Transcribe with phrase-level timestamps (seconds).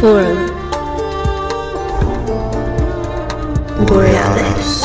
[0.00, 0.46] Forum
[3.84, 4.84] Borealis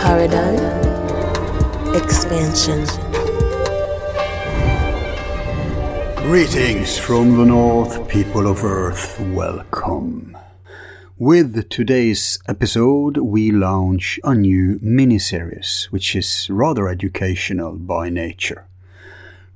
[0.00, 0.62] Paradigm
[1.96, 2.84] Expansion
[6.18, 10.38] Greetings from the north, people of earth, welcome.
[11.18, 18.68] With today's episode, we launch a new miniseries, which is rather educational by nature.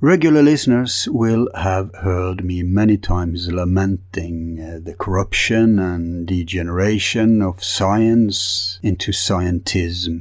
[0.03, 7.65] Regular listeners will have heard me many times lamenting uh, the corruption and degeneration of
[7.65, 10.21] science into scientism,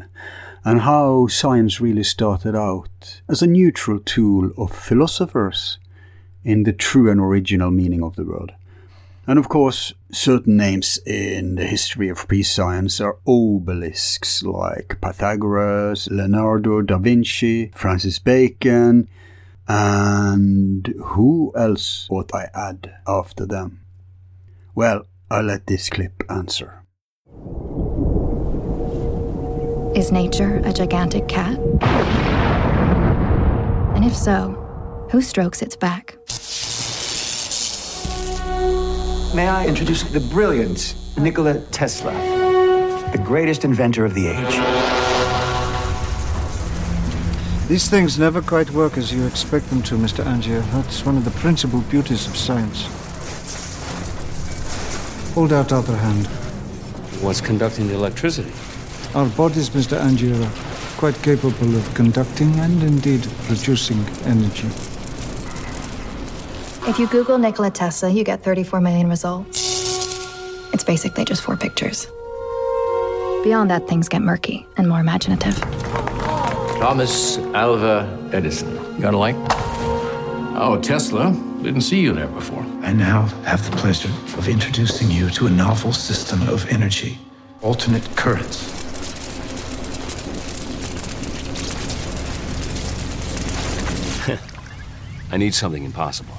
[0.63, 5.77] and how science really started out as a neutral tool of philosophers
[6.45, 8.53] in the true and original meaning of the word.
[9.27, 16.81] And of course, certain names in the history of pre-science are obelisks like Pythagoras, Leonardo
[16.81, 19.09] da Vinci, Francis Bacon,
[19.67, 23.81] and who else ought I add after them?
[24.75, 26.83] Well, I'll let this clip answer.
[29.95, 31.57] Is nature a gigantic cat?
[33.95, 34.51] And if so,
[35.09, 36.17] who strokes its back?
[39.33, 42.11] May I introduce the brilliant Nikola Tesla,
[43.11, 45.14] the greatest inventor of the age.
[47.67, 50.23] These things never quite work as you expect them to, Mr.
[50.23, 50.61] Angier.
[50.71, 52.85] That's one of the principal beauties of science.
[55.33, 56.27] Hold out other hand.
[57.23, 58.51] What's conducting the electricity?
[59.15, 59.99] Our bodies, Mr.
[59.99, 64.67] Angier, are quite capable of conducting and indeed producing energy.
[66.87, 69.59] If you Google Nikola Tesla, you get 34 million results.
[70.71, 72.05] It's basically just four pictures.
[73.43, 75.57] Beyond that, things get murky and more imaginative.
[76.79, 78.99] Thomas Alva Edison.
[78.99, 79.35] Got a light?
[80.57, 81.31] Oh, Tesla.
[81.61, 82.63] Didn't see you there before.
[82.81, 87.17] I now have the pleasure of introducing you to a novel system of energy
[87.61, 88.71] alternate currents.
[95.31, 96.35] I need something impossible.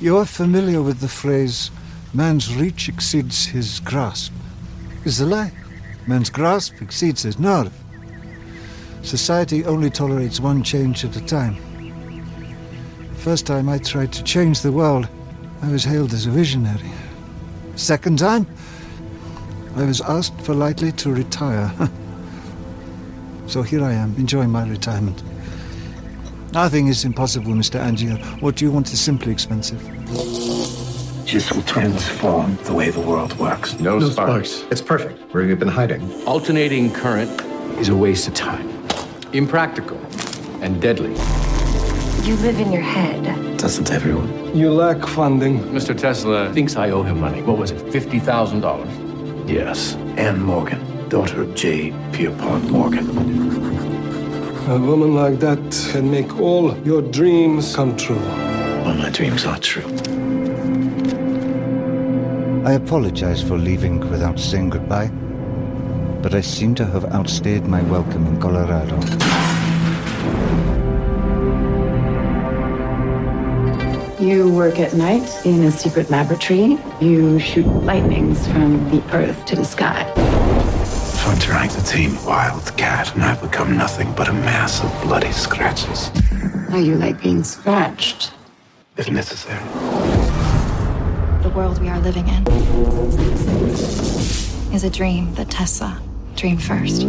[0.00, 1.70] You're familiar with the phrase,
[2.12, 4.32] man's reach exceeds his grasp.
[5.04, 5.52] Is a lie.
[6.06, 7.72] Man's grasp exceeds his nerve.
[9.08, 11.56] Society only tolerates one change at a time.
[13.08, 15.08] The first time I tried to change the world,
[15.62, 16.90] I was hailed as a visionary.
[17.74, 18.46] Second time,
[19.76, 21.72] I was asked politely to retire.
[23.46, 25.22] so here I am, enjoying my retirement.
[26.52, 27.80] Nothing is impossible, Mr.
[27.80, 28.18] Angier.
[28.42, 29.80] What do you want is simply expensive.
[31.24, 33.80] This will transform the way the world works.
[33.80, 34.64] No, sparks.
[34.70, 35.32] It's perfect.
[35.32, 36.02] Where have you been hiding?
[36.24, 37.30] Alternating current
[37.80, 38.77] is a waste of time.
[39.34, 39.98] Impractical
[40.62, 41.10] and deadly.
[42.26, 43.58] You live in your head.
[43.58, 44.56] Doesn't everyone?
[44.56, 45.60] You lack funding.
[45.64, 45.96] Mr.
[45.96, 47.42] Tesla thinks I owe him money.
[47.42, 47.78] What was it?
[47.86, 49.48] $50,000?
[49.48, 49.96] Yes.
[50.16, 51.92] Anne Morgan, daughter of J.
[52.12, 53.06] Pierpont Morgan.
[54.70, 58.16] A woman like that can make all your dreams come true.
[58.16, 59.84] Well, my dreams are true.
[62.64, 65.10] I apologize for leaving without saying goodbye,
[66.22, 68.96] but I seem to have outstayed my welcome in Colorado.
[74.20, 76.76] You work at night in a secret laboratory.
[77.00, 80.12] You shoot lightnings from the earth to the sky.
[80.16, 84.82] If I'm trying to tame a wild cat and I've become nothing but a mass
[84.82, 86.08] of bloody scratches,
[86.68, 88.32] How you like being scratched?
[88.96, 89.62] if necessary.
[91.42, 92.46] The world we are living in
[94.74, 96.00] is a dream that Tesla
[96.38, 97.00] dreamed first.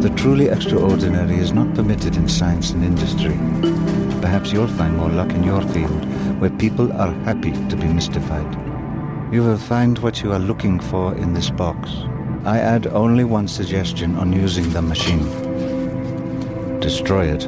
[0.00, 3.36] The truly extraordinary is not permitted in science and industry.
[4.22, 6.04] Perhaps you'll find more luck in your field,
[6.40, 8.54] where people are happy to be mystified.
[9.34, 11.90] You will find what you are looking for in this box.
[12.46, 15.28] I add only one suggestion on using the machine.
[16.80, 17.46] Destroy it.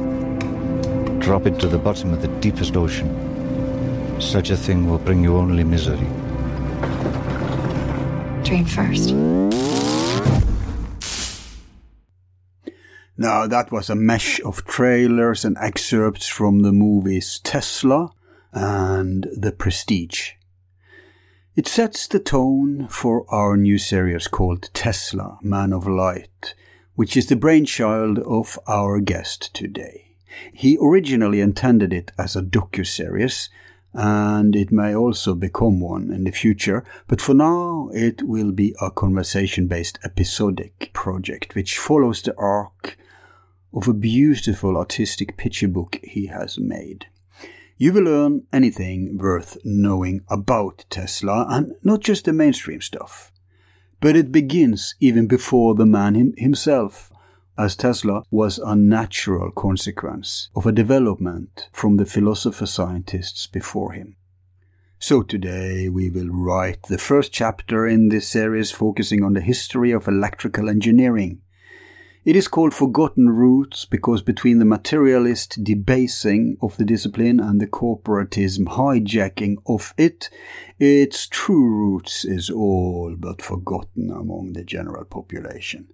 [1.19, 3.30] Drop it to the bottom of the deepest ocean.
[4.21, 6.07] Such a thing will bring you only misery.
[8.43, 9.11] Dream first.
[13.17, 18.11] Now, that was a mesh of trailers and excerpts from the movies Tesla
[18.53, 20.31] and The Prestige.
[21.55, 26.55] It sets the tone for our new series called Tesla, Man of Light,
[26.95, 30.15] which is the brainchild of our guest today.
[30.53, 33.49] He originally intended it as a docu-series,
[33.93, 38.75] and it may also become one in the future, but for now it will be
[38.81, 42.97] a conversation based episodic project which follows the arc
[43.73, 47.07] of a beautiful artistic picture book he has made.
[47.77, 53.31] You will learn anything worth knowing about Tesla and not just the mainstream stuff.
[53.99, 57.10] But it begins even before the man him himself,
[57.61, 64.15] as Tesla was a natural consequence of a development from the philosopher scientists before him.
[64.99, 69.91] So today we will write the first chapter in this series focusing on the history
[69.91, 71.41] of electrical engineering
[72.23, 77.65] it is called Forgotten Roots because between the materialist debasing of the discipline and the
[77.65, 80.29] corporatism hijacking of it,
[80.77, 85.87] its true roots is all but forgotten among the general population.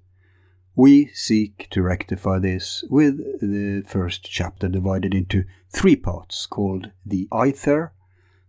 [0.78, 7.28] We seek to rectify this with the first chapter divided into three parts called the
[7.34, 7.94] Aether,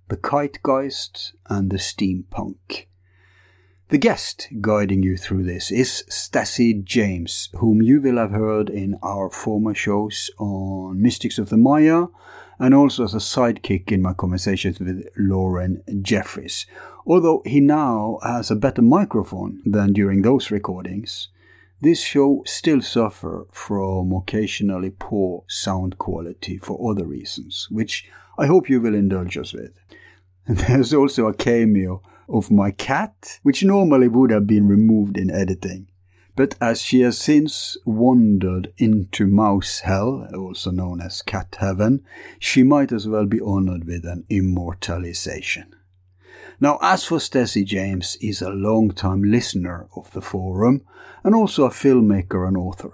[0.09, 2.85] the Kitegeist, and the Steampunk.
[3.89, 8.99] The guest guiding you through this is Stacy James, whom you will have heard in
[9.03, 12.09] our former shows on Mystics of the Maya
[12.59, 16.67] and also as a sidekick in my conversations with Lauren Jeffries.
[17.07, 21.31] Although he now has a better microphone than during those recordings,
[21.81, 28.09] this show still suffer from occasionally poor sound quality for other reasons, which
[28.39, 29.73] I hope you will indulge us with.
[30.47, 35.89] There's also a cameo of my cat, which normally would have been removed in editing.
[36.37, 42.05] But as she has since wandered into mouse hell, also known as cat heaven,
[42.39, 45.75] she might as well be honored with an immortalization.
[46.61, 50.85] Now, as for Stacy James, he's a long-time listener of the forum
[51.23, 52.93] and also a filmmaker and author.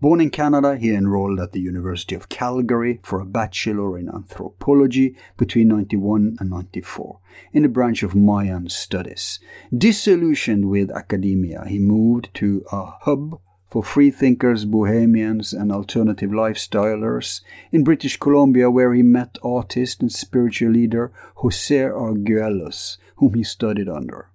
[0.00, 5.16] Born in Canada, he enrolled at the University of Calgary for a bachelor in anthropology
[5.36, 7.18] between 91 and 94
[7.52, 9.40] in the branch of Mayan studies.
[9.76, 13.40] Disillusioned with academia, he moved to a hub
[13.76, 20.70] for freethinkers, bohemians, and alternative lifestylers in British Columbia, where he met artist and spiritual
[20.70, 24.30] leader Jose Arguelles, whom he studied under.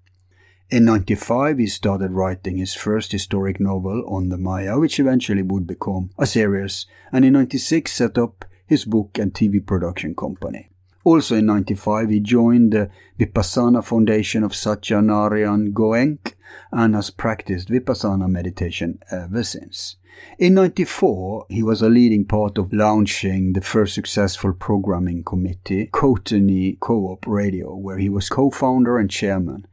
[0.70, 5.66] In 95, he started writing his first historic novel on the Maya, which eventually would
[5.66, 10.71] become a series, and in 96 set up his book and TV production company.
[11.04, 12.90] Also in 95, he joined the
[13.20, 16.34] Vipassana Foundation of Satyanarayan Goenka
[16.72, 19.96] and has practiced Vipassana meditation ever since.
[20.38, 26.78] In 94, he was a leading part of launching the first successful programming committee, Kootenay
[26.80, 29.66] Co-op Radio, where he was co-founder and chairman.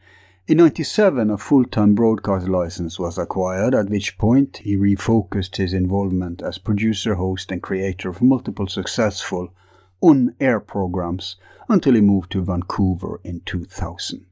[0.47, 6.41] In 97, a full-time broadcast license was acquired, at which point he refocused his involvement
[6.41, 9.53] as producer, host and creator of multiple successful
[10.01, 11.37] on-air programs
[11.69, 14.25] until he moved to Vancouver in 2000.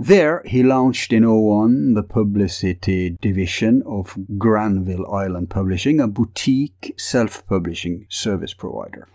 [0.00, 8.06] There, he launched in 01 the publicity division of Granville Island Publishing, a boutique self-publishing
[8.08, 9.08] service provider.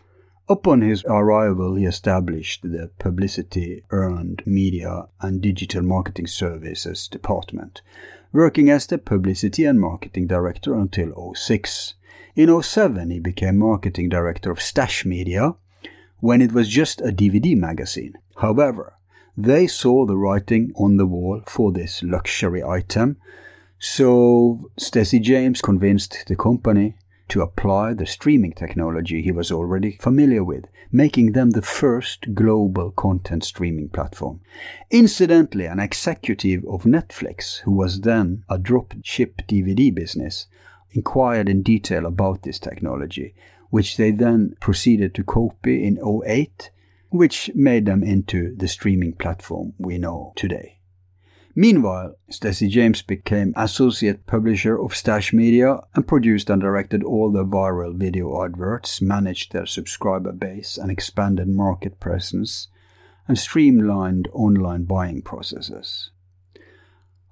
[0.49, 7.81] Upon his arrival, he established the Publicity Earned Media and Digital Marketing Services Department,
[8.33, 11.93] working as the Publicity and Marketing Director until 06.
[12.35, 15.55] In 07, he became Marketing Director of Stash Media
[16.23, 18.13] when it was just a DVD magazine.
[18.37, 18.93] However,
[19.35, 23.17] they saw the writing on the wall for this luxury item,
[23.77, 26.95] so Stacy James convinced the company
[27.27, 30.63] to apply the streaming technology he was already familiar with,
[30.93, 34.39] making them the first global content streaming platform.
[34.91, 40.47] Incidentally, an executive of Netflix, who was then a drop ship DVD business,
[40.91, 43.35] inquired in detail about this technology,
[43.73, 46.69] which they then proceeded to copy in 08,
[47.09, 50.77] which made them into the streaming platform we know today.
[51.55, 57.43] Meanwhile, Stacy James became associate publisher of Stash Media and produced and directed all the
[57.43, 62.67] viral video adverts, managed their subscriber base and expanded market presence,
[63.27, 66.11] and streamlined online buying processes.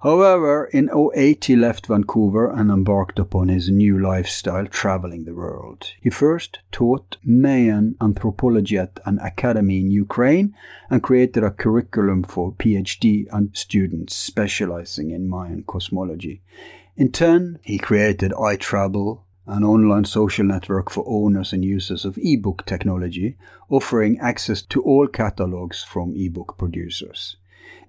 [0.02, 5.92] However, in 08 he left Vancouver and embarked upon his new lifestyle traveling the world.
[6.00, 10.56] He first taught Mayan anthropology at an academy in Ukraine
[10.90, 16.42] and created a curriculum for PhD students specializing in Mayan cosmology.
[16.96, 22.66] In turn, he created iTravel, an online social network for owners and users of ebook
[22.66, 23.36] technology,
[23.70, 27.36] offering access to all catalogs from ebook producers.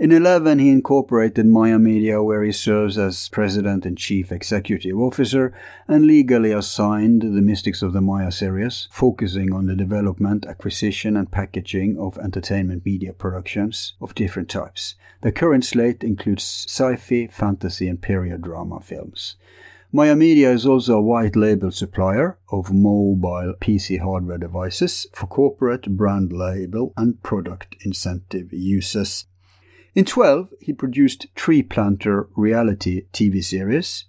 [0.03, 5.53] In 11, he incorporated Maya Media, where he serves as president and chief executive officer,
[5.87, 11.31] and legally assigned the Mystics of the Maya series, focusing on the development, acquisition, and
[11.31, 14.95] packaging of entertainment media productions of different types.
[15.21, 19.37] The current slate includes sci fi, fantasy, and period drama films.
[19.93, 25.95] Maya Media is also a white label supplier of mobile PC hardware devices for corporate,
[25.95, 29.27] brand label, and product incentive uses.
[29.95, 34.05] In 12, he produced Tree Planter reality TV series.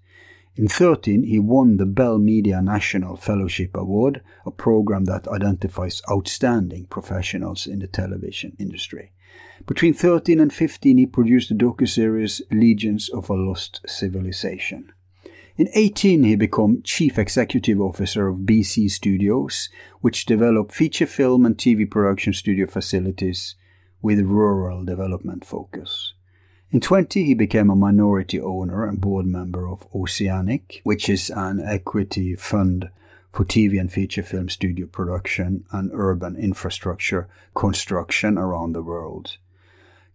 [0.57, 6.87] In 13, he won the Bell Media National Fellowship Award, a program that identifies outstanding
[6.87, 9.13] professionals in the television industry.
[9.67, 14.91] Between 13 and 15, he produced the docu-series Legions of a Lost Civilization.
[15.59, 19.69] In 18, he became Chief Executive Officer of BC Studios,
[20.01, 23.55] which develop feature film and TV production studio facilities
[24.05, 26.13] with rural development focus.
[26.71, 31.59] In 20, he became a minority owner and board member of Oceanic, which is an
[31.59, 32.91] equity fund
[33.33, 39.39] for TV and feature film studio production and urban infrastructure construction around the world.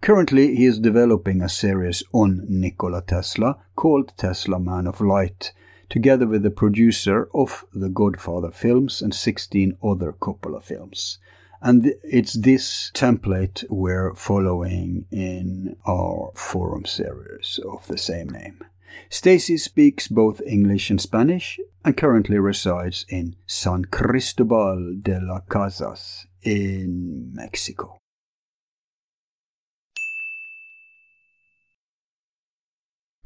[0.02, 5.52] Currently, he is developing a series on Nikola Tesla called Tesla Man of Light,
[5.90, 11.18] together with the producer of the Godfather films and 16 other Coppola films.
[11.62, 18.64] And it's this template we're following in our forum series of the same name.
[19.10, 26.28] Stacy speaks both English and Spanish and currently resides in San Cristobal de las Casas
[26.44, 27.98] in Mexico.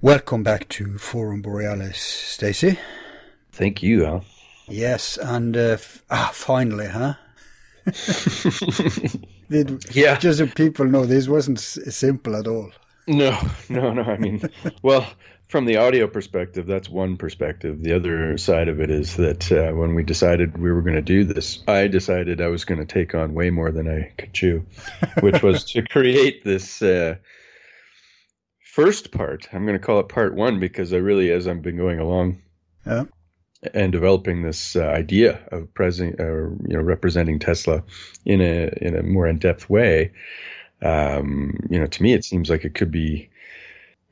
[0.02, 2.78] Welcome back to Forum Borealis, Stacy.
[3.52, 4.26] Thank you, Al.
[4.68, 7.14] Yes, and uh, f- ah, finally, huh?
[9.50, 10.18] Did, yeah.
[10.18, 12.72] Just so people know, this wasn't s- simple at all.
[13.08, 13.38] No,
[13.70, 14.04] no, no.
[14.04, 14.42] I mean,
[14.82, 15.06] well,
[15.50, 17.84] from the audio perspective, that's one perspective.
[17.84, 21.02] The other side of it is that uh, when we decided we were going to
[21.02, 24.34] do this, I decided I was going to take on way more than I could
[24.34, 24.66] chew,
[25.20, 27.16] which was to create this uh,
[28.74, 29.50] first part.
[29.52, 32.42] I'm going to call it part one because I really, as I've been going along,
[32.86, 33.04] Yeah.
[33.74, 37.84] And developing this uh, idea of present, uh, you know, representing Tesla
[38.26, 40.12] in a in a more in depth way,
[40.82, 43.30] um, you know, to me it seems like it could be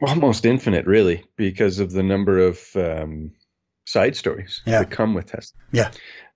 [0.01, 3.31] almost infinite, really, because of the number of um,
[3.85, 4.79] side stories Yeah.
[4.79, 5.57] that come with Tesla.
[5.71, 5.91] Yeah.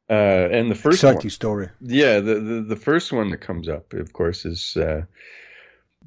[0.07, 1.69] Uh, and the first Exciting one, story.
[1.81, 5.01] yeah, the, the the first one that comes up, of course, is uh,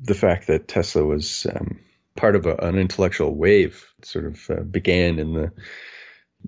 [0.01, 1.81] the fact that Tesla was um,
[2.15, 3.85] part of a, an intellectual wave.
[3.99, 5.51] It sort of uh, began in the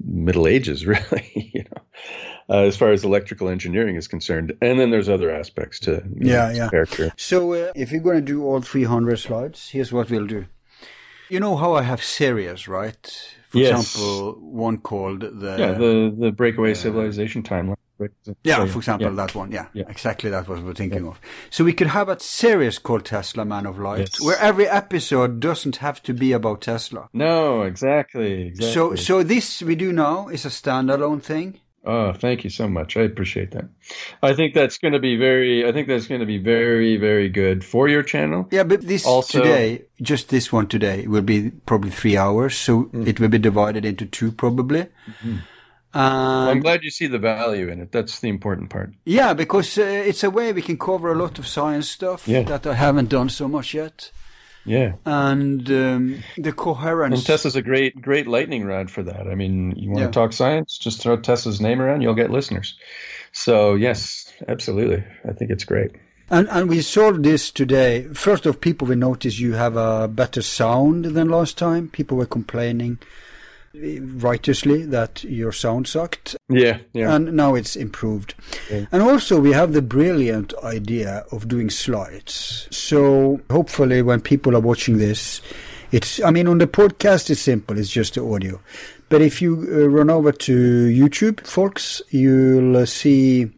[0.05, 1.83] Middle Ages, really, you know,
[2.49, 4.53] uh, as far as electrical engineering is concerned.
[4.61, 6.71] And then there's other aspects to you know, Yeah, yeah.
[6.71, 7.13] character.
[7.17, 10.47] So, uh, if you're going to do all 300 slides, here's what we'll do.
[11.29, 13.35] You know how I have series, right?
[13.49, 13.95] For Yes.
[13.95, 15.57] example, one called the.
[15.59, 17.77] yeah, the the breakaway civilization timeline.
[18.45, 19.15] Yeah, So, for example, yeah.
[19.17, 19.53] that one.
[19.53, 19.85] Yeah, Yeah.
[19.89, 21.21] exactly that was what we're thinking of.
[21.51, 24.21] So we could have a series called Tesla Man of Light, Yes.
[24.21, 27.09] where every episode doesn't have to be about Tesla.
[27.13, 28.73] No, exactly, exactly.
[28.73, 31.61] So, so this we do now is a standalone thing.
[31.83, 32.99] Oh, thank you so much.
[32.99, 33.65] I appreciate that.
[34.23, 35.67] I think that's going to be very.
[35.67, 38.47] I think that's going to be very, very good for your channel.
[38.51, 42.55] Yeah, but this Also- today, just this one today, will be probably three hours.
[42.55, 43.07] So Mm.
[43.07, 44.89] it will be divided into two, probably.
[45.25, 45.43] I'm
[45.93, 47.91] Um, well, I'm glad you see the value in it.
[47.93, 48.93] That's the important part.
[49.05, 52.43] yeah, because uh, it's a way we can cover a lot of science stuff Yeah.
[52.43, 54.13] that I haven't done so much yet,
[54.65, 54.93] Yeah.
[55.05, 57.17] and um, the coherence.
[57.19, 59.27] And Tesla's a great, great lightning rod for that.
[59.27, 60.07] I mean, you want Yeah.
[60.07, 62.77] to talk science, just throw Tesla's name around, you'll get listeners.
[63.33, 65.03] So yes, absolutely.
[65.29, 65.91] I think it's great.
[66.33, 68.07] And and we solved this today.
[68.15, 71.89] First off, people will notice you have a better sound than last time.
[71.89, 72.99] People were complaining
[73.75, 76.37] righteously that your sound sucked.
[76.49, 77.15] Yeah, yeah.
[77.15, 78.35] And now it's improved.
[78.71, 78.87] Yeah.
[78.91, 82.69] And also we have the brilliant idea of doing slides.
[82.71, 85.41] So hopefully when people are watching this,
[85.93, 87.79] it's, I mean, on the podcast it's simple.
[87.79, 88.61] It's just the audio.
[89.09, 93.51] But if you uh, run over to YouTube, folks, you'll uh, see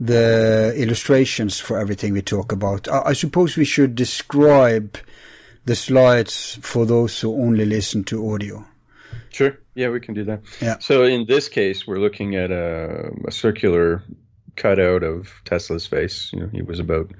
[0.00, 2.88] the illustrations for everything we talk about.
[2.88, 4.98] I, I suppose we should describe
[5.64, 8.64] the slides for those who only listen to audio.
[9.34, 9.58] Sure.
[9.74, 10.40] Yeah, we can do that.
[10.62, 10.78] Yeah.
[10.78, 14.02] So in this case, we're looking at a, a circular
[14.56, 16.30] cutout of Tesla's face.
[16.32, 17.10] You know, he was about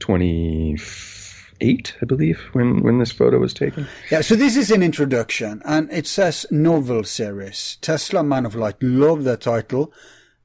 [0.00, 3.86] 28, I believe, when, when this photo was taken.
[4.10, 7.78] Yeah, so this is an introduction, and it says novel series.
[7.80, 8.76] Tesla Man of Light.
[8.82, 9.92] Love that title.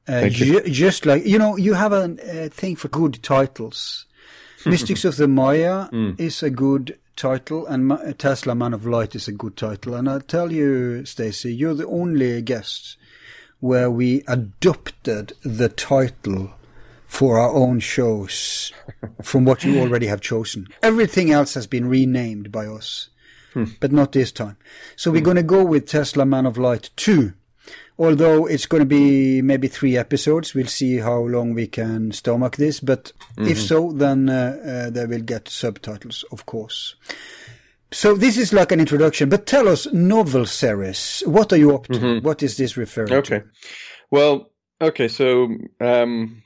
[0.07, 0.61] Uh, Thank you.
[0.61, 2.03] ju- just like, you know, you have a
[2.45, 4.05] uh, thing for good titles.
[4.65, 6.19] Mystics of the Maya Mm.
[6.19, 9.93] is a good title, and Tesla Man of Light is a good title.
[9.93, 12.95] And I'll tell you, Stacy, you're the only guest
[13.59, 16.51] where we adopted the title
[17.05, 18.71] for our own shows
[19.21, 20.67] from what you already have chosen.
[20.81, 23.09] Everything else has been renamed by us,
[23.53, 23.65] hmm.
[23.81, 24.55] but not this time.
[24.95, 27.33] So we're going to go with Tesla Man of Light 2.
[27.97, 32.55] Although it's going to be maybe three episodes, we'll see how long we can stomach
[32.55, 32.79] this.
[32.79, 33.67] But if Mhm.
[33.67, 36.95] so, then uh, uh, they will get subtitles, of course.
[37.91, 39.29] So this is like an introduction.
[39.29, 41.23] But tell us, novel series.
[41.25, 41.99] What are you up to?
[41.99, 42.23] Mhm.
[42.23, 43.17] What is this referring to?
[43.17, 43.41] Okay.
[44.11, 45.07] Well, okay.
[45.09, 45.49] So
[45.81, 46.43] um,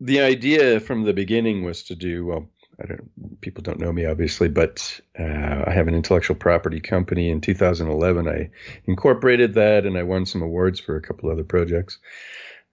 [0.00, 2.48] the idea from the beginning was to do well.
[2.82, 3.40] I don't.
[3.40, 7.28] People don't know me, obviously, but uh, I have an intellectual property company.
[7.30, 8.50] In 2011, I
[8.86, 11.98] incorporated that, and I won some awards for a couple other projects.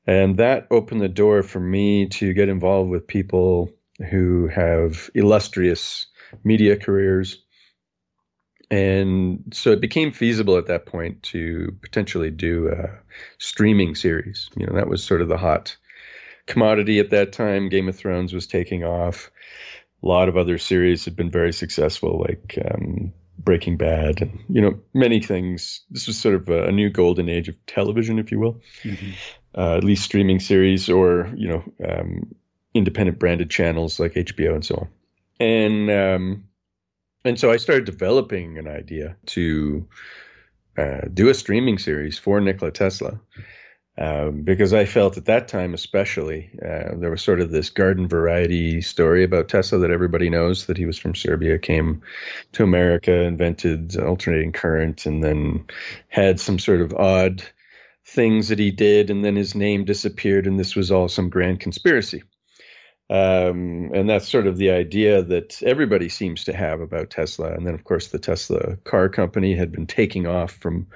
[0.08, 3.72] And that opened the door for me to get involved with people
[4.10, 6.08] who have illustrious
[6.44, 7.44] media careers.
[8.72, 12.90] And so it became feasible at that point to potentially do a
[13.40, 14.50] streaming series.
[14.56, 15.76] You know, that was sort of the hot
[16.46, 17.70] commodity at that time.
[17.70, 19.32] Game of Thrones was taking off.
[20.02, 24.62] A lot of other series had been very successful, like um, Breaking Bad, and you
[24.62, 25.82] know many things.
[25.90, 28.62] This was sort of a, a new golden age of television, if you will.
[29.58, 32.34] Uh, at least streaming series, or you know, um,
[32.74, 34.88] independent branded channels like HBO and so on.
[35.40, 36.44] And um,
[37.26, 39.88] and so I started developing an idea to
[40.78, 43.20] uh, do a streaming series for Nikola Tesla.
[44.00, 48.08] Um, because I felt at that time, especially, uh, there was sort of this garden
[48.08, 52.02] variety story about Tesla that everybody knows that he was from Serbia, came
[52.54, 55.66] to America, invented alternating current, and then
[56.08, 57.44] had some sort of odd
[58.06, 61.60] things that he did, and then his name disappeared, and this was all some grand
[61.60, 62.24] conspiracy.
[63.10, 67.52] Um, and that's sort of the idea that everybody seems to have about Tesla.
[67.52, 70.88] And then, of course, the Tesla car company had been taking off from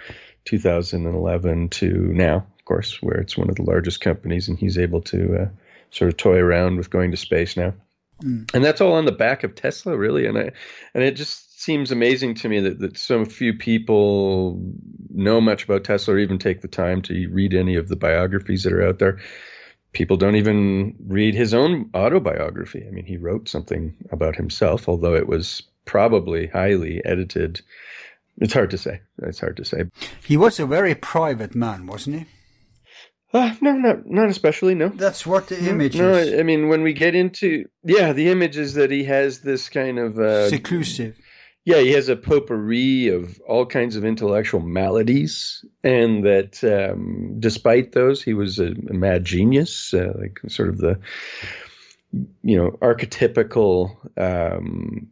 [0.45, 5.01] 2011 to now, of course, where it's one of the largest companies, and he's able
[5.01, 5.47] to uh,
[5.91, 7.73] sort of toy around with going to space now.
[8.23, 8.49] Mm.
[8.53, 10.25] And that's all on the back of Tesla, really.
[10.25, 10.51] And I,
[10.93, 14.61] and it just seems amazing to me that, that so few people
[15.13, 18.63] know much about Tesla or even take the time to read any of the biographies
[18.63, 19.19] that are out there.
[19.91, 22.85] People don't even read his own autobiography.
[22.87, 27.61] I mean, he wrote something about himself, although it was probably highly edited.
[28.37, 29.01] It's hard to say.
[29.21, 29.83] It's hard to say.
[30.25, 32.25] He was a very private man, wasn't he?
[33.33, 34.75] Uh, no, not not especially.
[34.75, 36.39] No, that's what the image no, is.
[36.39, 39.97] I mean, when we get into yeah, the image is that he has this kind
[39.97, 41.17] of uh, Seclusive.
[41.65, 47.93] Yeah, he has a potpourri of all kinds of intellectual maladies, and that um, despite
[47.93, 50.99] those, he was a, a mad genius, uh, like sort of the
[52.43, 55.07] you know archetypical um,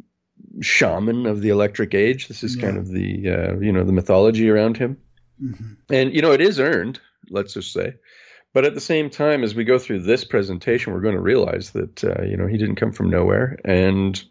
[0.61, 2.27] shaman of the electric age.
[2.27, 4.97] This is kind of the uh, you know the mythology around him.
[5.41, 5.77] Mhm.
[5.89, 6.99] And you know, it is earned,
[7.31, 7.95] let's just say.
[8.53, 11.71] But at the same time, as we go through this presentation, we're going to realize
[11.71, 14.21] that uh, you know he didn't come from nowhere, and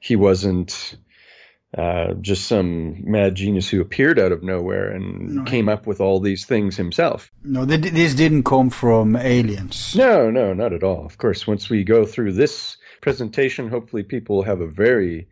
[0.00, 0.96] he wasn't
[1.78, 5.44] uh, just some mad genius who appeared out of nowhere and No.
[5.44, 7.30] came up with all these things himself.
[7.44, 9.94] No, th- this didn't come from aliens.
[9.94, 11.06] No, no, not at all.
[11.06, 15.28] Of course, once we go through this presentation, hopefully people have a very,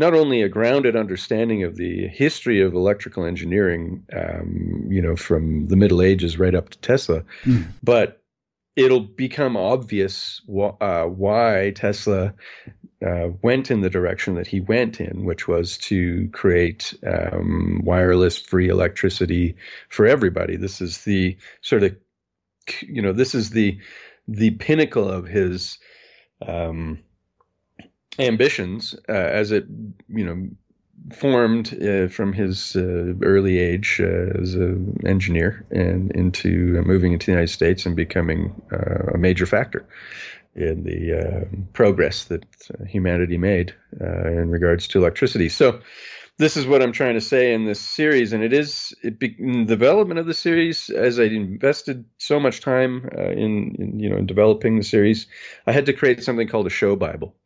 [0.00, 5.68] not only a grounded understanding of the history of electrical engineering, um, you know, from
[5.68, 7.66] the Middle Ages right up to Tesla, Mm.
[7.82, 8.22] but
[8.76, 12.32] it'll become obvious wh- uh, why Tesla
[13.06, 18.38] uh, went in the direction that he went in, which was to create um, wireless
[18.38, 19.54] free electricity
[19.90, 20.56] for everybody.
[20.56, 21.94] This is the sort of,
[22.82, 23.78] you know, this is the
[24.28, 25.78] the pinnacle of his
[26.46, 27.00] um,
[28.18, 29.64] ambitions uh, as it,
[30.08, 30.48] you know,
[31.14, 37.12] formed uh, from his uh, early age uh, as an engineer and into uh, moving
[37.12, 39.86] into the United States and becoming uh, a major factor
[40.54, 42.44] in the uh, progress that
[42.86, 45.48] humanity made in regards to electricity.
[45.48, 45.80] So,
[46.40, 49.36] this is what I'm trying to say in this series, and it is it be,
[49.38, 50.88] in the development of the series.
[50.88, 55.26] As I invested so much time uh, in, in you know in developing the series,
[55.66, 57.36] I had to create something called a show bible.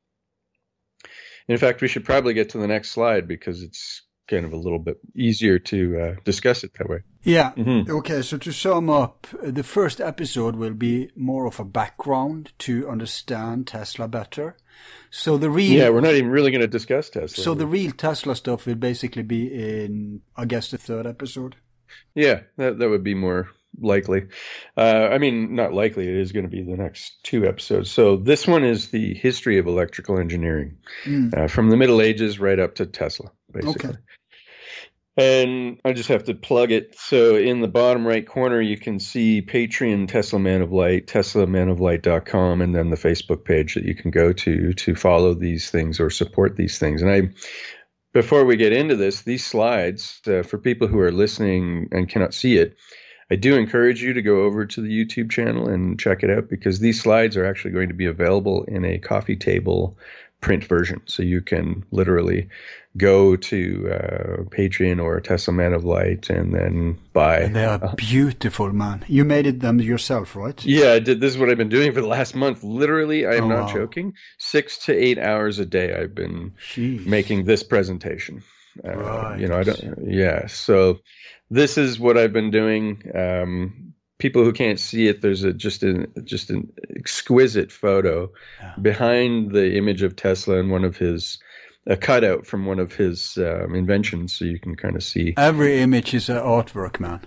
[1.49, 4.57] In fact, we should probably get to the next slide because it's kind of a
[4.57, 7.01] little bit easier to uh, discuss it that way.
[7.25, 7.53] Yeah.
[7.57, 7.89] Mhm.
[7.91, 12.89] Okay, so to sum up, the first episode will be more of a background to
[12.89, 14.57] understand Tesla better.
[15.11, 17.45] So the real Yeah, we're not even really going to discuss Tesla.
[17.45, 21.57] So the real Tesla stuff will basically be in, I guess, the third episode.
[22.15, 23.51] Yeah, that that would be more
[23.81, 24.27] likely.
[24.77, 26.09] Uh, I mean, not likely.
[26.09, 27.91] It is going to be the next two episodes.
[27.91, 31.37] So this one is the history of electrical engineering Mm.
[31.37, 33.91] uh, from the Middle Ages right up to Tesla, basically.
[33.91, 33.99] Okay.
[35.17, 36.99] And I just have to plug it.
[36.99, 42.61] So in the bottom right corner, you can see Patreon, Tesla Man of Light, TeslaManofLight.com,
[42.61, 46.11] and then the Facebook page that you can go to to follow these things or
[46.11, 47.01] support these things.
[47.01, 47.31] And I,
[48.13, 52.35] before we get into this, these slides uh, for people who are listening and cannot
[52.35, 52.77] see it,
[53.31, 56.49] I do encourage you to go over to the YouTube channel and check it out
[56.49, 59.97] because these slides are actually going to be available in a coffee table
[60.41, 61.01] print version.
[61.07, 62.49] So you can literally
[62.99, 67.39] go to uh, Patreon or Tesla Man of Light and then buy.
[67.41, 69.05] And they are beautiful, man.
[69.09, 70.63] You made it them yourself, right?
[70.65, 71.21] Yeah, I did.
[71.21, 72.63] This is what I've been doing for the last month.
[72.63, 73.73] Literally, I am Oh, not wow.
[73.75, 74.13] joking.
[74.39, 77.07] Six to eight hours a day, I've been Jeez.
[77.07, 78.43] making this presentation.
[78.83, 79.41] Uh, Right.
[79.41, 79.99] You know, I don't.
[80.07, 80.47] Yeah.
[80.47, 81.01] So
[81.51, 83.03] this is what I've been doing.
[83.15, 88.31] Um, people who can't see it, there's a just an just an exquisite photo
[88.81, 91.39] behind the image of Tesla and one of his
[91.87, 95.35] a cutout from one of his um, inventions, so you can kind of see.
[95.37, 97.21] Every image is an artwork, man.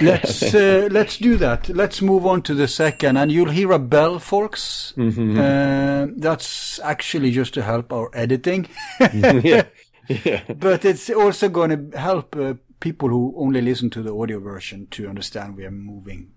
[0.00, 1.68] let's uh, let's do that.
[1.68, 4.92] Let's move on to the second, and you'll hear a bell, folks.
[4.96, 5.36] Mhm.
[5.38, 8.68] Uh, that's actually just to help our editing,
[9.00, 9.64] yeah.
[10.08, 10.42] Yeah.
[10.58, 14.86] but it's also going to help uh, people who only listen to the audio version
[14.92, 16.32] to understand we are moving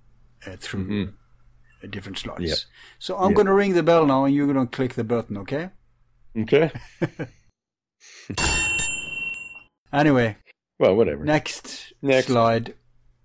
[0.47, 1.13] uh, through
[1.83, 2.41] uh, different slides.
[2.41, 2.55] Yeah.
[2.99, 3.35] So I'm Yeah.
[3.35, 5.37] going to ring the bell now, and you're going to click the button.
[5.37, 5.69] Okay?
[6.37, 6.71] Okay.
[9.91, 10.37] Anyway,
[10.77, 11.25] Well, whatever.
[11.25, 12.27] next, Next.
[12.27, 12.75] slide.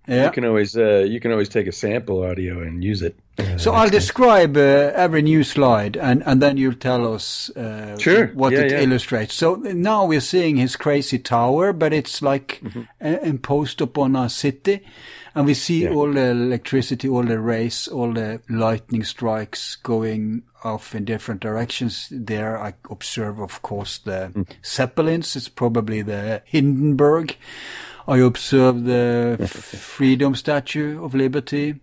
[0.07, 0.25] Yeah.
[0.25, 3.15] You can always uh, you can always take a sample audio and use it.
[3.39, 7.97] Uh, So I'll describe uh, every new slide, and, and then you'll tell us uh,
[7.97, 8.27] Sure.
[8.35, 8.81] what Yeah, it yeah.
[8.83, 9.33] illustrates.
[9.33, 12.81] So now we're seeing his crazy tower, but it's like Mm-hmm.
[13.01, 14.79] uh, imposed upon a city,
[15.33, 15.93] and we see Yeah.
[15.95, 22.07] all the electricity, all the rays, all the lightning strikes going off in different directions.
[22.11, 24.45] There, I observe, of course, the Mm.
[24.63, 25.35] zeppelins.
[25.35, 27.35] It's probably the Hindenburg.
[28.07, 31.75] I observe the Freedom Statue of Liberty.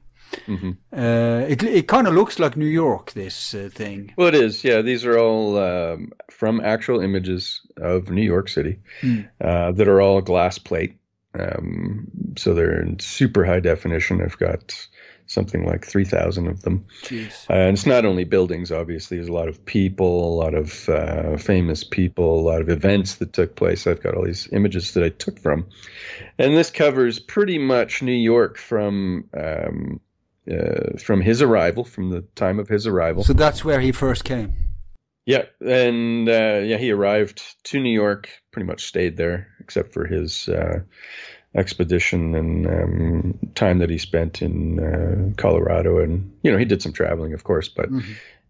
[0.46, 0.76] Mhm.
[0.96, 3.12] Uh, it it kind of looks like New York.
[3.12, 4.14] This uh, thing.
[4.16, 4.64] Well, it is.
[4.64, 9.20] Yeah, these are all um, from actual images of New York City Hmm.
[9.40, 10.96] uh, that are all glass plate.
[11.38, 12.06] Um,
[12.36, 14.22] so they're in super high definition.
[14.22, 14.88] I've got
[15.32, 16.84] something like 3,000 of them.
[17.02, 17.48] Jeez.
[17.50, 20.88] Uh, and it's not only buildings, obviously, there's a lot of people, a lot of
[20.88, 23.86] uh, famous people, a lot of events that took place.
[23.86, 25.66] I've got all these images that I took from.
[26.38, 29.28] And this covers pretty much New York from.
[29.34, 30.00] Um,
[30.50, 34.24] uh, from his arrival, from the time of his arrival, So that's where he first
[34.24, 34.52] came.
[35.24, 40.04] yeah, and uh, yeah, he arrived to New York, pretty much stayed there, except for
[40.04, 40.80] his uh,
[41.54, 46.82] expedition and um, time that he spent in uh, Colorado, and you know he did
[46.82, 47.88] some traveling, of course, but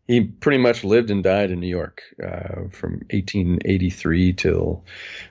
[0.07, 4.85] he pretty much lived and died in New York uh, from 1883 till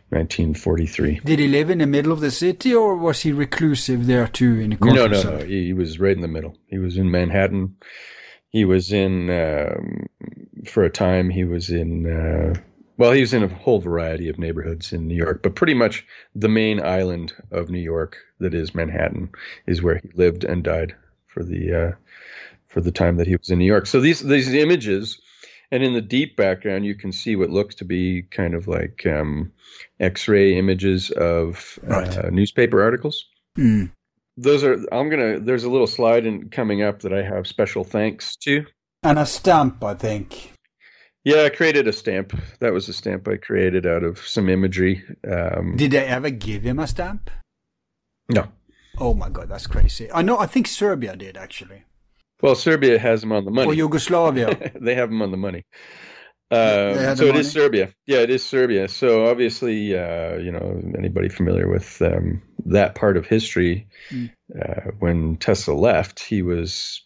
[0.09, 1.21] 1943.
[1.23, 4.59] Did he live in the middle of the city, or was he reclusive there too
[4.59, 5.37] in the No, no, no.
[5.45, 6.55] He, he was right in the middle.
[6.67, 7.75] He was in Manhattan.
[8.49, 10.07] He was in um,
[10.65, 11.29] for a time.
[11.29, 12.59] He was in uh,
[13.01, 16.05] well, he was in a whole variety of neighborhoods in New York, but pretty much
[16.35, 19.31] the main island of New York, that is Manhattan,
[19.65, 20.93] is where he lived and died
[21.25, 21.91] for the uh,
[22.67, 23.87] for the time that he was in New York.
[23.87, 25.19] So these these images,
[25.71, 29.03] and in the deep background, you can see what looks to be kind of like
[29.07, 29.51] um,
[29.99, 33.25] X-ray images of uh, newspaper articles
[33.57, 33.91] Mm.
[34.37, 37.83] those are i'm gonna there's a little slide in coming up that i have special
[37.83, 38.65] thanks to
[39.03, 40.50] And a stamp, I think.
[41.23, 45.03] Yeah i created a stamp that was a stamp i created out of some imagery
[45.31, 47.29] um Did they ever give him a stamp?
[48.29, 48.47] no
[48.97, 50.11] Oh my god, that's crazy.
[50.11, 50.37] I know.
[50.37, 51.83] I think Serbia did actually,
[52.41, 54.71] well serbia has them on the money or Yugoslavia.
[54.81, 55.63] they have them on the money
[56.51, 57.43] uh, so it is money?
[57.43, 57.93] Serbia.
[58.07, 58.89] Yeah, it is Serbia.
[58.89, 64.31] So obviously, uh, you know, anybody familiar with um, that part of history, Mm.
[64.61, 67.01] uh, when Tesla left, he was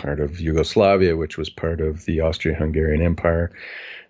[0.00, 3.52] part of Yugoslavia, which was part of the Austria-Hungarian Empire,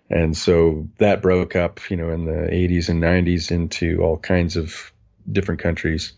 [0.09, 4.57] and so that broke up, you know, in the 80s and 90s into all kinds
[4.57, 4.91] of
[5.31, 6.13] different countries.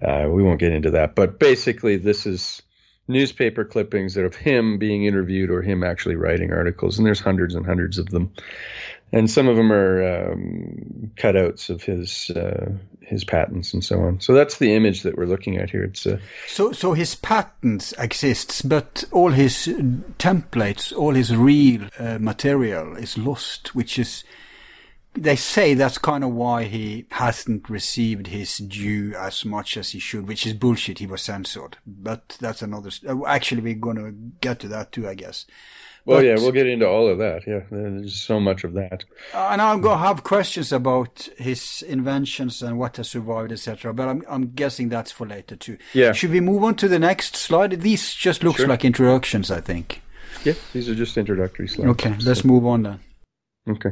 [0.00, 2.62] Uh, we won't get into that, but basically, this is
[3.08, 7.54] newspaper clippings that of him being interviewed or him actually writing articles, and there's hundreds
[7.54, 8.30] and hundreds of them,
[9.12, 14.20] and some of them are um, cutouts of his uh, his patents and so on.
[14.20, 15.82] So that's the image that we're looking at here.
[15.82, 19.66] It's uh, So, so his patents exists, but all his
[20.18, 24.24] templates, all his real uh, material is lost, which is
[25.14, 29.98] they say that's kind of why he hasn't received his due as much as he
[29.98, 30.98] should, which is bullshit.
[30.98, 32.90] He was censored, but that's another.
[33.08, 35.46] Uh, actually, we're going to get to that too, I guess.
[36.08, 37.46] Well, But- yeah, we'll get into all of that.
[37.46, 39.04] Yeah, there's so much of that.
[39.34, 43.92] Uh, and I'm going to have questions about his inventions and what has survived, etc.
[43.92, 45.76] But I'm, I'm guessing that's for later too.
[45.92, 46.12] Yeah.
[46.12, 47.82] Should we move on to the next slide?
[47.82, 48.68] These just looks Sure.
[48.68, 50.00] like introductions, I think.
[50.44, 51.90] Yeah, these are just introductory slides.
[51.90, 53.00] Okay, let's move on then.
[53.68, 53.90] Okay.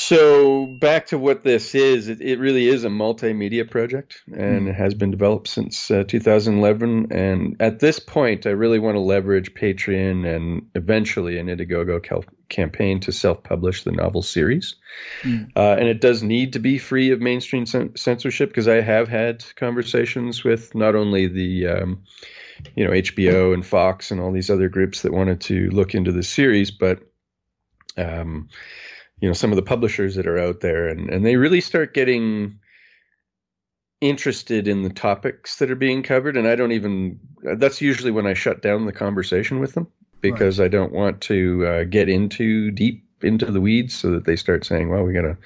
[0.00, 4.76] So back to what this is, it, it really is a multimedia project, and it
[4.76, 7.08] has been developed since uh, 2011.
[7.10, 12.24] And at this point, I really want to leverage Patreon and eventually an Indiegogo cal-
[12.48, 14.76] campaign to self-publish the novel series.
[15.22, 15.50] Mm.
[15.56, 19.08] Uh, and it does need to be free of mainstream cen- censorship because I have
[19.08, 22.00] had conversations with not only the um,
[22.76, 26.12] you know HBO and Fox and all these other groups that wanted to look into
[26.12, 27.00] the series, but
[27.96, 28.48] um,
[29.20, 31.94] you know some of the publishers that are out there, and and they really start
[31.94, 32.58] getting
[34.00, 37.18] interested in the topics that are being covered, and I don't even.
[37.42, 39.88] That's usually when I shut down the conversation with them
[40.20, 44.36] because I don't want to uh, get into deep into the weeds, so that they
[44.36, 45.36] start saying, "Well, we gotta."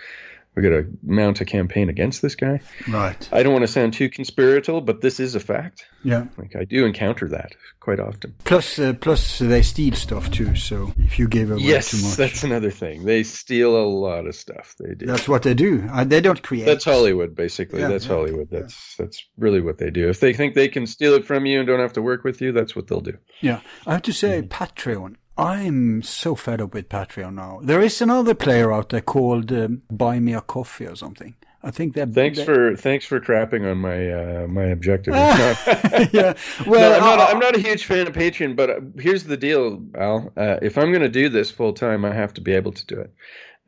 [0.54, 2.60] We got to mount a campaign against this guy.
[2.86, 3.28] Right.
[3.32, 5.86] I don't want to sound too conspiratorial, but this is a fact.
[6.04, 6.26] Yeah.
[6.36, 8.34] Like I do encounter that quite often.
[8.44, 10.54] Plus, uh, plus they steal stuff too.
[10.54, 13.04] So if you give away yes, too much, that's another thing.
[13.04, 14.74] They steal a lot of stuff.
[14.78, 15.06] They do.
[15.06, 15.88] that's what they do.
[15.90, 16.66] Uh, they don't create.
[16.66, 17.80] That's Hollywood, basically.
[17.80, 18.48] Yeah, that's yeah, Hollywood.
[18.50, 20.10] That's that's really what they do.
[20.10, 22.42] If they think they can steal it from you and don't have to work with
[22.42, 23.16] you, that's what they'll do.
[23.40, 25.16] Yeah, I have to say, Patreon.
[25.42, 27.60] I'm so fed up with Patreon now.
[27.62, 31.34] There is another player out there called um, Buy Me a Coffee or something.
[31.64, 32.12] I think that.
[32.12, 35.14] Thanks that- for thanks for crapping on my uh, my objective.
[36.12, 36.34] Yeah.
[36.66, 37.30] No, Well, I'm not.
[37.34, 40.32] I'm not a huge fan of Patreon, but uh, here's the deal, Al.
[40.36, 42.86] Uh, if I'm going to do this full time, I have to be able to
[42.86, 43.12] do it,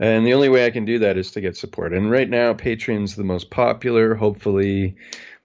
[0.00, 1.92] and the only way I can do that is to get support.
[1.92, 4.14] And right now, Patreon's the most popular.
[4.16, 4.96] Hopefully,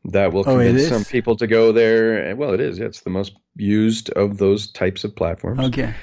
[0.05, 0.89] that will Oh, convince is?
[0.89, 2.35] some people to go there.
[2.35, 2.79] Well, it is.
[2.79, 5.59] It's the most used of those types of platforms.
[5.67, 5.93] Okay.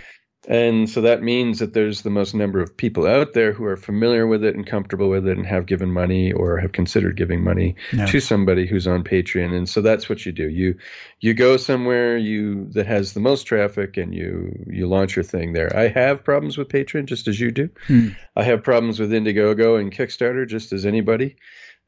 [0.49, 3.77] And so that means that there's the most number of people out there who are
[3.77, 7.43] familiar with it and comfortable with it and have given money or have considered giving
[7.43, 8.07] money Yeah.
[8.07, 9.53] to somebody who's on Patreon.
[9.53, 10.49] And so that's what you do.
[10.49, 10.77] You
[11.21, 15.53] you go somewhere you that has the most traffic and you you launch your thing
[15.53, 15.75] there.
[15.77, 17.69] I have problems with Patreon just as you do.
[17.89, 18.09] Hmm.
[18.37, 21.37] I have problems with Indiegogo and Kickstarter just as anybody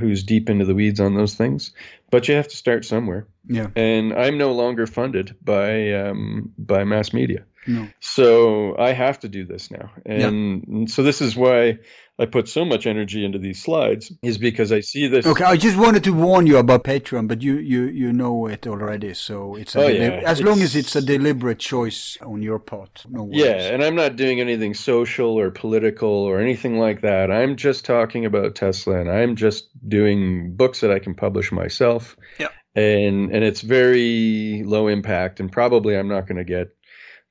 [0.01, 1.73] who's deep into the weeds on those things.
[2.11, 3.27] But you have to start somewhere.
[3.49, 3.69] Yeah.
[3.75, 7.45] And I'm no longer funded by um, by mass media.
[7.67, 7.89] No.
[8.01, 9.91] So I have to do this now.
[10.07, 11.79] And, and so this is why
[12.19, 15.27] I put so much energy into these slides is because I see this.
[15.27, 18.67] Okay, I just wanted to warn you about Patreon, but you you you know it
[18.67, 22.43] already, so it's a Oh, yeah, as long it's- as it's a deliberate choice on
[22.43, 23.05] your part.
[23.09, 23.41] No worries.
[23.45, 27.31] Yeah, and I'm not doing anything social or political or anything like that.
[27.31, 32.17] I'm just talking about Tesla and I'm just doing books that I can publish myself.
[32.41, 32.49] Yeah.
[32.75, 36.69] And and it's very low impact and probably I'm not going to get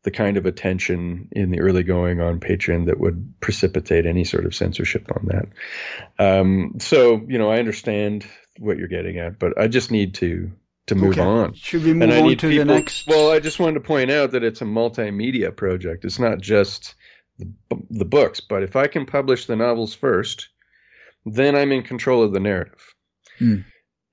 [0.04, 4.46] the kind of attention in the early going on Patreon that would precipitate any sort
[4.46, 5.48] of censorship on that.
[6.24, 8.26] Um, so, you know, I understand
[8.60, 10.52] what you're getting at, but I just need to
[10.88, 11.22] to move Okay.
[11.22, 11.54] on.
[11.54, 13.08] Should we And move I on need to the next?
[13.08, 16.06] Well, I just wanted to point out that it's a multimedia project.
[16.06, 16.96] It's not just
[17.38, 17.52] the,
[17.90, 20.48] the books, but if I can publish the novels first,
[21.26, 22.94] then I'm in control of the narrative.
[23.38, 23.58] Hmm.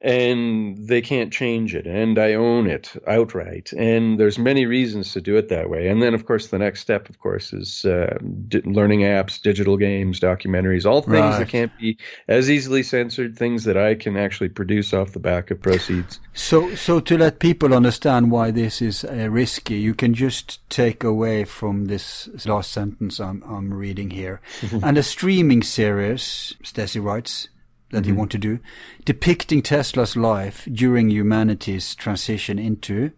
[0.05, 3.73] And they can't change it, and I own it outright.
[3.73, 5.89] And there's many reasons to do it that way.
[5.89, 9.79] And then, of course, the next step, of course, is uh, di- learning apps, digital
[9.79, 11.39] games, documentaries, all things Right.
[11.39, 11.97] that can't be
[12.29, 16.21] as easily censored, things that I can actually produce off the back of proceeds.
[16.35, 21.03] So, so to let people understand why this is uh, risky, you can just take
[21.03, 24.43] away from this last sentence I'm, I'm reading here,
[24.83, 27.49] and a streaming series, Stacy writes,
[27.95, 28.59] that you want to do,
[29.05, 33.13] depicting Tesla's life during humanity's transition into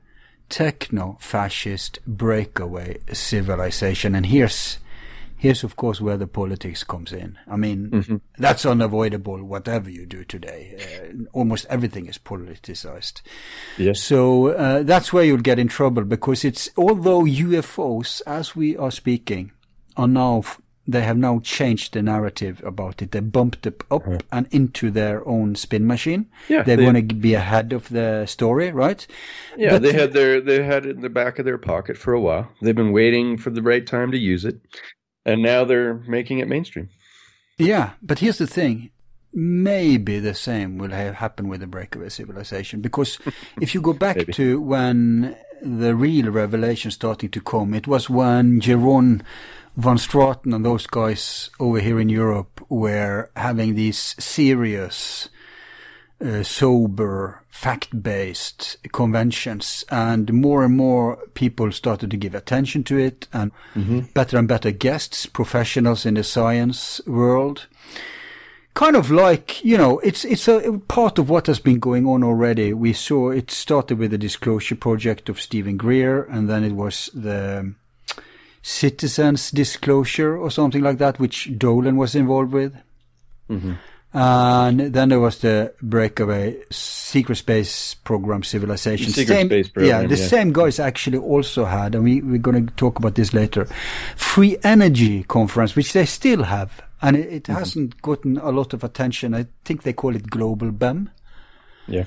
[0.48, 4.14] techno-fascist breakaway civilization.
[4.14, 4.78] And here's,
[5.36, 7.38] here's of course where the politics comes in.
[7.48, 10.76] I mean, that's unavoidable whatever you do today.
[10.78, 13.22] Uh, almost everything is politicized.
[13.78, 14.00] Yes.
[14.00, 18.92] So uh, that's where you'll get in trouble because it's although UFOs, as we are
[18.92, 19.52] speaking,
[19.96, 20.42] are now
[20.86, 23.10] they have now changed the narrative about it.
[23.10, 24.18] They bumped it up uh-huh.
[24.30, 26.26] and into their own spin machine.
[26.48, 29.06] Yeah, they, they- want to be ahead of the story, right?
[29.56, 32.12] Yeah, But- they had their they had it in the back of their pocket for
[32.12, 32.48] a while.
[32.62, 34.60] They've been waiting for the right time to use it,
[35.24, 36.88] and now they're making it mainstream.
[37.58, 38.90] Yeah, but here's the thing.
[39.32, 43.18] Maybe the same will have happen with the breakaway civilization because
[43.60, 47.74] if you go back to when the real revelation starting to come.
[47.74, 49.22] It was when Jeroen
[49.76, 55.28] van Straten and those guys over here in Europe were having these serious,
[56.24, 63.28] uh, sober, fact-based conventions, and more and more people started to give attention to it,
[63.32, 63.52] and
[64.14, 67.66] better and better guests, professionals in the science world.
[68.74, 72.22] Kind of like you know, it's it's a part of what has been going on
[72.22, 72.74] already.
[72.74, 77.10] We saw it started with the Disclosure Project of Steven Greer, and then it was
[77.14, 77.74] the
[78.68, 82.74] Citizens Disclosure or something like that, which Dolan was involved with.
[84.12, 89.12] And then there was the breakaway secret space program civilization.
[89.12, 90.26] Secret same, space yeah, the yeah.
[90.26, 93.66] same guys actually also had, and we, we're going to talk about this later,
[94.16, 96.82] free energy conference, which they still have.
[97.02, 97.58] And it, it Mm-hmm.
[97.58, 99.32] hasn't gotten a lot of attention.
[99.34, 101.10] I think they call it Global BEM.
[101.86, 102.04] Yeah.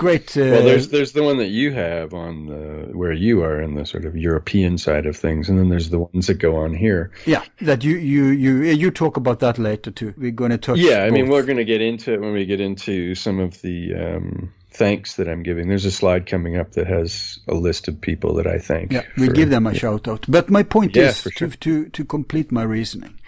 [0.00, 0.34] Great.
[0.34, 3.74] Uh, Well, there's there's the one that you have on the where you are in
[3.74, 6.72] the sort of European side of things, and then there's the ones that go on
[6.74, 7.10] here.
[7.26, 10.14] yeah, that you, you, you, you talk about that later too.
[10.16, 10.78] We're going to touch.
[10.78, 13.60] Yeah, I mean, we're going to get into it when we get into some of
[13.60, 15.68] the um, thanks that I'm giving.
[15.68, 18.92] There's a slide coming up that has a list of people that I thank.
[18.92, 20.24] Yeah, we for- give them a shout out.
[20.28, 21.48] But my point Yeah, is sure.
[21.48, 21.60] Mm-hmm.
[21.60, 23.20] to, to to complete my reasoning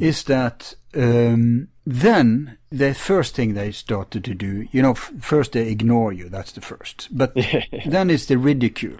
[0.00, 5.52] is that um, then the first thing they started to do, you know, f- first
[5.52, 6.28] they ignore you.
[6.28, 7.32] That's the first, but
[7.86, 8.98] then it's the ridicule,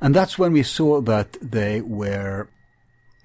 [0.00, 2.48] and that's when we saw that they were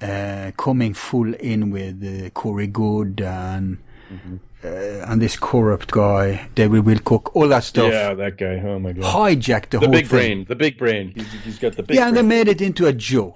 [0.01, 3.77] uh, coming full in with uh, Corey Goode and.
[4.11, 4.37] Mm-hmm.
[4.63, 4.67] Uh,
[5.09, 8.59] and this corrupt guy, David Wilcock, all that stuff, Yeah, that guy.
[8.63, 9.03] Oh my god.
[9.03, 9.79] hijacked the, whole thing.
[9.79, 10.17] the whole big thing.
[10.19, 10.45] brain.
[10.47, 11.13] The big brain.
[11.15, 11.95] He's, he's got the big.
[11.97, 13.35] yeah, and they made it into a joke,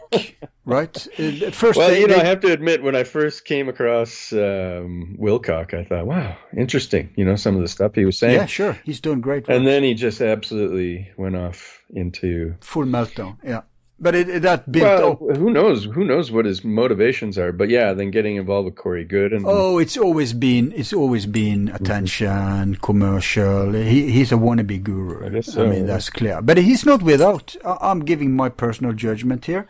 [0.65, 0.95] right?
[1.19, 3.67] Uh, first, Well, they, you know, they- I have to admit, when I first came
[3.69, 8.19] across um, Wilcock, I thought, "Wow, interesting." You know, some of the stuff he was
[8.19, 8.35] saying.
[8.35, 9.47] yeah, sure, he's doing great.
[9.47, 9.57] Work.
[9.57, 12.55] And then he just absolutely went off into.
[12.61, 13.37] full meltdown.
[13.43, 13.61] Yeah,
[13.99, 15.85] but it, it- that built Well, who knows?
[15.85, 17.51] Who knows what his motivations are?
[17.51, 21.25] But yeah, then getting involved with Corey Goode and Oh, it's always been it's always
[21.25, 23.73] been attention, commercial.
[23.73, 25.25] He he's a wannabe guru.
[25.25, 26.41] I guess so, mean that's clear.
[26.41, 27.55] But he's not without.
[27.63, 29.67] I- I'm giving my personal judgment here,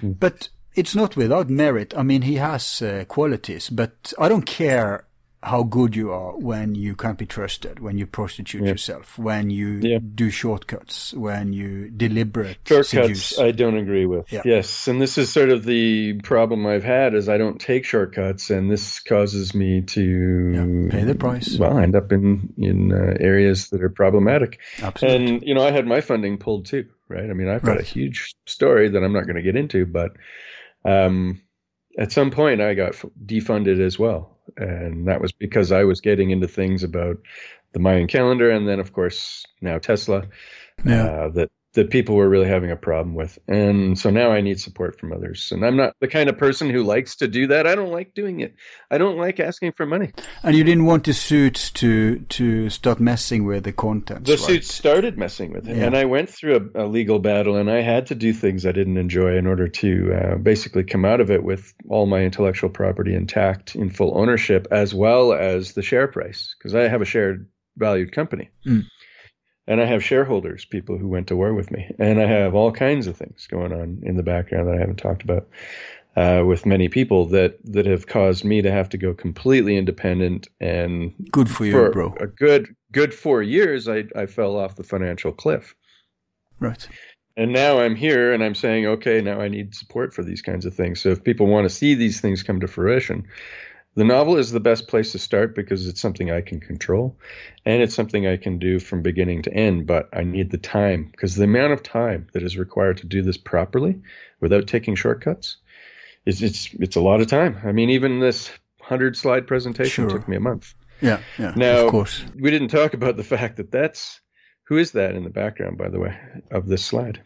[0.00, 0.12] Hmm.
[0.12, 1.94] but it's not without merit.
[1.96, 5.05] I mean, he has uh, qualities, but I don't care
[5.46, 9.78] how good you are when you can't be trusted, when you prostitute yourself, when you
[9.80, 9.98] Yeah.
[10.14, 13.38] do shortcuts, when you deliberate shortcuts seduce.
[13.38, 14.32] I don't agree with.
[14.32, 14.42] Yeah.
[14.44, 18.50] Yes, and this is sort of the problem I've had is I don't take shortcuts,
[18.50, 21.56] and this causes me to Yeah, pay the price.
[21.58, 24.58] Well, I end up in in uh, areas that are problematic.
[24.82, 25.34] Absolutely.
[25.34, 27.30] And you know, I had my funding pulled too, right?
[27.30, 30.10] I mean, I've got a huge story that I'm not going to get into, but
[30.84, 31.40] um,
[31.96, 36.30] at some point I got defunded as well, and that was because I was getting
[36.30, 37.18] into things about
[37.72, 40.24] the Mayan calendar, and then of course now Tesla,
[40.84, 41.04] Yeah.
[41.04, 44.58] uh, that that people were really having a problem with, and so now I need
[44.60, 45.52] support from others.
[45.52, 47.66] And I'm not the kind of person who likes to do that.
[47.66, 48.54] I don't like doing it.
[48.90, 50.10] I don't like asking for money.
[50.42, 54.24] And you didn't want the suits to to start messing with the content.
[54.26, 54.40] The right?
[54.40, 55.84] suit started messing with it, Yeah.
[55.86, 58.72] and I went through a, a legal battle, and I had to do things I
[58.72, 62.70] didn't enjoy in order to uh, basically come out of it with all my intellectual
[62.70, 67.04] property intact in full ownership, as well as the share price, because I have a
[67.04, 68.84] shared valued company, Mm.
[69.66, 72.72] And I have shareholders, people who went to war with me, and I have all
[72.72, 75.48] kinds of things going on in the background that I haven't talked about.
[76.16, 80.48] Uh, with many people that that have caused me to have to go completely independent
[80.62, 82.14] and Good for you, for bro.
[82.18, 85.74] a good good four years I, I fell off the financial cliff
[86.58, 86.88] Right.
[87.36, 90.64] and now i'm here and i'm saying okay now i need support for these kinds
[90.64, 93.26] of things so if people want to see these things come to fruition
[93.96, 97.16] the novel is the best place to start because it's something i can control
[97.64, 101.08] and it's something i can do from beginning to end but i need the time
[101.10, 103.98] because the amount of time that is required to do this properly
[104.40, 105.56] without taking shortcuts
[106.26, 110.18] is it's it's a lot of time i mean even this 100 slide presentation Sure.
[110.18, 111.20] took me a month Yeah.
[111.38, 111.52] Yeah.
[111.56, 112.24] now, of course.
[112.38, 114.20] we didn't talk about the fact that that's
[114.64, 116.16] who is that in the background, by the way,
[116.50, 117.20] of this slide?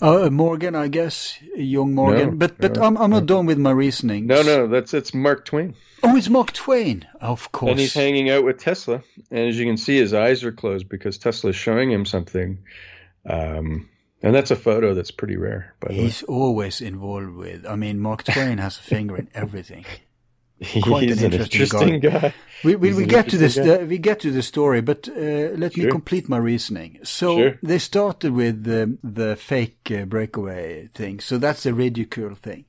[0.00, 2.30] Uh, Morgan, I guess, young Morgan.
[2.30, 4.26] No, but but no, I'm I'm not done with my reasoning.
[4.26, 7.06] No, no, that's it's Mark Twain, Oh, it's Mark Twain.
[7.20, 7.70] Of course.
[7.70, 9.02] and he's hanging out with Tesla.
[9.30, 12.58] And as you can see, his eyes are closed because Tesla's showing him something.
[13.28, 13.88] Um,
[14.22, 16.04] and that's a photo that's pretty rare, by the way.
[16.04, 17.66] He's always involved with.
[17.66, 19.84] I mean, Mark Twain has a finger in everything.
[20.82, 22.18] Quite an an interesting interesting guy.
[22.20, 22.34] guy.
[22.64, 25.76] We we, we get to this uh, we get to the story, but uh, let
[25.76, 26.98] me complete my reasoning.
[27.04, 27.58] So Sure.
[27.62, 31.20] they started with the the fake uh, breakaway thing.
[31.20, 32.64] So that's a ridicule thing,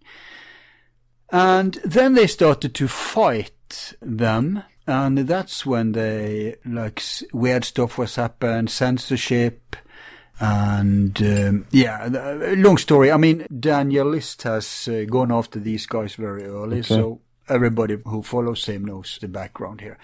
[1.31, 7.01] and then they started to fight them, and that's when they like
[7.33, 9.75] weird stuff was happened, censorship.
[10.41, 12.07] And um, yeah,
[12.55, 13.11] long story.
[13.11, 16.95] I mean, Daniel Liszt has uh, gone after these guys very early, Okay.
[16.95, 17.19] so
[17.49, 19.97] everybody who follows him knows the background here.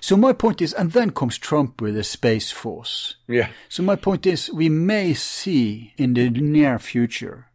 [0.00, 3.16] So my point is, and then comes Trump with the Space Force.
[3.26, 3.48] Yeah.
[3.68, 7.48] So my point is, we may see in the near future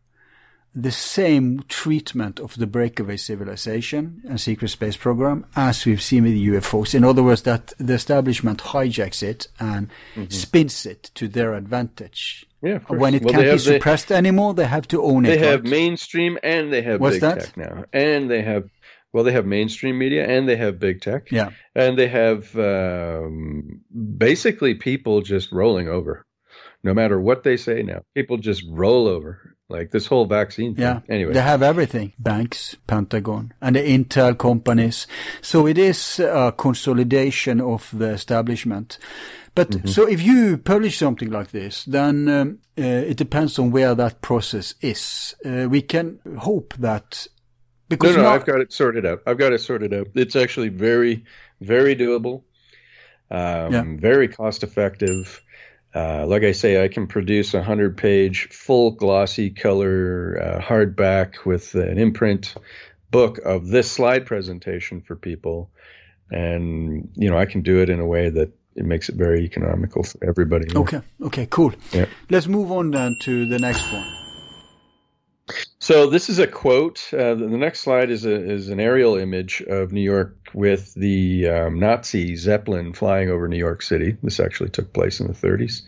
[0.75, 6.33] the same treatment of the breakaway civilization and secret space program as we've seen with
[6.33, 6.93] UFOs.
[6.93, 9.89] In other words, that the establishment hijacks it and
[10.29, 12.45] spins it to their advantage.
[12.61, 12.67] Mm-hmm.
[12.67, 12.97] Yeah, of.
[12.99, 15.39] When it Well, can't be have the- suppressed anymore, they have to own They it.
[15.39, 15.69] They have right?
[15.69, 17.39] mainstream and they have What's big that?
[17.41, 18.69] tech now, and they have
[19.13, 21.31] well, they have mainstream media and they have big tech.
[21.31, 21.49] Yeah.
[21.75, 23.81] and they have um,
[24.17, 26.25] basically people just rolling over,
[26.83, 28.01] no matter what they say now.
[28.15, 30.83] People just roll over, like this whole vaccine thing.
[30.83, 30.99] Yeah.
[31.09, 32.13] Anyway, They have everything.
[32.19, 35.07] Banks, Pentagon, and the Intel companies.
[35.41, 38.97] So it is a consolidation of the establishment.
[39.55, 39.87] But Mm-hmm.
[39.87, 44.21] so if you publish something like this, then um, uh, it depends on where that
[44.21, 45.33] process is.
[45.43, 47.27] Uh, we can hope that
[47.89, 49.21] because no, now- I've got it sorted out.
[49.25, 50.07] I've got it sorted out.
[50.15, 51.23] It's actually very,
[51.61, 52.43] very doable.
[53.29, 53.83] Um, Yeah.
[53.97, 55.41] Very cost effective.
[55.95, 61.45] Uh, like I say, I can produce a hundred page, full glossy color uh, hardback
[61.45, 62.55] with an imprint
[63.09, 65.71] book of this slide presentation for people,
[66.29, 69.43] and you know I can do it in a way that it makes it very
[69.43, 70.67] economical for everybody.
[70.75, 71.01] Okay.
[71.21, 71.47] Okay.
[71.49, 71.73] Cool.
[71.93, 72.05] Yeah.
[72.29, 74.16] Let's move on then to the next one.
[75.79, 77.07] So this is a quote.
[77.13, 81.47] Uh, the, next slide is a is an aerial image of New York with the
[81.47, 84.17] um, Nazi Zeppelin flying over New York City.
[84.23, 85.83] This actually took place in the 30s,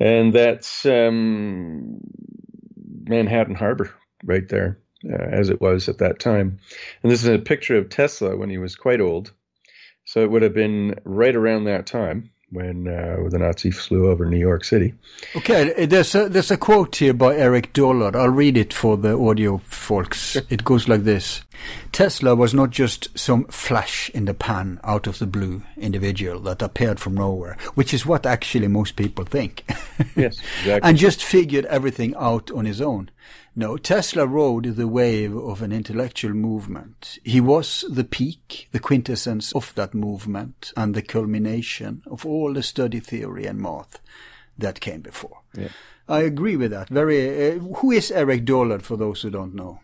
[0.00, 2.00] and that's um,
[3.04, 4.78] Manhattan Harbor right there,
[5.10, 6.58] uh, as it was at that time.
[7.02, 9.32] And this is a picture of Tesla when he was quite old.
[10.06, 14.24] So it would have been right around that time when uh, the Nazis flew over
[14.24, 14.94] New York City.
[15.36, 18.16] Okay, there's a, there's a quote here by Eric Dollard.
[18.16, 20.36] I'll read it for the audio folks.
[20.48, 21.42] It goes like this.
[21.92, 26.62] Tesla was not just some flash in the pan out of the blue individual that
[26.62, 29.64] appeared from nowhere, which is what actually most people think.
[30.16, 30.88] Yes, exactly.
[30.88, 33.10] and just figured everything out on his own.
[33.56, 37.18] No, Tesla rode the wave of an intellectual movement.
[37.22, 42.62] He was the peak, the quintessence of that movement, and the culmination of all the
[42.62, 44.00] study theory and math
[44.58, 45.42] that came before.
[45.56, 45.68] Yeah.
[46.08, 46.88] I agree with that.
[46.88, 47.52] Very.
[47.52, 48.82] Uh, who is Eric Dollard?
[48.82, 49.80] For those who don't know.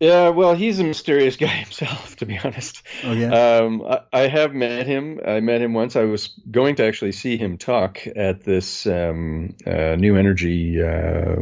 [0.00, 2.82] Yeah, well, he's a mysterious guy himself, to be honest.
[3.04, 3.58] Oh, yeah?
[3.58, 5.20] Um, I, I have met him.
[5.26, 5.96] I met him once.
[5.96, 11.36] I was going to actually see him talk at this um, uh, new energy uh,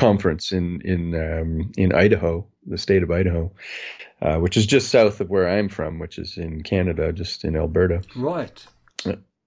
[0.00, 3.52] conference in in um, in Idaho, the state of Idaho,
[4.22, 7.54] uh, which is just south of where I'm from, which is in Canada, just in
[7.54, 8.02] Alberta.
[8.16, 8.66] Right.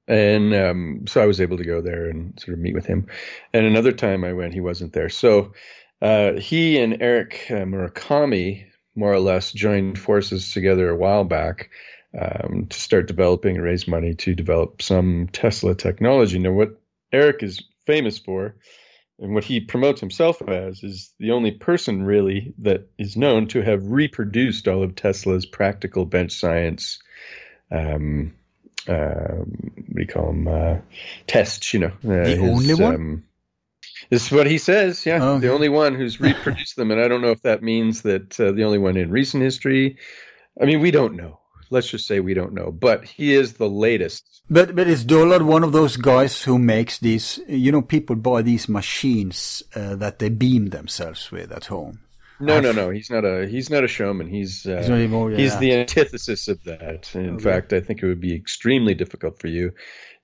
[0.05, 3.07] And um, so I was able to go there and sort of meet with him.
[3.53, 5.09] And another time I went, he wasn't there.
[5.09, 5.53] So
[6.01, 11.69] uh, he and Eric uh, Murakami more or less joined forces together a while back
[12.19, 16.37] um, to start developing and raise money to develop some Tesla technology.
[16.37, 16.79] Now, what
[17.13, 18.55] Eric is famous for
[19.23, 23.61] and what he promotes himself as is the only person really that is known to
[23.61, 26.99] have reproduced all of Tesla's practical bench science.
[27.71, 28.33] Um,
[28.87, 30.47] uh, what do you call them?
[30.47, 30.77] Uh,
[31.25, 31.93] tests, you know.
[32.03, 32.95] Uh, The only one?
[32.95, 33.23] Um,
[34.09, 35.05] this is what he says.
[35.05, 35.47] Yeah, Okay.
[35.47, 38.51] the only one who's reproduced them, and I don't know if that means that uh,
[38.51, 39.97] the only one in recent history.
[40.61, 41.39] I mean, we don't know.
[41.73, 44.23] Let's just say we don't know, but he is the latest.
[44.49, 47.39] But but is Dollard one of those guys who makes these?
[47.47, 51.99] You know, people buy these machines uh, that they beam themselves with at home.
[52.39, 52.89] No, no, no.
[52.89, 54.27] He's not a he's not a showman.
[54.27, 55.37] He's uh, He's even- yeah.
[55.37, 57.09] he's the antithesis of that.
[57.15, 57.43] In Okay.
[57.43, 59.71] fact, I think it would be extremely difficult for you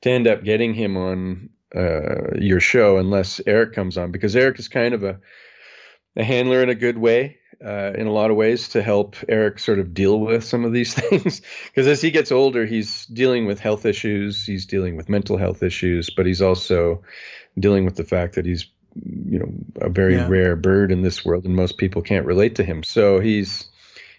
[0.02, 4.60] to end up getting him on uh, your show unless Eric comes on, because Eric
[4.60, 5.20] is kind of a
[6.16, 7.38] a handler in a good way.
[7.64, 10.72] Uh, in a lot of ways, to help Eric sort of deal with some of
[10.72, 15.10] these things, because as he gets older, he's dealing with health issues, he's dealing with
[15.10, 17.03] mental health issues, but he's also
[17.60, 18.66] dealing with the fact that he's
[19.26, 19.51] you know
[19.82, 20.28] a very Yeah.
[20.30, 23.66] rare bird in this world and most people can't relate to him so he's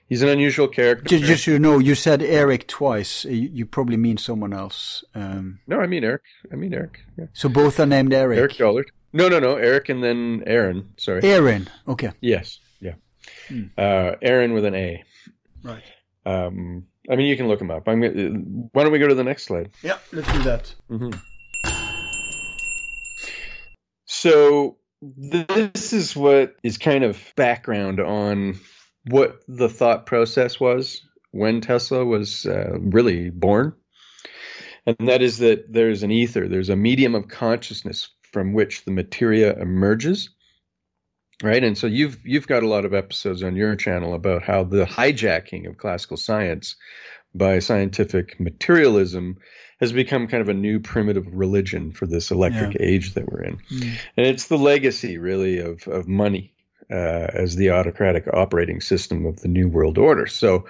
[0.08, 3.24] he's an unusual character Just, you know, you said Eric twice.
[3.24, 5.02] You, you probably mean someone else.
[5.14, 6.22] Um, no i mean eric
[6.52, 7.26] i mean eric yeah.
[7.32, 8.38] so both are named Eric.
[8.38, 11.68] eric dollard no no no eric and then aaron sorry Aaron.
[11.88, 12.12] Okay.
[12.20, 12.60] yes
[13.50, 13.64] Hmm.
[13.76, 15.02] uh aaron with an a
[15.62, 15.82] Right.
[16.24, 18.00] um i mean you can look him up i'm
[18.72, 20.74] why don't we go to the next slide Yeah, let's do that.
[20.88, 21.10] hmm
[24.06, 28.58] So this is what is kind of background on
[29.08, 33.72] what the thought process was when Tesla was uh, really born.
[34.86, 38.90] and that is that there's an ether, there's a medium of consciousness from which the
[38.90, 40.28] materia emerges.
[41.42, 44.64] Right, and so you've you've got a lot of episodes on your channel about how
[44.64, 46.76] the hijacking of classical science
[47.34, 49.38] by scientific materialism
[49.80, 52.86] has become kind of a new primitive religion for this electric yeah.
[52.86, 53.98] age that we're in, mm.
[54.18, 56.52] and it's the legacy really of of money
[56.90, 60.26] uh, as the autocratic operating system of the new world order.
[60.26, 60.66] So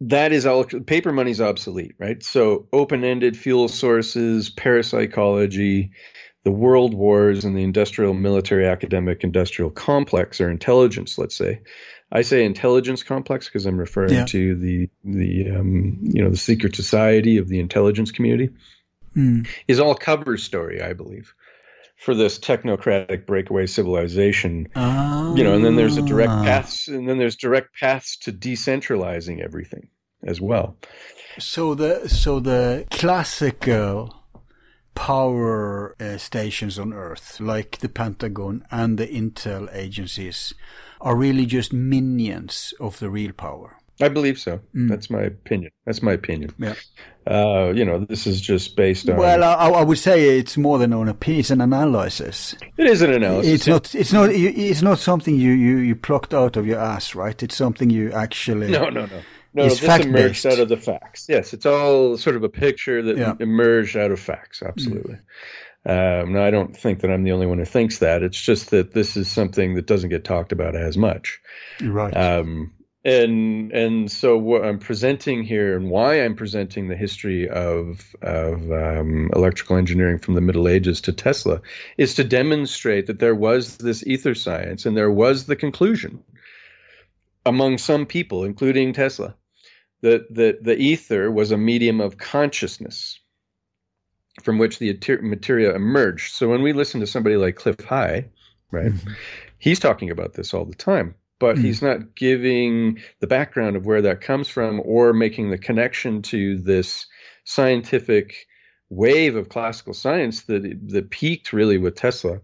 [0.00, 2.22] that is all paper money's obsolete, right?
[2.22, 5.92] So open-ended fuel sources, parapsychology,
[6.44, 11.60] the world wars and the industrial military academic industrial complex or intelligence, let's say.
[12.12, 14.24] I say intelligence complex because I'm referring yeah.
[14.26, 18.50] to the the um, you know the secret society of the intelligence community
[19.16, 19.46] mm.
[19.66, 21.34] is all cover story, I believe
[21.96, 24.68] for this technocratic breakaway civilization.
[24.76, 25.34] Oh.
[25.36, 26.44] You know, and then there's a direct ah.
[26.44, 29.88] paths, and then there's direct paths to decentralizing everything
[30.24, 30.76] as well.
[31.38, 34.23] So the so the classical
[34.94, 40.54] power uh, stations on Earth, like the Pentagon and the intel agencies,
[41.00, 43.76] are really just minions of the real power.
[44.00, 44.60] I believe so.
[44.74, 44.88] Mm.
[44.88, 45.70] That's my opinion.
[45.86, 46.52] That's my opinion.
[46.58, 46.74] Yeah.
[47.26, 49.16] Uh, you know, this is just based on.
[49.16, 52.56] Well, I, I, would say it's more than an opinion; it's an analysis.
[52.76, 53.52] It is an analysis.
[53.52, 53.94] It's not.
[53.94, 54.30] It's not.
[54.30, 57.40] It's not something you, you, you plucked out of your ass, right?
[57.40, 58.70] It's something you actually.
[58.70, 59.22] No, no, no.
[59.54, 61.26] No, this emerged out of the facts.
[61.28, 63.34] Yes, it's all sort of a picture that yeah.
[63.38, 64.62] emerged out of facts.
[64.62, 65.14] Absolutely.
[65.86, 66.22] Mm.
[66.22, 68.22] Um, now, I don't think that I'm the only one who thinks that.
[68.22, 71.40] It's just that this is something that doesn't get talked about as much.
[71.78, 72.16] You're right.
[72.16, 72.72] Um,
[73.04, 78.72] and and so what I'm presenting here and why I'm presenting the history of of
[78.72, 81.60] um, electrical engineering from the Middle Ages to Tesla
[81.98, 86.24] is to demonstrate that there was this ether science and there was the conclusion
[87.46, 89.34] among some people, including Tesla,
[90.04, 93.18] that that the ether was a medium of consciousness
[94.42, 96.34] from which the materia emerged.
[96.34, 98.26] So when we listen to somebody like Cliff High,
[98.70, 99.12] right, mm-hmm.
[99.58, 101.62] he's talking about this all the time but mm.
[101.62, 106.56] he's not giving the background of where that comes from or making the connection to
[106.58, 107.06] this
[107.44, 108.46] scientific
[108.88, 112.40] wave of classical science that that peaked really with Tesla.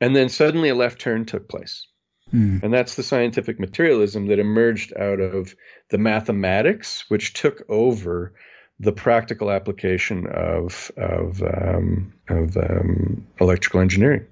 [0.00, 1.86] And then suddenly a left turn took place.
[2.32, 2.62] Mm.
[2.62, 5.54] And that's the scientific materialism that emerged out of
[5.90, 8.34] the mathematics, which took over
[8.80, 14.26] the practical application of of um, of um, electrical engineering,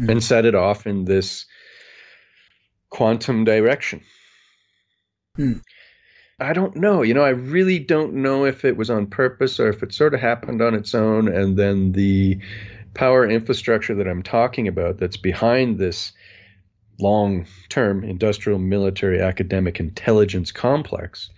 [0.00, 0.08] mm.
[0.08, 1.46] and set it off in this
[2.90, 4.00] quantum direction.
[5.36, 5.54] Hmm.
[6.40, 7.02] I don't know.
[7.02, 10.14] You know, I really don't know if it was on purpose or if it sort
[10.14, 11.28] of happened on its own.
[11.28, 12.38] And then the
[12.94, 16.12] power infrastructure that I'm talking about that's behind this
[16.98, 21.30] long term industrial, military, academic intelligence complex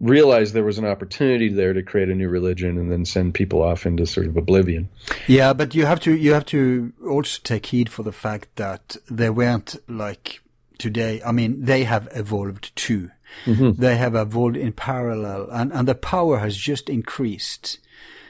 [0.00, 3.62] realized there was an opportunity there to create a new religion and then send people
[3.62, 4.88] off into sort of oblivion.
[5.26, 8.96] Yeah, but you have to you have to also take heed for the fact that
[9.10, 10.40] they weren't like
[10.78, 13.10] today, I mean, they have evolved too.
[13.44, 13.80] Mm-hmm.
[13.80, 17.78] They have evolved in parallel, and, and the power has just increased.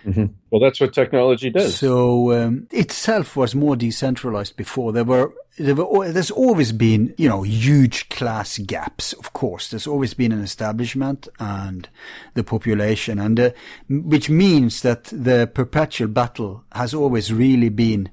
[0.08, 0.26] Mm-hmm.
[0.50, 1.76] Well, that's what technology does.
[1.76, 4.92] So um, itself was more decentralized before.
[4.92, 9.12] There were there were there's always been you know huge class gaps.
[9.12, 11.88] Of course, there's always been an establishment and
[12.34, 13.50] the population, and uh,
[13.88, 18.08] which means that the perpetual battle has always really been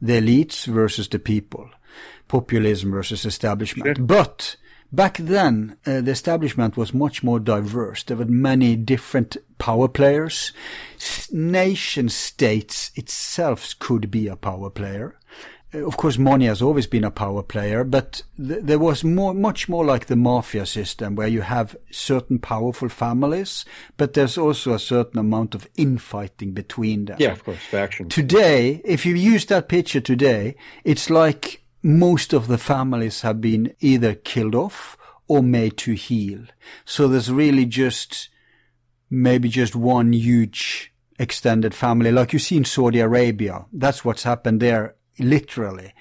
[0.00, 1.68] the elites versus the people
[2.28, 3.96] populism versus establishment.
[3.96, 4.06] Sure.
[4.06, 4.56] But
[4.94, 8.02] back then, uh, the establishment was much more diverse.
[8.02, 10.52] There were many different power players.
[10.96, 15.18] S- nation states itself could be a power player.
[15.74, 19.34] Uh, of course, money has always been a power player, but th- there was more,
[19.34, 23.64] much more like the mafia system where you have certain powerful families,
[23.96, 27.16] but there's also a certain amount of infighting between them.
[27.18, 28.14] Yeah, of course, factions.
[28.14, 33.74] Today, if you use that picture today, it's like most of the families have been
[33.78, 34.96] either killed off
[35.28, 36.40] or made to heal.
[36.86, 38.30] So there's really just
[39.10, 43.66] maybe just one huge extended family, like you see in Saudi Arabia.
[43.70, 45.92] That's what's happened there, literally.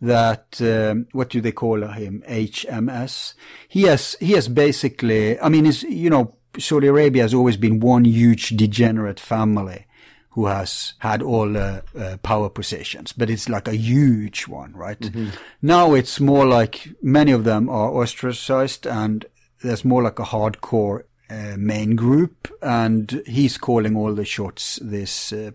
[0.00, 2.22] That um, what do they call him?
[2.28, 3.34] HMS.
[3.68, 5.40] He has he has basically.
[5.40, 9.86] I mean, it's you know Saudi Arabia has always been one huge degenerate family
[10.32, 15.00] who has had all the uh, power positions, but it's like a huge one, right?
[15.00, 15.28] Mm-hmm.
[15.60, 19.26] Now it's more like many of them are ostracized and
[19.62, 25.32] there's more like a hardcore uh, main group and he's calling all the shots this
[25.32, 25.52] uh,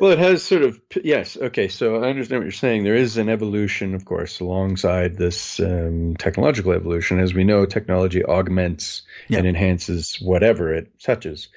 [0.00, 1.36] well, it has sort of yes.
[1.36, 2.84] Okay, so I understand what you're saying.
[2.84, 7.20] There is an evolution, of course, alongside this um, technological evolution.
[7.20, 9.38] As we know, technology augments yeah.
[9.38, 11.48] and enhances whatever it touches.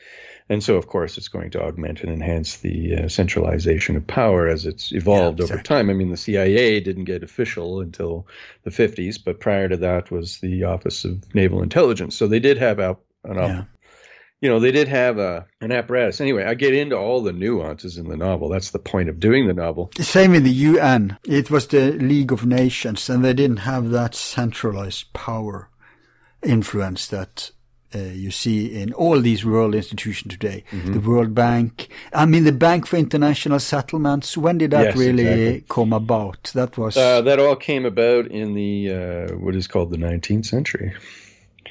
[0.54, 4.47] And so, of course, it's going to augment and enhance the uh, centralization of power
[4.47, 5.76] as it's evolved Yeah, over exactly.
[5.76, 5.89] time.
[5.89, 8.28] I mean, the CIA didn't get official until
[8.64, 12.16] the 50s, but prior to that was the Office of Naval Intelligence.
[12.16, 12.95] So they did have an
[13.26, 13.64] Yeah.
[14.41, 16.22] you know, they did have a, an apparatus.
[16.22, 18.49] Anyway, I get into all the nuances in the novel.
[18.49, 19.89] That's the point of doing the novel.
[19.99, 21.18] Same in the UN.
[21.26, 25.70] It was the League of Nations, and they didn't have that centralized power
[26.43, 27.51] influence that
[27.95, 30.63] uh, you see in all these world institutions today.
[30.71, 30.93] Mm-hmm.
[30.93, 31.87] The World Bank.
[32.13, 34.37] I mean, the Bank for International Settlements.
[34.37, 35.65] When did that Yes, really exactly.
[35.69, 36.51] come about?
[36.53, 40.45] That was Uh, that all came about in the uh, what is called the 19th
[40.45, 40.93] century.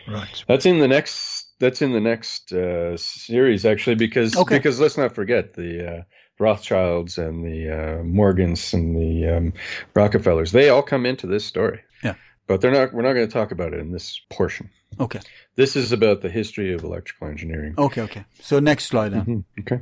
[0.08, 0.44] right.
[0.48, 1.48] That's in the next.
[1.60, 4.58] That's in the next uh, series, actually, because Okay.
[4.58, 6.02] because let's not forget the uh,
[6.40, 7.70] Rothschilds and the
[8.00, 9.52] uh, Morgans and the um,
[9.94, 10.50] Rockefellers.
[10.50, 11.80] They all come into this story.
[12.02, 12.14] Yeah.
[12.48, 12.92] but they're not.
[12.92, 14.70] We're not going to talk about it in this portion.
[15.00, 15.20] Okay.
[15.56, 17.74] This is about the history of electrical engineering.
[17.76, 18.02] Okay.
[18.02, 18.24] Okay.
[18.40, 19.24] So next slide then.
[19.24, 19.80] Mhm, Okay.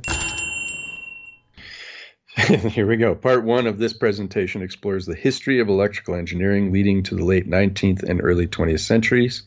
[2.69, 3.13] Here we go.
[3.13, 7.45] Part one of this presentation explores the history of electrical engineering leading to the late
[7.49, 9.43] 19th and early 20th centuries,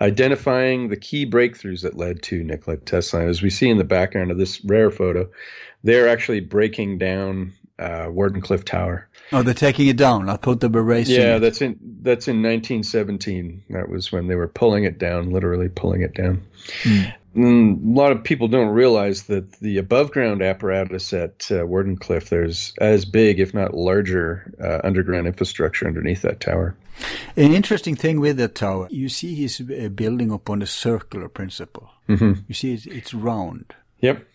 [0.00, 3.26] identifying the key breakthroughs that led to Nikola Tesla.
[3.26, 5.28] As we see in the background of this rare photo,
[5.84, 9.10] they're actually breaking down uh, Wardenclyffe Tower.
[9.32, 10.28] Oh, they're taking it down.
[10.28, 11.40] I thought they were raising Yeah, it.
[11.40, 13.62] that's in that's in 1917.
[13.70, 16.42] That was when they were pulling it down, literally pulling it down.
[17.34, 22.28] Mm, a lot of people don't realize that the above ground apparatus at uh, Wardenclyffe,
[22.28, 26.76] there's as big, if not larger, uh, underground infrastructure underneath that tower.
[27.36, 31.88] An interesting thing with that tower, you see he's uh, building upon a circular principle.
[32.06, 32.44] Mhm.
[32.48, 33.64] You see, it's, it's round.
[34.00, 34.26] Yep.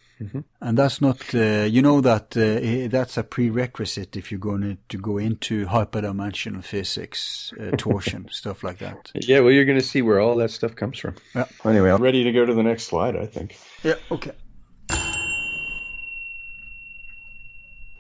[0.61, 4.97] And that's not, uh, you know, that uh, that's a prerequisite if you're going to
[4.97, 9.11] go into hyperdimensional physics, uh, torsion, stuff like that.
[9.13, 11.15] Yeah, well, you're going to see where all that stuff comes from.
[11.35, 11.45] Yeah.
[11.63, 13.57] Anyway, I'm ready to go to the next slide, I think.
[13.83, 14.31] Yeah, okay.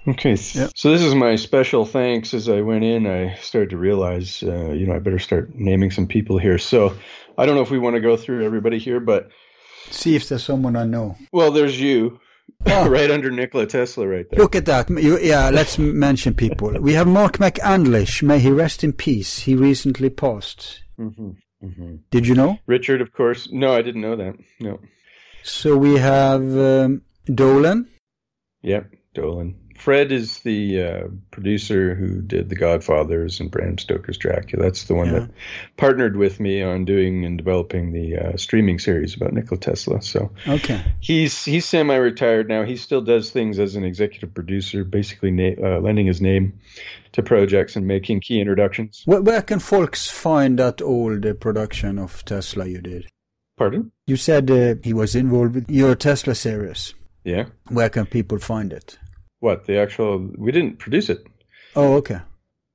[0.07, 2.33] Okay, s- so this is my special thanks.
[2.33, 5.91] As I went in, I started to realize, uh, you know, I better start naming
[5.91, 6.57] some people here.
[6.57, 6.95] So
[7.37, 9.29] I don't know if we want to go through everybody here, but
[9.91, 11.15] See if there's someone I know.
[11.31, 12.19] well, there's you,
[12.65, 14.39] right under Nikola Tesla, right there.
[14.39, 14.89] Look at that.
[14.89, 16.71] You, yeah, let's mention people.
[16.79, 18.21] We have Mark McCandlish.
[18.23, 19.39] May he rest in peace.
[19.39, 20.83] He recently passed.
[20.97, 21.31] hmm
[21.61, 22.59] hmm Did you know?
[22.67, 23.49] Richard, of course.
[23.51, 24.35] No, I didn't know that.
[24.59, 24.79] No.
[25.43, 27.87] So we have um, Dolan.
[28.61, 29.55] Yep, Dolan.
[29.77, 34.63] Fred is the uh, producer who did The Godfathers and Bram Stoker's Dracula.
[34.63, 35.19] That's the one Yeah.
[35.19, 35.29] that
[35.77, 40.01] partnered with me on doing and developing the uh, streaming series about Nikola Tesla.
[40.01, 40.81] So Okay.
[40.99, 42.63] he's he's semi-retired now.
[42.63, 46.53] He still does things as an executive producer, basically na- uh, lending his name
[47.13, 49.03] to projects and making key introductions.
[49.05, 53.07] Where, where can folks find that old uh, production of Tesla you did?
[53.57, 53.91] Pardon?
[54.05, 56.93] You said uh, he was involved with your Tesla series.
[57.23, 57.45] Yeah.
[57.69, 58.97] Where can people find it?
[59.39, 60.29] What the actual?
[60.37, 61.25] We didn't produce it.
[61.75, 62.19] Oh, okay.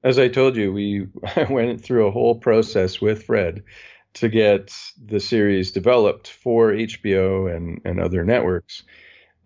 [0.05, 1.07] As I told you, we
[1.51, 3.63] went through a whole process with Fred
[4.15, 4.75] to get
[5.07, 8.83] the series developed for HBO and, and other networks.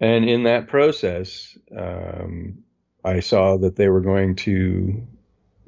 [0.01, 2.59] And in that process, um,
[3.05, 5.07] I saw that they were going to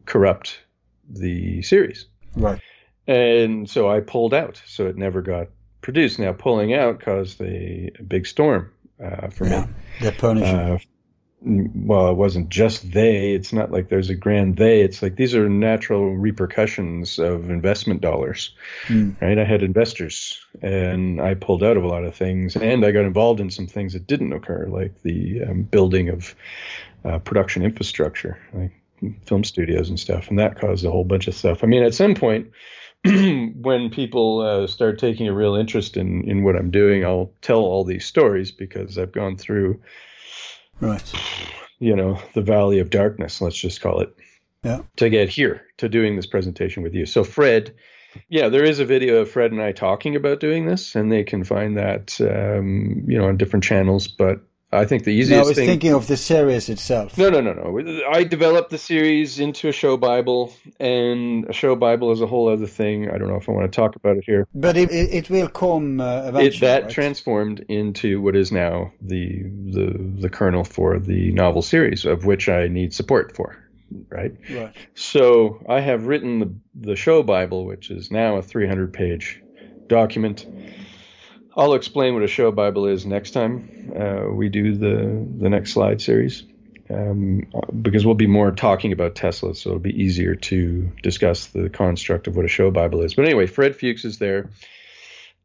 [0.06, 0.60] corrupt
[1.08, 2.06] the series.
[2.34, 2.60] Right.
[3.06, 4.60] And so I pulled out.
[4.66, 5.48] So it never got
[5.80, 6.18] produced.
[6.18, 8.70] Now, pulling out caused a, a big storm
[9.02, 9.66] uh, for Yeah.
[9.66, 9.72] me.
[10.00, 10.54] They're punishing.
[10.56, 10.78] Uh,
[11.42, 13.32] well, it wasn't just they.
[13.32, 14.80] It's not like there's a grand they.
[14.80, 18.50] It's like these are natural repercussions of investment dollars,
[18.88, 19.20] Mm.
[19.20, 19.38] right?
[19.38, 23.04] I had investors, and I pulled out of a lot of things, and I got
[23.04, 26.34] involved in some things that didn't occur, like the um, building of
[27.04, 28.72] uh, production infrastructure, like
[29.24, 31.62] film studios and stuff, and that caused a whole bunch of stuff.
[31.62, 32.50] I mean, at some point.
[33.04, 37.60] when people uh, start taking a real interest in, in what I'm doing, I'll tell
[37.60, 39.80] all these stories because I've gone through
[40.80, 41.12] Right.
[41.80, 44.14] you know, the valley of darkness, let's just call it,
[44.64, 44.80] Yeah.
[44.96, 47.06] to get here to doing this presentation with you.
[47.06, 47.74] So, Fred,
[48.28, 51.22] yeah, there is a video of Fred and I talking about doing this, and they
[51.22, 54.08] can find that, um, you know, on different channels.
[54.08, 55.30] But I think the easiest.
[55.30, 55.66] No, I was thing.
[55.66, 57.16] thinking of the series itself.
[57.16, 58.02] no, no, no, no.
[58.10, 62.50] I developed the series into a show Bible, and a show Bible is a whole
[62.50, 63.10] other thing.
[63.10, 64.46] I don't know if I want to talk about it here.
[64.54, 66.46] But it, it, will come uh, eventually.
[66.48, 66.92] It, that right?
[66.92, 72.50] transformed into what is now the the the kernel for the novel series, of which
[72.50, 73.56] I need support for,
[74.10, 74.34] right?
[74.50, 74.74] Right.
[74.94, 76.54] So I have written the,
[76.90, 79.42] the show Bible, which is now a 300 page
[79.86, 80.44] document.
[81.58, 85.72] I'll explain what a show Bible is next time uh, we do the, the next
[85.72, 86.44] slide series,
[86.88, 87.42] um,
[87.82, 92.28] because we'll be more talking about Tesla, so it'll be easier to discuss the construct
[92.28, 93.14] of what a show Bible is.
[93.14, 94.50] But anyway, Fred Fuchs is there.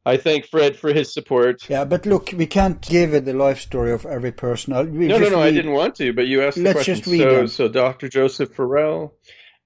[0.06, 1.68] I thank Fred for his support.
[1.68, 4.74] Yeah, but look, we can't give it the life story of every person.
[4.96, 6.96] We no, no, no, I didn't want to, but you asked the Let's question.
[6.96, 7.48] just read so, them.
[7.48, 8.08] so Dr.
[8.08, 9.16] Joseph Farrell,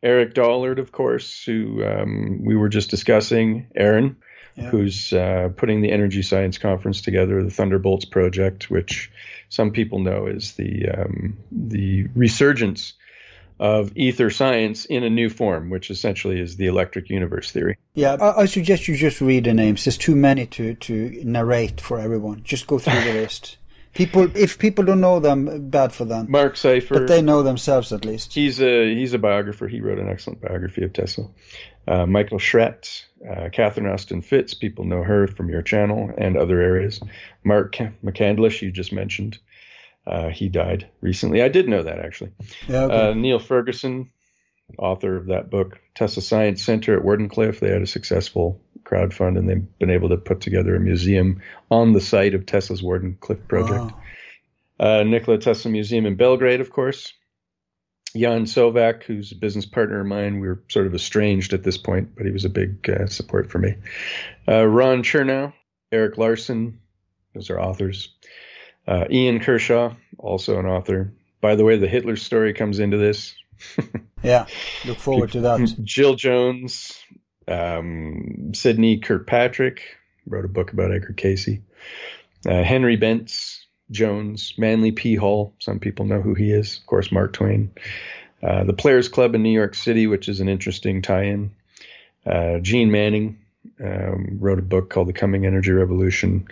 [0.01, 4.15] Eric Dollard, of course, who um, we were just discussing, Aaron,
[4.57, 4.69] Yeah.
[4.69, 9.11] who's uh, putting the Energy Science Conference together, the Thunderbolts project, which
[9.49, 12.93] some people know is the um, the resurgence
[13.59, 17.77] of ether science in a new form, which essentially is the electric universe theory.
[17.95, 19.85] Yeah, I, I suggest you just read the names.
[19.85, 22.43] There's too many to, to narrate for everyone.
[22.43, 23.57] Just go through the list.
[23.93, 26.29] People, if people don't know them, bad for them.
[26.29, 28.31] Marc Seifer, But they know themselves at least.
[28.33, 29.67] He's a he's a biographer.
[29.67, 31.27] He wrote an excellent biography of Tesla.
[31.87, 34.53] Uh, Michael Schratt, uh, Catherine Austin Fitts.
[34.53, 36.99] People know her from your channel and other areas.
[37.43, 39.37] Mark McCandlish, you just mentioned.
[40.05, 41.41] Uh, he died recently.
[41.41, 42.31] I did know that actually.
[42.67, 43.09] Yeah, okay.
[43.09, 44.09] Uh, Neil Ferguson,
[44.77, 47.59] author of that book, Tesla Science Center at Wardenclyffe.
[47.59, 51.93] They had a successful crowdfund, and they've been able to put together a museum on
[51.93, 53.91] the site of Tesla's Wardenclyffe project.
[53.91, 54.01] Wow.
[54.79, 57.13] Uh, Nikola Tesla Museum in Belgrade, of course.
[58.15, 61.77] Jan Sovak, who's a business partner of mine, we were sort of estranged at this
[61.77, 63.75] point, but he was a big uh, support for me.
[64.47, 65.53] Uh, Ron Chernow,
[65.91, 66.79] Erik Larson,
[67.33, 68.13] those are authors.
[68.87, 71.13] Uh, Ian Kershaw, also an author.
[71.41, 73.35] By the way, the Hitler story comes into this.
[74.23, 74.47] Yeah,
[74.85, 75.59] look forward to that.
[75.83, 76.99] Jill Jones,
[77.47, 79.81] um, Sidney Kirkpatrick
[80.25, 81.59] wrote a book about Edgar Cayce.
[82.45, 83.56] Uh, Henry Bence
[83.91, 85.15] Jones, Manly P.
[85.15, 85.53] Hall.
[85.59, 86.77] Some people know who he is.
[86.77, 87.71] Of course, Mark Twain.
[88.43, 91.51] Uh, the Players Club in New York City, which is an interesting tie-in.
[92.25, 93.39] Uh, Jeane Manning
[93.83, 96.47] um, wrote a book called The Coming Energy Revolution.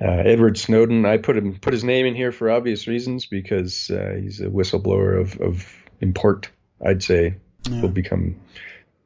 [0.00, 3.90] Uh, Edward Snowden, I put him put his name in here for obvious reasons because
[3.90, 5.66] uh, he's a whistleblower of, of
[6.00, 6.48] import.
[6.84, 7.34] I'd say
[7.82, 8.36] will become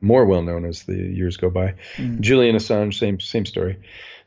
[0.03, 1.75] more well known as the years go by.
[2.21, 3.79] Julian Assange, same same story.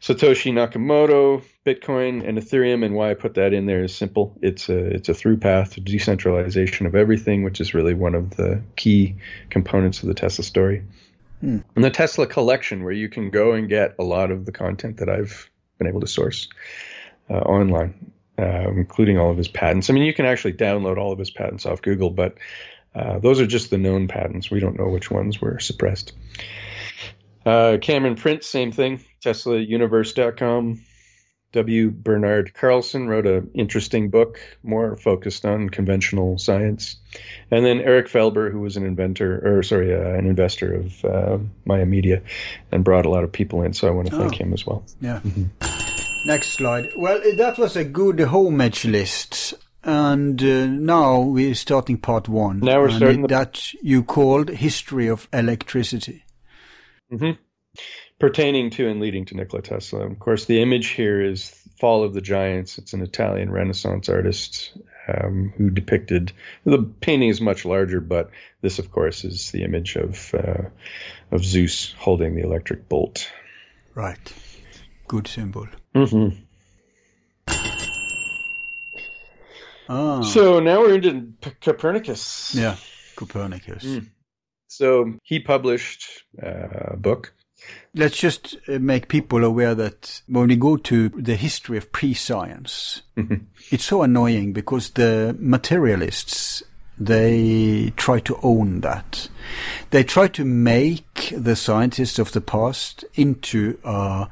[0.06, 4.38] Satoshi Nakamoto, Bitcoin and Ethereum, and why I put that in there is simple.
[4.44, 8.36] It's a it's a through path to decentralization of everything, which is really one of
[8.36, 9.16] the key
[9.50, 10.84] components of the Tesla story.
[11.42, 14.98] And the Tesla collection, where you can go and get a lot of the content
[14.98, 15.50] that I've
[15.80, 16.50] been able to source
[17.32, 19.90] uh, online, uh, including all of his patents.
[19.90, 22.38] I mean, you can actually download all of his patents off Google, but
[22.94, 24.52] uh, those are just the known patents.
[24.52, 26.14] We don't know which ones were suppressed.
[27.44, 29.04] Uh, Cameron Prince, same thing.
[29.26, 30.82] TeslaUniverse.com.
[31.52, 31.90] W.
[31.90, 36.98] Bernard Carlson wrote an interesting book, more focused on conventional science.
[37.50, 41.38] And then Eric Felber, who was an inventor, or sorry, uh, an investor of uh,
[41.64, 42.22] Maya Media,
[42.74, 43.72] and brought a lot of people in.
[43.72, 44.38] So I want to thank Oh.
[44.38, 44.84] him as well.
[45.00, 45.22] Yeah.
[46.26, 46.90] Next slide.
[46.98, 49.54] Well, that was a good homage list.
[49.82, 52.60] And uh, now we're starting part one.
[52.60, 56.26] Now we're starting it- the- that you called History of Electricity.
[57.10, 57.32] hmm
[58.20, 60.06] Pertaining to and leading to Nikola Tesla.
[60.08, 61.50] Of course, the image here is
[61.80, 62.78] Fall of the Giants.
[62.78, 64.72] It's an Italian Renaissance artist
[65.10, 66.32] um, who depicted
[66.64, 68.30] the painting is much larger, but
[68.62, 70.64] this, of course, is the image of uh,
[71.32, 73.30] of Zeus holding the electric bolt.
[73.96, 74.34] Right.
[75.08, 75.68] Good symbol.
[75.94, 76.30] hmm
[79.88, 80.22] Ah.
[80.22, 82.56] So now we're into P- Copernicus.
[82.56, 82.76] yeah,
[83.16, 83.84] Copernicus.
[83.84, 84.08] Mm.
[84.68, 87.35] So he published uh, a book.
[87.94, 93.02] Let's just uh, make people aware that when we go to the history of pre-science,
[93.72, 96.64] it's so annoying because the materialists
[96.98, 99.28] they try to own that.
[99.90, 104.28] They try to make the scientists of the past into a,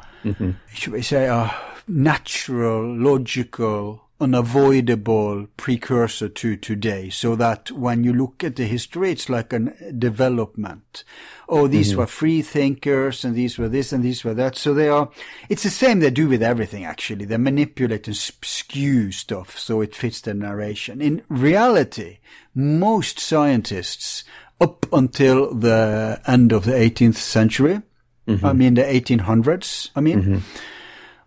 [0.74, 1.54] should we say, a
[1.88, 9.30] natural, logical, unavoidable precursor to today so that when you look at the history, it's
[9.30, 9.60] like a
[9.92, 11.04] development.
[11.50, 12.00] Oh, these mm-hmm.
[12.00, 14.56] were free thinkers and these were this and these were that.
[14.56, 15.10] So they are,
[15.50, 17.26] it's the same they do with everything actually.
[17.26, 21.02] They manipulate and skew stuff so it fits the narration.
[21.02, 22.20] In reality,
[22.56, 24.24] most scientists
[24.62, 27.82] up until the end of the 18th century,
[28.26, 28.58] I mm-hmm.
[28.58, 30.38] mean the 1800s, I mean, mm-hmm.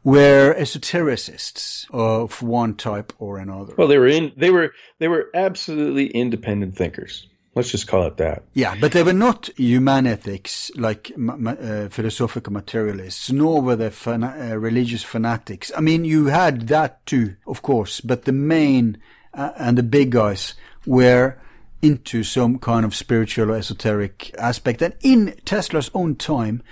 [0.07, 3.75] Were esotericists of one type or another.
[3.77, 4.33] Well, they were in.
[4.37, 7.27] They were they were absolutely independent thinkers.
[7.57, 8.45] Let's just call it that.
[8.53, 14.59] Yeah, but they were not humanetics like uh, philosophical materialists, nor were they fana- uh,
[14.59, 15.73] religious fanatics.
[15.77, 18.99] I mean, you had that too, of course, but the main
[19.35, 20.55] uh, and the big guys
[20.87, 21.37] were
[21.83, 24.83] into some kind of spiritual or esoteric aspect.
[24.83, 26.63] And in Tesla's own time,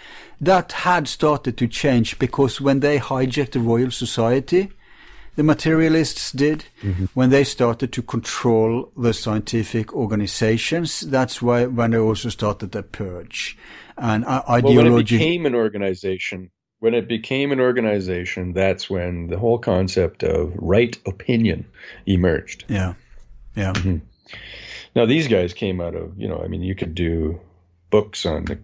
[0.40, 4.70] that had started to change because when they hijacked the Royal Society,
[5.36, 6.64] the materialists did
[7.14, 11.00] when they started to control the scientific organizations.
[11.00, 13.56] That's why when they also started the purge
[13.98, 15.18] and uh, Well, when it ideology.
[15.18, 16.50] became an organization,
[16.80, 21.64] When it became an organization, that's when the whole concept of right opinion
[22.06, 22.64] emerged.
[22.68, 22.94] Yeah.
[23.56, 23.72] Yeah.
[23.72, 23.98] Mm-hmm.
[24.94, 27.40] Now these guys came out of, you know, I mean, you could do
[27.90, 28.58] books on the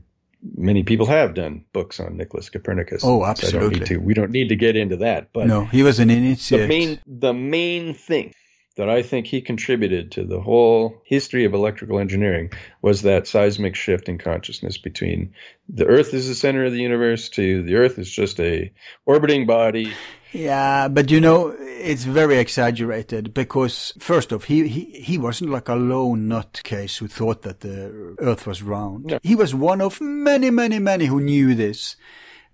[0.57, 3.03] many people have done books on Nicholas Copernicus.
[3.05, 3.78] Oh, So I don't absolutely.
[3.81, 6.62] need to, we don't need to get into that, but no, he was an initiate.
[6.62, 8.33] the main the main thing
[8.76, 12.51] that I think he contributed to the whole history of electrical engineering
[12.81, 15.35] was that seismic shift in consciousness between
[15.68, 18.72] the Earth is the center of the universe to the Earth is just a
[19.05, 19.93] orbiting body.
[20.33, 25.68] Yeah, but you know, it's very exaggerated because first off, he, he, he wasn't like
[25.68, 29.07] a lone nutcase who thought that the earth was round.
[29.07, 29.18] No.
[29.22, 31.97] He was one of many, many, many who knew this.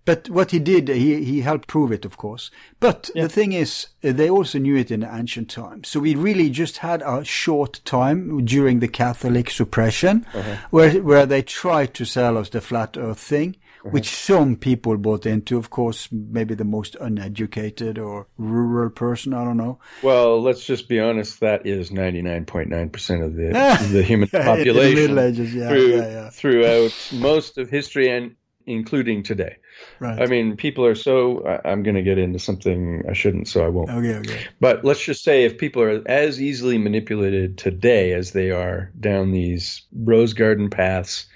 [0.07, 2.53] But what he did, he, he helped prove it, of course.
[2.79, 5.89] But the thing is, uh, they also knew it in ancient times.
[5.89, 10.25] So we really just had a short time during the Catholic suppression
[10.71, 13.57] where, where they tried to sell us the flat earth thing,
[13.91, 19.45] which some people bought into, of course, maybe the most uneducated or rural person, I
[19.45, 19.79] don't know.
[20.03, 21.41] Well, let's just be honest.
[21.41, 23.49] That is ninety nine point nine percent of the
[23.93, 26.31] the human in the population Middle Ages, yeah, through- yeah, yeah.
[26.31, 29.57] throughout most of history and including today.
[30.01, 30.21] Right.
[30.21, 31.45] I mean, people are so.
[31.47, 33.91] I- I'm going to get into something I shouldn't, so I won't.
[33.91, 34.47] Okay, okay.
[34.61, 39.33] But let's just say if people are as easily manipulated today as they are down
[39.33, 41.27] these rose garden paths,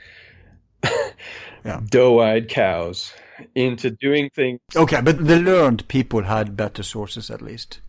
[1.65, 1.81] Yeah.
[1.89, 3.13] doe-eyed cows
[3.55, 4.61] into doing things.
[4.77, 7.81] Okay, but the learned people had better sources at least.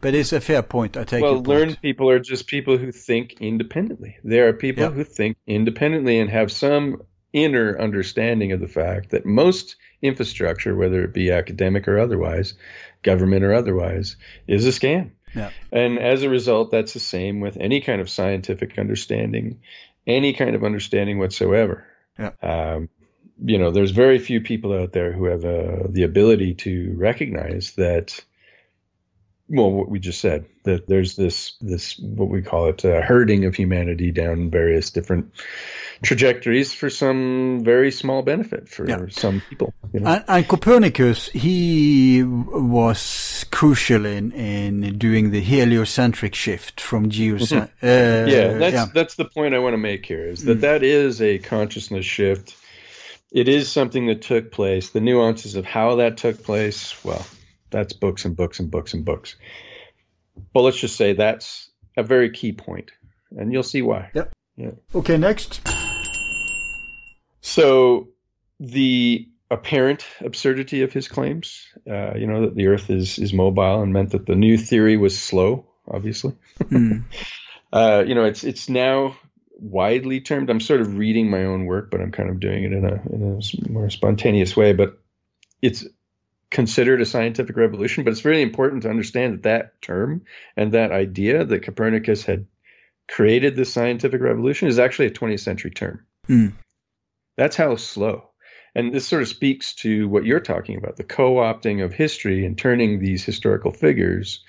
[0.00, 0.96] But it's a fair point.
[0.96, 1.24] I take it.
[1.24, 4.16] well, learned people are just people who think independently.
[4.22, 4.90] There are people Yeah.
[4.90, 7.02] who think independently and have some
[7.32, 12.54] inner understanding of the fact that most infrastructure, whether it be academic or otherwise,
[13.02, 14.16] government or otherwise,
[14.46, 15.10] is a scam.
[15.34, 15.50] Yeah.
[15.72, 19.58] And as a result, that's the same with any kind of scientific understanding,
[20.06, 21.84] any kind of understanding whatsoever.
[22.18, 22.30] Yeah.
[22.42, 22.88] Um,
[23.44, 27.72] you know, there's very few people out there who have uh, the ability to recognize
[27.76, 28.18] that.
[29.48, 33.44] Well, what we just said that there's this this what we call it uh, herding
[33.44, 35.30] of humanity down various different
[36.02, 39.06] trajectories for some very small benefit for Yeah.
[39.10, 39.72] some people.
[39.92, 40.10] You know?
[40.10, 47.70] And, and Copernicus, he was crucial in, in doing the heliocentric shift from geocent.
[47.82, 48.28] uh, Mm-hmm.
[48.28, 48.86] yeah, that's yeah.
[48.92, 52.56] that's the point I want to make here is that that is a consciousness shift.
[53.36, 54.88] It is something that took place.
[54.88, 57.26] The nuances of how that took place, well,
[57.68, 59.36] that's books and books and books and books.
[60.54, 61.68] But let's just say that's
[61.98, 62.92] a very key point,
[63.36, 64.10] and you'll see why.
[64.14, 64.32] Yep.
[64.56, 64.70] Yeah.
[64.94, 65.60] Okay, next.
[67.42, 68.08] So
[68.58, 73.82] the apparent absurdity of his claims, uh, you know, that the Earth is is mobile
[73.82, 76.32] and meant that the new theory was slow, obviously.
[77.74, 79.14] uh, you know, it's it's now
[79.56, 80.50] widely termed.
[80.50, 83.02] I'm sort of reading my own work, but I'm kind of doing it in a
[83.12, 84.72] in a more spontaneous way.
[84.72, 84.98] But
[85.62, 85.84] it's
[86.50, 88.04] considered a scientific revolution.
[88.04, 90.22] But it's really important to understand that that term
[90.56, 92.46] and that idea that Copernicus had
[93.08, 96.04] created this scientific revolution is actually a 20th century term.
[96.28, 96.52] Mm.
[97.36, 98.30] That's how slow.
[98.74, 102.44] And this sort of speaks to what you're talking about the co opting of history
[102.44, 104.44] and turning these historical figures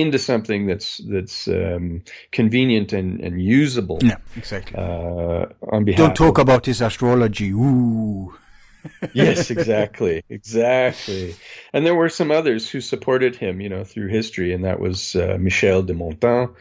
[0.00, 4.76] into something that's that's um, convenient and, and usable Yeah, exactly.
[4.76, 7.50] uh, on behalf Don't talk of, about his astrology.
[7.52, 8.34] Ooh.
[9.14, 11.34] yes exactly exactly
[11.72, 15.16] and there were some others who supported him you know through history and that was
[15.16, 16.52] uh, michel de montaigne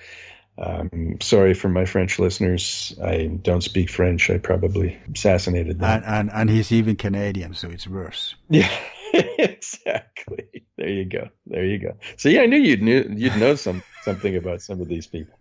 [0.58, 6.06] um, sorry for my french listeners i don't speak french i probably assassinated them And,
[6.06, 8.36] and, and he's even Canadian, so it's worse.
[8.50, 8.70] Yeah,
[9.38, 10.66] exactly.
[10.78, 11.30] There you go.
[11.46, 11.98] There you go.
[12.18, 15.38] So yeah, I knew you'd knew you'd know some something about some of these people.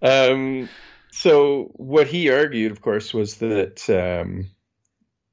[0.00, 0.68] Um,
[1.10, 4.50] so what he argued, of course, was that um,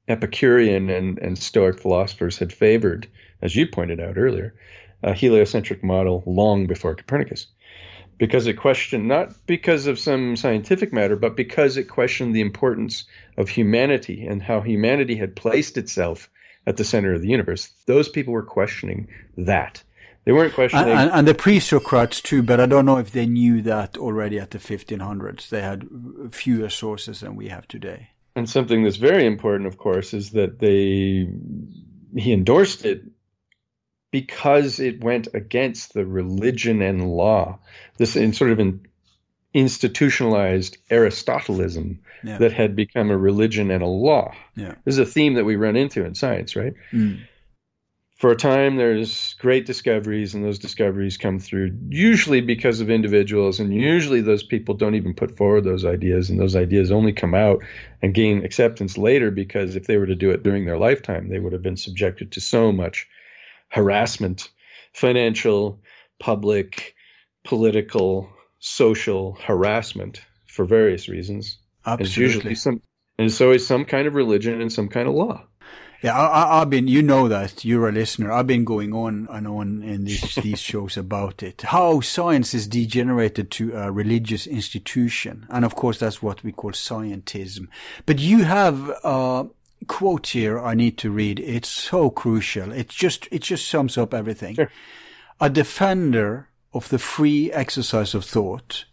[0.08, 3.08] Epicurean and, and Stoic philosophers had favored,
[3.42, 4.54] as you pointed out earlier,
[5.02, 7.46] a heliocentric model long before Copernicus,
[8.18, 13.04] because it questioned not because of some scientific matter, but because it questioned the importance
[13.36, 16.28] of humanity and how humanity had placed itself
[16.66, 17.70] at the center of the universe.
[17.86, 19.82] Those people were questioning that.
[20.24, 20.88] They weren't questioning.
[20.88, 24.52] and, and the pre-Socrates too, but I don't know if they knew that already at
[24.52, 25.48] the 1500s.
[25.48, 25.88] They had
[26.30, 28.10] fewer sources than we have today.
[28.36, 31.28] And something that's very important, of course, is that they
[32.16, 33.02] he endorsed it
[34.10, 37.58] because it went against the religion and law.
[37.98, 38.86] This in sort of an
[39.54, 42.38] institutionalized Aristotelism Yeah.
[42.38, 44.32] that had become a religion and a law.
[44.56, 44.74] Yeah.
[44.84, 46.74] This is a theme that we run into in science, right?
[46.92, 47.20] Mm.
[48.16, 53.58] for a time there's great discoveries and those discoveries come through usually because of individuals
[53.58, 57.34] and usually those people don't even put forward those ideas and those ideas only come
[57.34, 57.60] out
[58.00, 61.40] and gain acceptance later because if they were to do it during their lifetime they
[61.40, 63.08] would have been subjected to so much
[63.70, 64.50] harassment
[64.92, 65.80] financial
[66.20, 66.94] public
[67.42, 68.28] political
[68.60, 72.04] social harassment for various reasons Absolutely.
[72.04, 72.82] it's usually some
[73.18, 75.44] and it's always some kind of religion and some kind of law
[76.02, 78.32] Yeah, I, have been, you know that, you're a listener.
[78.32, 81.62] I've been going on and on in these, these shows about it.
[81.62, 85.46] How science is degenerated to a religious institution.
[85.48, 87.68] And of course, that's what we call scientism.
[88.04, 89.46] But you have a
[89.86, 91.38] quote here I need to read.
[91.38, 92.72] It's so crucial.
[92.72, 94.56] It just, it just sums up everything.
[94.56, 94.70] Sure.
[95.40, 98.86] A defender of the free exercise of thought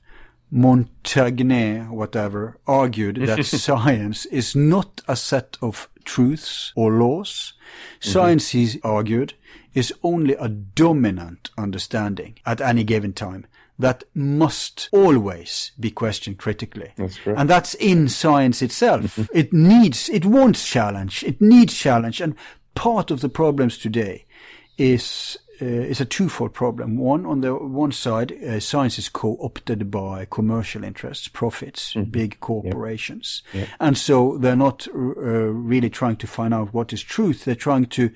[0.51, 7.53] Montaigne, whatever, argued that science is not a set of truths or laws.
[8.01, 8.11] Mm-hmm.
[8.11, 9.33] Science, he argued,
[9.73, 13.45] is only a dominant understanding at any given time
[13.77, 16.91] that must always be questioned critically.
[16.97, 17.17] That's.
[17.25, 19.15] And that's in science itself.
[19.15, 19.37] Mm-hmm.
[19.37, 21.23] it needs, it wants challenge.
[21.23, 22.19] It needs challenge.
[22.19, 22.35] And
[22.75, 24.25] part of the problems today
[24.77, 26.97] is uh, is a twofold problem.
[26.97, 33.43] One, on the one side, uh, science is co-opted by commercial interests, profits, big corporations,
[33.79, 37.45] and so they're not uh, really trying to find out what is truth.
[37.45, 38.11] They're trying to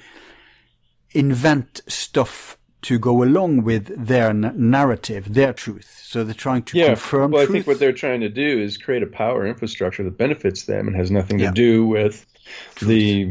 [1.11, 6.01] invent stuff to go along with their n- narrative, their truth.
[6.03, 6.87] So they're trying to yeah.
[6.87, 7.49] confirm well, truth.
[7.49, 10.87] I think what they're trying to do is create a power infrastructure that benefits them
[10.87, 11.47] and has nothing Yeah.
[11.49, 12.25] to do with
[12.81, 13.23] the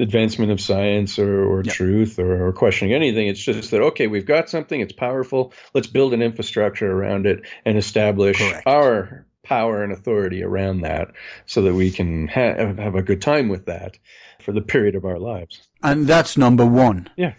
[0.00, 1.72] advancement of science or, or Yeah.
[1.72, 3.28] truth or, or questioning anything.
[3.28, 5.52] It's just that, okay, we've got something, it's powerful.
[5.74, 8.66] Let's build an infrastructure around it and establish Correct.
[8.66, 11.10] our power and authority around that
[11.46, 13.98] so that we can ha- have a good time with that
[14.40, 15.60] for the period of our lives.
[15.82, 17.08] And that's number one.
[17.16, 17.32] Yeah.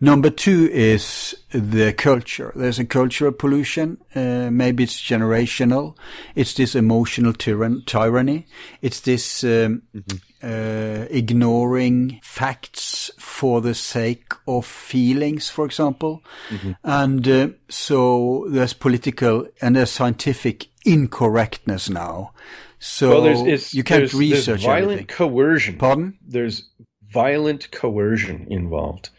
[0.00, 2.52] Number two is the culture.
[2.54, 3.98] There's a cultural pollution.
[4.14, 5.96] Uh, maybe it's generational.
[6.36, 8.46] It's this emotional tyran- tyranny.
[8.80, 9.82] It's this um,
[10.42, 16.22] uh, ignoring facts for the sake of feelings, for example.
[16.84, 22.32] And uh, so there's political and there's scientific incorrectness now.
[22.78, 25.06] So well, there's it's, you can't there's, there's research violent everything.
[25.06, 25.78] coercion.
[25.78, 26.18] Pardon?
[26.26, 26.68] There's
[27.10, 29.10] violent coercion involved,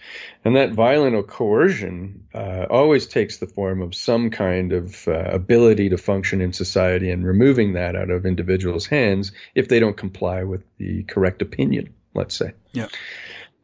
[0.49, 5.25] and that violent or coercion uh, always takes the form of some kind of uh,
[5.25, 9.95] ability to function in society, and removing that out of individuals' hands if they don't
[9.95, 11.93] comply with the correct opinion.
[12.15, 12.53] Let's say.
[12.71, 12.87] Yeah.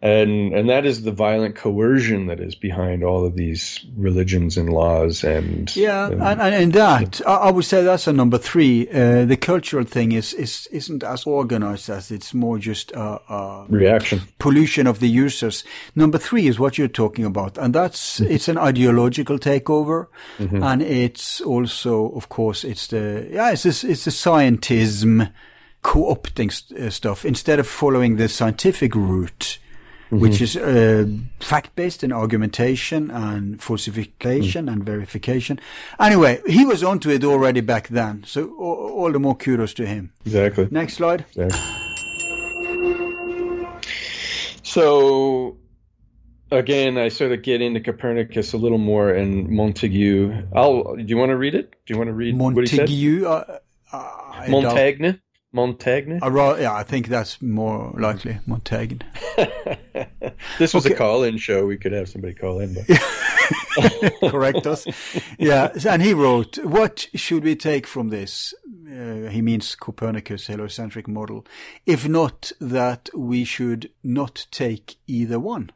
[0.05, 4.69] And and that is the violent coercion that is behind all of these religions and
[4.69, 8.87] laws and Yeah, and- and, and, that I, I would say that's a number three.
[8.89, 13.65] Uh, the cultural thing is is isn't as organized as it's more just a, a
[13.69, 14.19] reaction.
[14.37, 15.63] pollution of the users.
[15.95, 20.07] Number three is what you're talking about, and that's it's an ideological takeover,
[20.39, 25.31] and it's also, of course, it's the yeah, it's this, it's the scientism
[25.81, 29.59] co-opting st- uh, stuff instead of following the scientific route.
[30.11, 31.07] Which is uh,
[31.39, 35.59] fact-based in argumentation and falsification and verification.
[35.99, 39.85] Anyway, he was onto it already back then, so all, all the more kudos to
[39.85, 40.11] him.
[40.25, 40.67] Exactly.
[40.71, 41.25] Next slide.
[41.35, 41.59] Exactly.
[44.63, 45.57] So
[46.51, 50.43] again, I sort of get into Copernicus a little more and Montague.
[50.55, 50.95] I'll.
[50.95, 51.71] Do you want to read it?
[51.85, 52.89] Do you want to read what he said?
[52.89, 53.25] Montague.
[53.25, 53.57] Uh,
[53.91, 55.11] uh, I doubt- Montaigne.
[55.55, 56.19] Montaigne.
[56.21, 56.27] I
[56.59, 58.39] yeah, I think that's more likely.
[58.45, 58.99] Montaigne.
[60.59, 60.93] this was Okay.
[60.93, 61.65] a call-in show.
[61.65, 62.73] We could have somebody call in.
[62.75, 62.85] But
[64.31, 64.85] Correct us.
[65.39, 68.53] Yeah, and he wrote, "What should we take from this?"
[68.87, 71.45] Uh, he means Copernicus' heliocentric model.
[71.85, 75.71] If not that we should not take either one.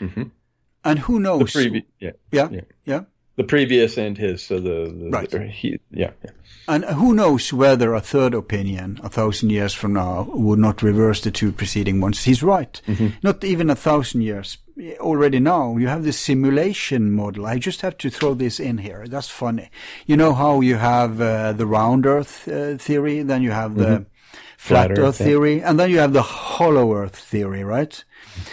[0.00, 0.30] Mhm.
[0.84, 1.52] And who knows?
[1.52, 2.60] previous, yeah, yeah, yeah.
[2.84, 3.00] yeah.
[3.40, 4.42] The previous and his.
[4.42, 5.34] So the, the Right.
[5.34, 6.30] or he, yeah, yeah.
[6.68, 11.20] And who knows whether a third opinion, a thousand years from now, would not reverse
[11.22, 12.24] the two preceding ones.
[12.24, 12.80] He's right.
[13.22, 14.58] Not even a thousand years.
[15.00, 17.44] Already now, you have the simulation model.
[17.46, 19.06] I just have to throw this in here.
[19.08, 19.68] That's funny.
[20.06, 24.06] You know how you have uh, the round earth uh, theory, then you have the
[24.56, 25.26] flat, Flat earth, earth, yeah.
[25.26, 28.04] theory, and then you have the hollow earth theory, right?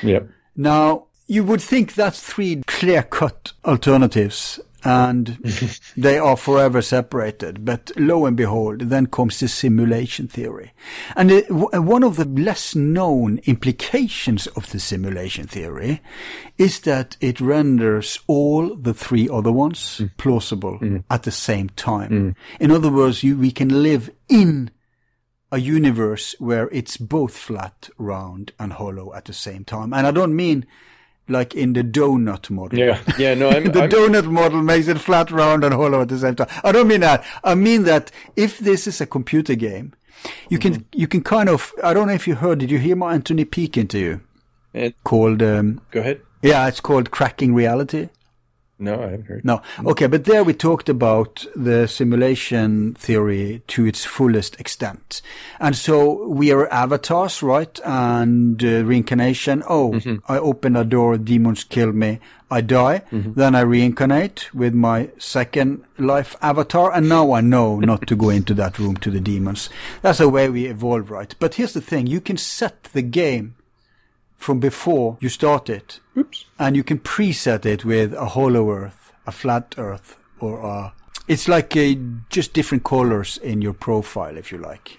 [0.01, 0.27] Yep.
[0.55, 5.27] Now, you would think that's three clear cut alternatives and
[5.97, 7.65] they are forever separated.
[7.65, 10.73] But lo and behold, then comes the simulation theory.
[11.15, 16.01] And it, w- one of the less known implications of the simulation theory
[16.57, 20.11] is that it renders all the three other ones mm.
[20.17, 21.03] plausible mm.
[21.09, 22.09] at the same time.
[22.09, 22.35] Mm.
[22.59, 24.71] In other words, you, we can live in
[25.51, 29.93] a universe where it's both flat, round, and hollow at the same time.
[29.93, 30.65] And I don't mean
[31.29, 32.79] like in the donut model.
[32.79, 36.09] Yeah, yeah, no, I'm, the I'm, donut model makes it flat, round, and hollow at
[36.09, 36.47] the same time.
[36.63, 37.23] I don't mean that.
[37.43, 39.93] I mean that if this is a computer game,
[40.49, 40.99] you can Mm-hmm.
[40.99, 41.73] you can kind of.
[41.83, 42.59] I don't know if you heard.
[42.59, 44.19] Did you hear my Anthony Peake interview
[44.73, 45.41] And- called?
[45.43, 46.21] Um, go ahead.
[46.41, 48.09] yeah, it's called Cracking Reality.
[48.79, 49.43] No, I haven't heard.
[49.43, 49.61] No.
[49.85, 55.23] Okay, but there we talked about the simulation theory to its fullest extent.
[55.59, 57.79] And so we are avatars, right?
[57.83, 59.63] And uh, reincarnation.
[59.67, 62.19] Oh, I open a door, demons kill me,
[62.51, 63.01] I die.
[63.11, 66.93] Then I reincarnate with my second life avatar.
[66.93, 69.69] And now I know not to go into that room to the demons.
[70.03, 71.33] That's the way we evolve, right?
[71.39, 72.05] But here's the thing.
[72.05, 73.55] You can set the game
[74.37, 75.99] from before you start it.
[76.17, 76.45] Oops.
[76.57, 80.93] And you can preset it with a hollow earth, a flat earth, or a.
[81.27, 84.97] It's like a, just different colors in your profile, if you like.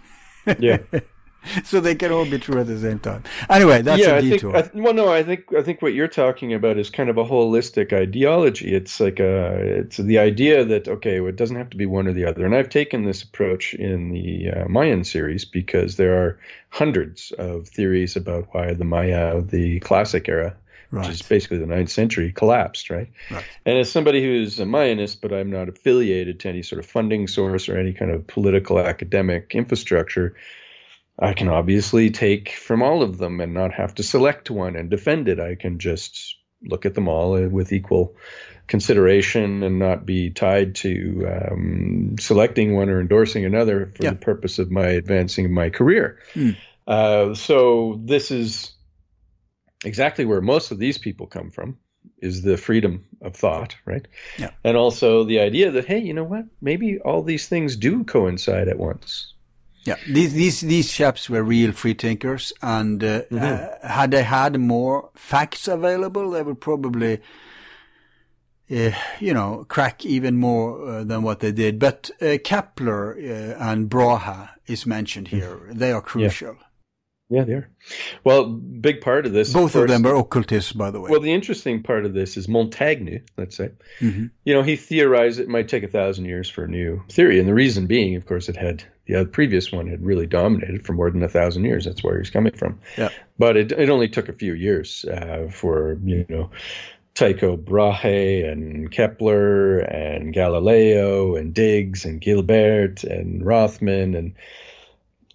[0.58, 0.78] Yeah.
[1.64, 3.22] so they can all be true at the same time.
[3.48, 4.32] Anyway, that's yeah, a I think.
[4.34, 4.56] detour.
[4.56, 7.24] I, well, no, I think I think what you're talking about is kind of a
[7.24, 8.74] holistic ideology.
[8.74, 12.06] It's like a it's the idea that okay, well, it doesn't have to be one
[12.06, 12.44] or the other.
[12.44, 16.38] And I've taken this approach in the uh, Mayan series because there are
[16.70, 20.54] hundreds of theories about why the Maya, the classic era,
[20.90, 21.06] Right.
[21.06, 22.88] which is basically the ninth century, collapsed.
[22.88, 23.08] Right.
[23.30, 23.44] Right.
[23.66, 27.26] And as somebody who's a Mayanist, but I'm not affiliated to any sort of funding
[27.28, 30.34] source or any kind of political academic infrastructure,
[31.20, 34.88] I can obviously take from all of them and not have to select one and
[34.88, 35.40] defend it.
[35.40, 38.14] I can just look at them all uh, with equal
[38.66, 44.10] consideration and not be tied to um, selecting one or endorsing another for Yeah.
[44.10, 46.18] the purpose of my advancing my career.
[46.86, 48.72] Uh, so this is
[49.84, 51.78] exactly where most of these people come from
[52.20, 54.06] is the freedom of thought, right?
[54.38, 54.50] Yeah.
[54.64, 56.44] And also the idea that hey, you know what?
[56.60, 59.34] Maybe all these things do coincide at once.
[59.84, 64.58] Yeah, these these these chaps were real free thinkers, and uh, uh, had they had
[64.60, 67.20] more facts available, they would probably,
[68.70, 71.78] uh, you know, crack even more uh, than what they did.
[71.78, 76.56] But uh, Kepler uh, and Brahe is mentioned here; they are crucial.
[76.58, 76.67] Yeah,
[77.30, 77.68] they are.
[78.24, 81.10] Well, big part of this, Both of, course- them are occultists, by the way.
[81.10, 83.70] Well, the interesting part of this is Montaigne, let's say.
[84.00, 84.30] Mhm.
[84.44, 87.38] You know, he theorized it might take a thousand years for a new theory.
[87.38, 90.92] And the reason being, of course, it had the previous one had really dominated for
[90.94, 91.84] more than a thousand years.
[91.84, 92.78] That's where he's coming from.
[92.96, 93.08] Yeah.
[93.38, 96.50] But it, it only took a few years uh, for, you know,
[97.14, 104.34] Tycho Brahe and Kepler and Galileo and Digges and Gilbert and Rothmann and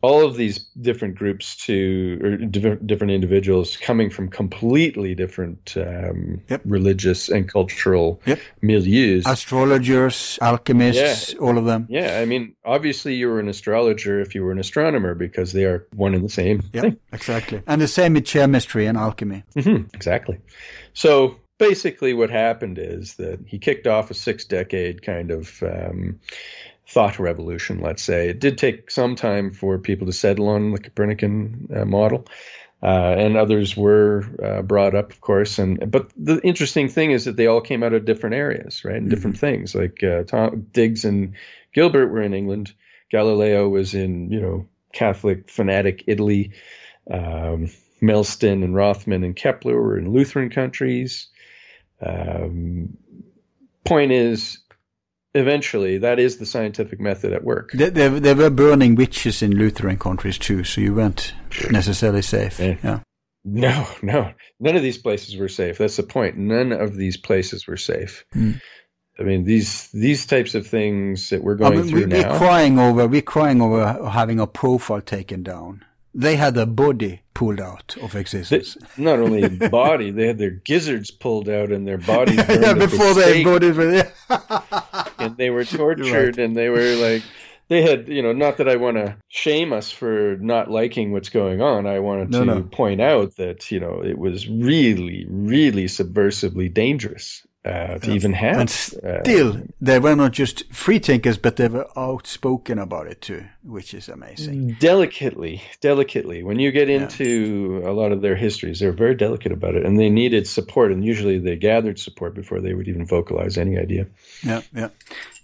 [0.03, 6.41] all of these different groups to or diff- different individuals coming from completely different um,
[6.49, 6.61] Yep.
[6.65, 8.39] religious and cultural Yep.
[8.61, 9.25] milieus.
[9.25, 11.87] Astrologers, alchemists, all of them.
[11.89, 15.63] yeah, I mean, obviously you were an astrologer if you were an astronomer because they
[15.65, 16.97] are one and the same Yeah, thing.
[17.13, 17.61] exactly.
[17.65, 19.43] And the same with chemistry and alchemy.
[19.53, 20.37] hmm exactly.
[20.93, 26.19] So basically, what happened is that he kicked off a six decade kind of um,
[26.87, 28.29] thought revolution, let's say.
[28.29, 32.25] It did take some time for people to settle on the Copernican uh, model.
[32.81, 37.23] Uh, and others were uh, brought up, of course, and but the interesting thing is
[37.23, 39.73] that they all came out of different areas, right, and different things.
[39.73, 41.33] Like uh, Tom, Digges and
[41.73, 42.73] Gilbert were in England,
[43.09, 46.51] Galileo was in you know Catholic fanatic Italy,
[47.09, 47.69] um,
[48.01, 51.27] Maestlin and Rothmann and Kepler were in Lutheran countries.
[52.01, 52.97] Um,
[53.85, 54.59] point is,
[55.33, 57.71] eventually, that is the scientific method at work.
[57.73, 61.33] They, they, they were burning witches in Lutheran countries too, so you weren't
[61.71, 62.59] necessarily safe.
[62.59, 62.77] Yeah.
[62.83, 62.99] yeah.
[63.45, 65.77] No, no, none of these places were safe.
[65.77, 66.37] That's the point.
[66.37, 68.23] None of these places were safe.
[68.33, 68.61] Mm.
[69.19, 72.37] I mean, these these types of things that we're I going mean, through we, we're
[72.37, 75.83] crying over we're crying over having a profile taken down.
[76.15, 78.77] They had a body pulled out of They, existence.
[78.97, 82.87] not only body, they had their gizzards pulled out and their bodies burned yeah, the
[82.87, 83.75] before they stake, bodies
[85.25, 87.23] and they were tortured and they were like
[87.69, 91.29] they had you know not that i want to shame us for not liking what's
[91.29, 91.87] going on.
[91.87, 92.61] I wanted No, to no.
[92.63, 98.57] point out that you know it was really really subversively dangerous uh, to even have
[98.59, 103.21] And uh, still, they were not just free thinkers, but they were outspoken about it
[103.21, 104.75] too, which is amazing.
[104.79, 109.75] delicately delicately when you get into a lot of their histories they're very delicate about
[109.75, 113.57] it and they needed support and usually they gathered support before they would even vocalize
[113.57, 114.05] any idea
[114.43, 114.89] Yeah, yeah.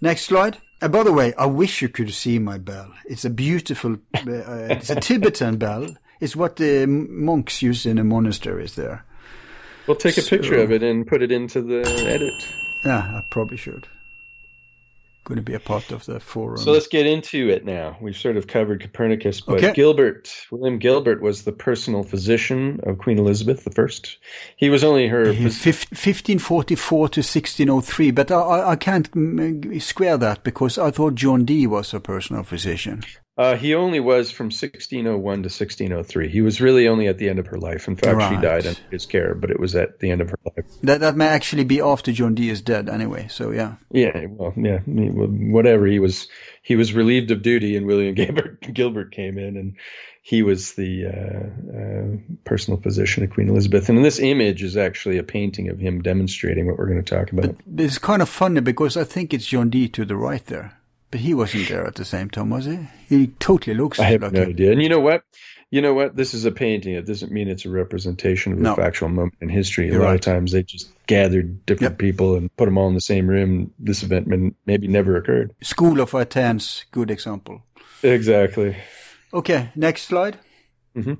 [0.00, 0.58] Next slide.
[0.82, 2.90] Uh, by the way, I wish you could see my bell.
[3.04, 5.96] It's a beautiful, uh, it's a Tibetan bell.
[6.20, 9.04] It's what the monks use in the monasteries there.
[9.90, 12.46] We'll take a picture of it and put it into the edit
[12.84, 13.88] Yeah, I probably should.
[15.24, 16.56] going to be a part of the forum.
[16.58, 17.96] So let's get into it now.
[18.00, 19.72] We've sort of covered Copernicus, but Okay.
[19.74, 23.86] Gilbert, William Gilbert, was the personal physician of Queen Elizabeth I.
[24.56, 25.32] He was only her.
[25.32, 29.08] He- fif- 1544 to 1603, but I, I, can't
[29.82, 33.02] square that because I thought John Dee was a personal physician.
[33.40, 36.28] Uh, he only was from 1601 to 1603.
[36.28, 37.88] He was really only at the end of her life.
[37.88, 40.38] In fact, she died under his care, but it was at the end of her
[40.44, 40.66] life.
[40.82, 43.28] That that may actually be after John Dee is dead anyway.
[43.30, 45.86] So yeah, Yeah, well, yeah, I mean, whatever.
[45.86, 46.28] He was
[46.62, 49.74] he was relieved of duty, and William Gilbert Gilbert came in, and
[50.20, 53.88] he was the uh, uh, personal physician of Queen Elizabeth.
[53.88, 57.32] And this image is actually a painting of him demonstrating what we're going to talk
[57.32, 57.56] about.
[57.66, 60.78] But it's kind of funny because I think it's John Dee to the right there,
[61.10, 62.78] but he wasn't there at the same time, was he?
[63.08, 64.50] He totally looks I have like no him.
[64.50, 64.72] idea.
[64.72, 65.22] And you know what?
[65.72, 66.16] You know what?
[66.16, 66.94] This is a painting.
[66.94, 68.72] It doesn't mean it's a representation of No.
[68.72, 69.86] a factual moment in history.
[69.86, 70.14] You're a lot right.
[70.16, 73.72] of times they just gathered different people and put them all in the same room.
[73.78, 75.52] This event may- maybe never occurred.
[75.62, 77.62] School of Athens, good example.
[78.02, 78.76] Exactly.
[79.32, 80.38] Okay, next slide.
[80.94, 81.14] hmm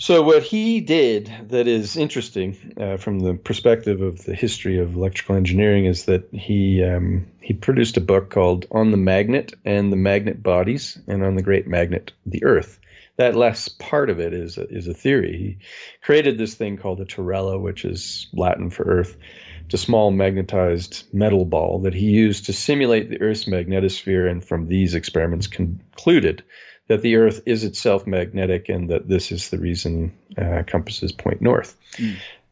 [0.00, 4.94] So what he did that is interesting uh, from the perspective of the history of
[4.94, 9.92] electrical engineering is that he um, he produced a book called On the Magnet and
[9.92, 12.80] the Magnet Bodies and on the Great Magnet, the Earth.
[13.16, 15.36] That last part of it is a, is a theory.
[15.36, 15.58] He
[16.00, 19.18] created this thing called a terrella, which is Latin for Earth.
[19.66, 24.42] It's a small magnetized metal ball that he used to simulate the Earth's magnetosphere, and
[24.42, 26.42] from these experiments concluded
[26.90, 31.40] that the Earth is itself magnetic and that this is the reason uh, compasses point
[31.40, 31.76] north.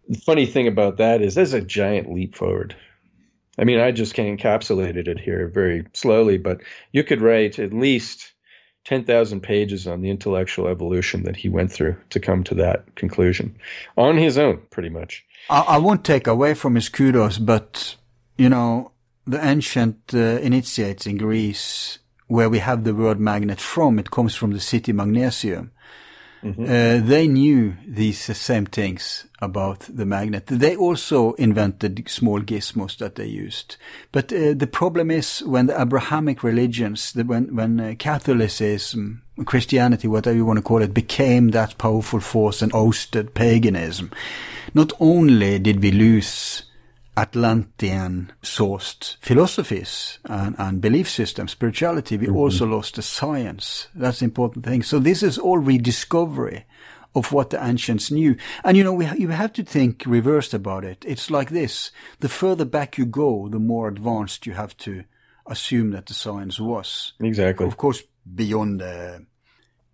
[0.09, 2.77] The funny thing about that is that's a giant leap forward.
[3.59, 6.61] I mean, I just encapsulated it here very slowly, but
[6.93, 8.33] you could write at least
[8.85, 13.59] 10,000 pages on the intellectual evolution that he went through to come to that conclusion
[13.97, 15.25] on his own, pretty much.
[15.51, 17.97] I, I won't take away from his kudos, but
[18.37, 18.93] you know,
[19.27, 21.99] the ancient uh, initiates in Greece,
[22.29, 25.73] where we have the word magnet from, it comes from the city Magnesium.
[26.45, 30.47] Uh, they knew these same things about the magnet.
[30.47, 33.77] They also invented small gizmos that they used.
[34.13, 40.07] But uh, the problem is when the Abrahamic religions, the, when when uh, Catholicism, Christianity,
[40.07, 44.13] whatever you want to call it, became that powerful force and ousted paganism.
[44.75, 46.63] Not only did we lose
[47.19, 52.37] Atlantean sourced philosophies and, and belief systems, spirituality, we mm-hmm.
[52.37, 53.89] also lost the science.
[53.95, 54.83] That's the important thing.
[54.85, 56.65] So this is all rediscovery
[57.17, 58.37] of what the ancients knew.
[58.63, 61.05] And you know, we, you have to think reversed about it.
[61.07, 61.91] It's like this.
[62.21, 65.03] The further back you go, the more advanced you have to
[65.47, 67.15] assume that the science was.
[67.19, 67.67] Exactly.
[67.67, 69.27] Of course, beyond the,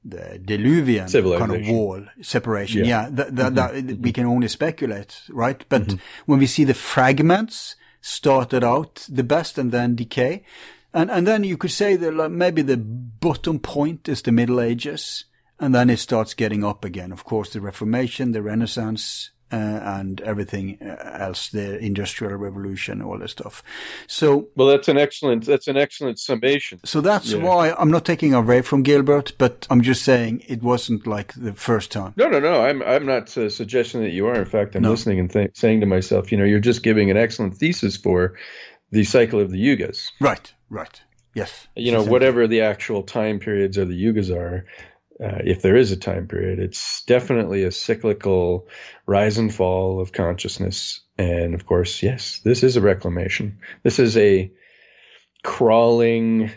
[0.05, 2.85] the Diluvian kind of wall separation.
[2.85, 3.05] Yeah.
[3.05, 4.03] Yeah, that, that, that, mm-hmm.
[4.03, 5.65] we can only speculate, right?
[5.69, 5.97] But mm-hmm.
[6.27, 10.45] when we see the fragments started out the best and then decay,
[10.93, 14.61] and and then you could say that like, maybe the bottom point is the Middle
[14.61, 15.25] Ages,
[15.59, 17.11] and then it starts getting up again.
[17.11, 19.31] Of course, the Reformation, the Renaissance.
[19.55, 23.63] Uh, and everything uh, else, the Industrial Revolution, all this stuff.
[24.07, 24.27] So,
[24.57, 26.77] Well, that's an excellent that's an excellent summation.
[26.85, 27.43] so that's Yeah.
[27.47, 31.53] why I'm not taking away from Gilbert, but I'm just saying it wasn't like the
[31.69, 32.13] first time.
[32.17, 32.55] No, no, no.
[32.69, 34.39] I'm I'm not uh, suggesting that you are.
[34.45, 34.91] In fact, I'm No.
[34.91, 38.35] listening and th- saying to myself, you know, you're just giving an excellent thesis for
[38.91, 39.99] the cycle of the yugas.
[40.21, 41.01] Right, right.
[41.35, 41.69] Yes.
[41.77, 44.65] You know, whatever the actual time periods of the yugas are,
[45.23, 48.69] uh, if there is a time period, it's definitely a cyclical
[49.07, 51.01] rise and fall of consciousness.
[51.19, 53.59] And of course, yes, this is a reclamation.
[53.85, 54.51] This is a
[55.45, 56.51] crawling,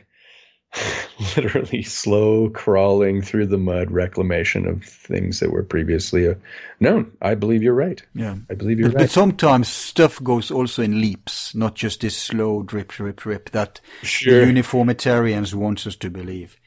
[1.37, 6.33] literally slow crawling through the mud reclamation of things that were previously uh,
[6.79, 7.11] known.
[7.21, 8.01] I believe you're right.
[8.15, 8.37] Yeah.
[8.49, 9.03] I believe you're But, right.
[9.03, 13.81] but sometimes stuff goes also in leaps, not just this slow drip, drip, drip that
[14.03, 14.43] Sure.
[14.45, 16.57] uniformitarians wants us to believe.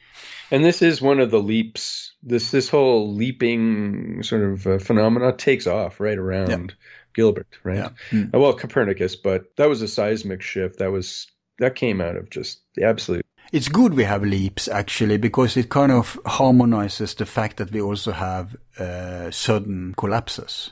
[0.51, 2.11] And this is one of the leaps.
[2.21, 6.75] This this whole leaping sort of uh, phenomena takes off right around
[7.13, 7.89] Gilbert, right?
[8.11, 8.23] Yeah.
[8.33, 10.79] Uh, Well, Copernicus, but that was a seismic shift.
[10.79, 11.27] That was
[11.59, 13.25] that came out of just the absolute.
[13.53, 17.81] It's good we have leaps actually because it kind of harmonizes the fact that we
[17.81, 20.71] also have uh, sudden collapses.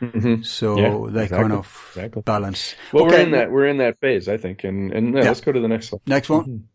[0.00, 0.44] Mhm.
[0.44, 2.22] So Yeah, they exactly, kind of exactly.
[2.22, 2.74] balance.
[2.92, 5.28] Well, Okay, we're in that we're in that phase, I think, and and yeah, Yeah.
[5.28, 6.00] let's go to the next one.
[6.06, 6.68] Next one.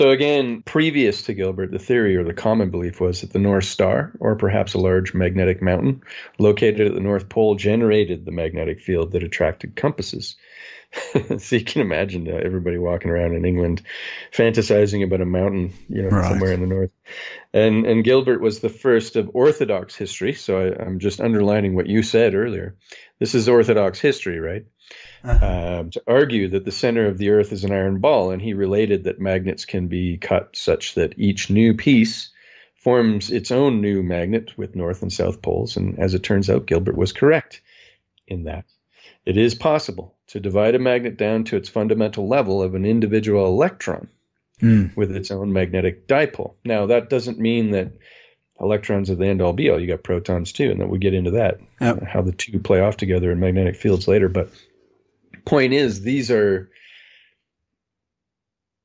[0.00, 3.66] So again, previous to Gilbert, the theory or the common belief was that the North
[3.66, 6.00] Star, or perhaps a large magnetic mountain
[6.38, 10.36] located at the North Pole, generated the magnetic field that attracted compasses.
[11.38, 13.82] so you can imagine uh, everybody walking around in England,
[14.32, 16.30] fantasizing about a mountain, you know, Right.
[16.30, 16.92] somewhere in the north.
[17.52, 20.32] And and Gilbert was the first of Orthodox history.
[20.32, 22.74] So I, I'm just underlining what you said earlier,
[23.18, 24.64] this is Orthodox history, right?
[25.22, 25.80] Uh-huh.
[25.80, 28.54] Um, to argue that the center of the Earth is an iron ball, and he
[28.54, 32.30] related that magnets can be cut such that each new piece
[32.74, 35.76] forms its own new magnet with north and south poles.
[35.76, 37.60] And as it turns out, Gilbert was correct
[38.26, 38.64] in that.
[39.26, 43.46] It is possible to divide a magnet down to its fundamental level of an individual
[43.46, 44.08] electron
[44.62, 44.96] mm.
[44.96, 46.54] with its own magnetic dipole.
[46.64, 47.92] Now, that doesn't mean that
[48.58, 49.80] electrons are the end all be all.
[49.80, 52.02] You got protons too, and then we get into that, yep.
[52.02, 54.28] how the two play off together in magnetic fields later.
[54.28, 54.50] But
[55.44, 56.70] point is, these are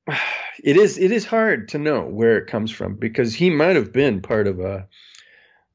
[0.63, 3.91] it is it is hard to know where it comes from because he might have
[3.91, 4.87] been part of a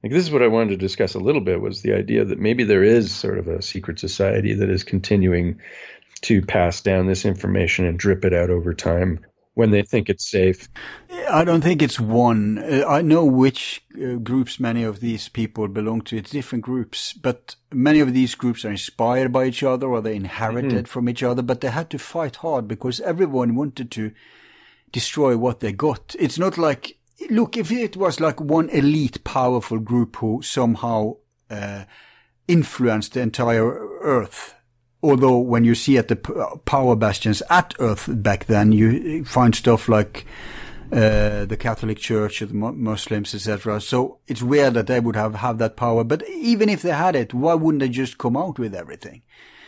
[0.03, 2.39] like this is what I wanted to discuss a little bit was the idea that
[2.39, 5.61] maybe there is sort of a secret society that is continuing
[6.23, 9.21] to pass down this information and drip it out over time
[9.61, 10.71] when they think it's safe.
[11.31, 12.59] I don't think it's one.
[12.59, 16.17] Uh, I know which uh, groups many of these people belong to.
[16.17, 20.17] It's different groups, but many of these groups are inspired by each other or they
[20.17, 20.85] inherited mm-hmm.
[20.85, 24.13] from each other, but they had to fight hard because everyone wanted to
[24.93, 26.17] destroy what they got.
[26.19, 26.97] It's not like,
[27.29, 31.17] look, if it was like one elite powerful group who somehow
[31.51, 31.85] uh,
[32.49, 33.69] influenced the entire
[34.01, 34.55] Earth,
[35.03, 36.17] although when you see at the
[36.65, 40.27] power bastions at Earth back then, you find stuff like
[40.93, 43.81] uh, the Catholic Church, the Muslims, etc.
[43.81, 46.05] So it's weird that they would have, have that power.
[46.05, 49.23] But even if they had it, why wouldn't they just come out with everything?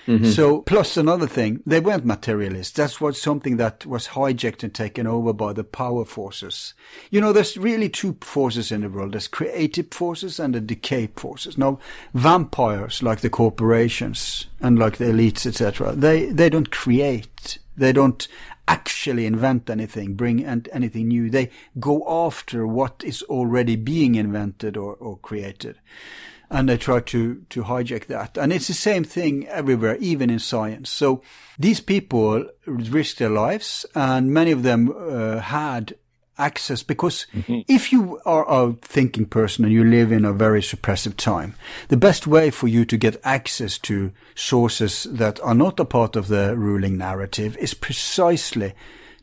[0.06, 0.26] Mm-hmm.
[0.26, 2.76] So, plus another thing, they weren't materialists.
[2.76, 6.74] That's what something that was hijacked and taken over by the power forces.
[7.10, 9.12] You know, there's really two forces in the world.
[9.12, 11.56] There's creative forces and the decay forces.
[11.56, 11.78] Now,
[12.14, 17.58] vampires, like the corporations and like the elites, etc., they, they don't create.
[17.76, 18.26] They don't
[18.66, 21.30] actually invent anything, bring anything new.
[21.30, 25.78] They go after what is already being invented or, or created
[26.52, 28.36] and they try to, to hijack that.
[28.36, 30.90] And it's the same thing everywhere, even in science.
[30.90, 31.22] So
[31.58, 35.94] these people risk their lives and many of them uh, had
[36.38, 37.60] access because mm-hmm.
[37.68, 41.54] if you are a thinking person and you live in a very suppressive time,
[41.88, 46.16] the best way for you to get access to sources that are not a part
[46.16, 48.74] of the ruling narrative is precisely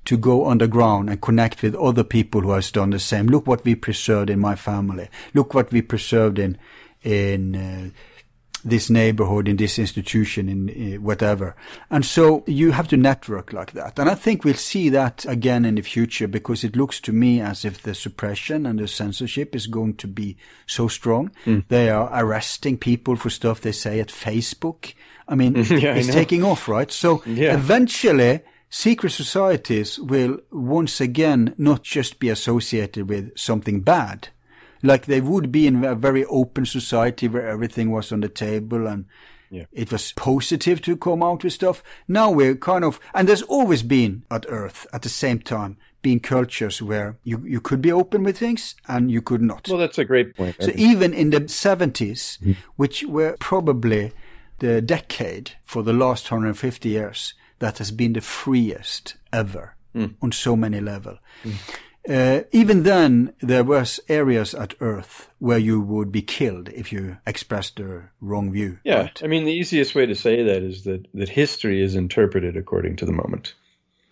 [0.06, 3.28] to go underground and connect with other people who has done the same.
[3.28, 5.10] Look what we preserved in my family.
[5.36, 6.58] Look what we preserved in
[7.04, 7.90] in uh,
[8.64, 11.56] this neighborhood, in this institution, in uh, whatever.
[11.90, 13.98] And so you have to network like that.
[13.98, 17.42] And I think we'll see that again in the future because it looks to me
[17.42, 21.32] as if the suppression and the censorship is going to be so strong.
[21.46, 21.66] Mm.
[21.70, 24.94] They are arresting people for stuff they say at Facebook.
[25.28, 26.92] I mean, yeah, it's I taking off, right?
[26.92, 27.54] So yeah.
[27.54, 34.30] eventually, secret societies will once again not just be associated with something bad
[34.82, 38.88] like they would be in a very open society where everything was on the table
[38.88, 39.06] and
[39.50, 39.66] yeah.
[39.72, 41.84] it was positive to come out with stuff.
[42.08, 46.20] Now we're kind of, and there's always been at Earth at the same time being
[46.20, 49.68] cultures where you, you could be open with things and you could not.
[49.68, 50.56] Well, that's a great point.
[50.60, 52.54] So even in the 70s, mm-hmm.
[52.78, 54.14] which were probably
[54.60, 60.14] the decade for the last 150 years that has been the freest ever mm.
[60.22, 61.20] on so many levels.
[61.44, 61.56] Mm.
[62.10, 67.18] Uh, even then, there was areas at Earth where you would be killed if you
[67.28, 68.80] expressed the wrong view.
[68.84, 69.22] Yeah, right?
[69.24, 72.96] I mean, the easiest way to say that is that that history is interpreted according
[72.98, 73.54] to the moment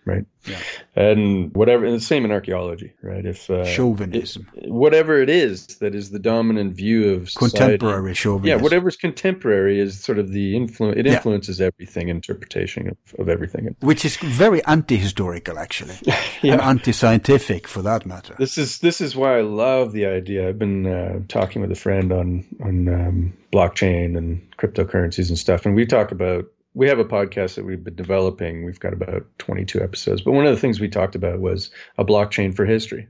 [0.08, 0.24] right?
[0.46, 0.58] Yeah.
[0.96, 3.24] And whatever, and the same in archaeology, right?
[3.24, 8.14] If uh, chauvinism, it, whatever it is that is the dominant view of society, contemporary
[8.14, 10.98] chauvinism, yeah, whatever's contemporary is sort of the influence.
[10.98, 11.66] It influences yeah.
[11.66, 15.96] everything, interpretation of, of everything, which is very anti-historical, actually,
[16.42, 16.54] yeah.
[16.54, 18.34] and anti-scientific for that matter.
[18.38, 20.48] This is this is why I love the idea.
[20.48, 25.66] I've been uh, talking with a friend on on um, blockchain and cryptocurrencies and stuff,
[25.66, 26.46] and we talk about
[26.78, 28.64] we have a podcast that we've been developing.
[28.64, 30.22] We've got about 22 episodes.
[30.22, 33.08] But one of the things we talked about was a blockchain for history,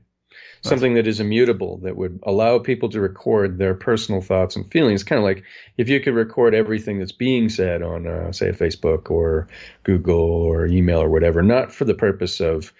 [0.61, 5.03] something that is immutable that would allow people to record their personal thoughts and feelings.
[5.03, 5.43] Kind of like
[5.77, 9.47] if you could record everything that's being said on, uh, say, Facebook or
[9.83, 12.73] Google or email or whatever, not for the purpose of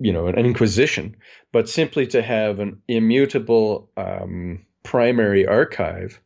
[0.00, 1.14] you know an inquisition,
[1.52, 6.18] but simply to have an immutable um, primary archive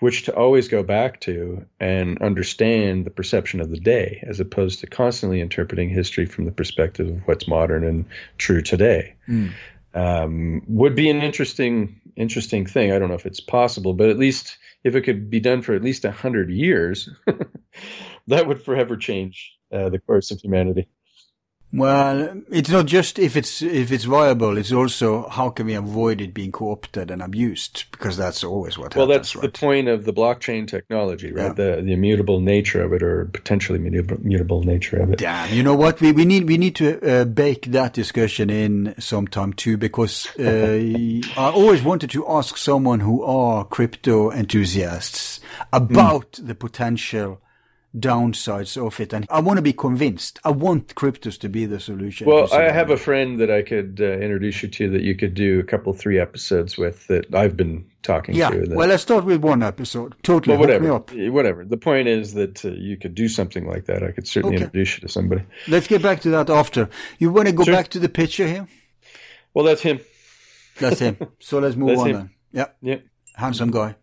[0.00, 4.80] which to always go back to and understand the perception of the day, as opposed
[4.80, 8.04] to constantly interpreting history from the perspective of what's modern and
[8.38, 9.14] true today.
[9.28, 9.52] Mm.
[9.92, 12.92] Um, would be an interesting, interesting thing.
[12.92, 15.74] I don't know if it's possible, but at least if it could be done for
[15.74, 17.08] at least a hundred years,
[18.26, 20.88] that would forever change uh, the course of humanity.
[21.72, 24.58] Well, it's not just if it's if it's viable.
[24.58, 28.94] It's also how can we avoid it being co-opted and abused because that's always what
[28.94, 28.98] happens.
[28.98, 29.32] well, happens.
[29.32, 31.46] that's the point of the blockchain technology, right?
[31.46, 31.52] Yeah.
[31.52, 35.20] The the immutable nature of it, or potentially mutable, nature of it.
[35.20, 36.00] Damn, you know what?
[36.00, 40.42] We we need we need to uh, bake that discussion in sometime too because uh,
[41.36, 45.38] I always wanted to ask someone who are crypto enthusiasts
[45.72, 47.40] about the potential
[47.98, 50.38] downsides of it, and I want to be convinced.
[50.44, 52.26] I want cryptos to be the solution.
[52.28, 55.34] Well, I have a friend that I could uh, introduce you to that you could
[55.34, 58.60] do a couple, three episodes with that I've been talking Yeah, to.
[58.60, 60.14] That, well, let's start with one episode.
[60.22, 61.10] Totally, well, whatever, up.
[61.12, 61.64] whatever.
[61.64, 64.02] The point is that uh, you could do something like that.
[64.04, 64.64] I could certainly Okay.
[64.66, 65.42] introduce you to somebody.
[65.66, 66.88] Let's get back to that after.
[67.18, 67.74] You want to go Sure.
[67.74, 68.68] back to the picture here?
[69.52, 69.98] Well, that's him.
[70.78, 71.16] That's him.
[71.40, 72.16] So let's move That's on him.
[72.16, 72.30] then.
[72.52, 72.96] Yeah, Yeah,
[73.34, 73.96] handsome guy.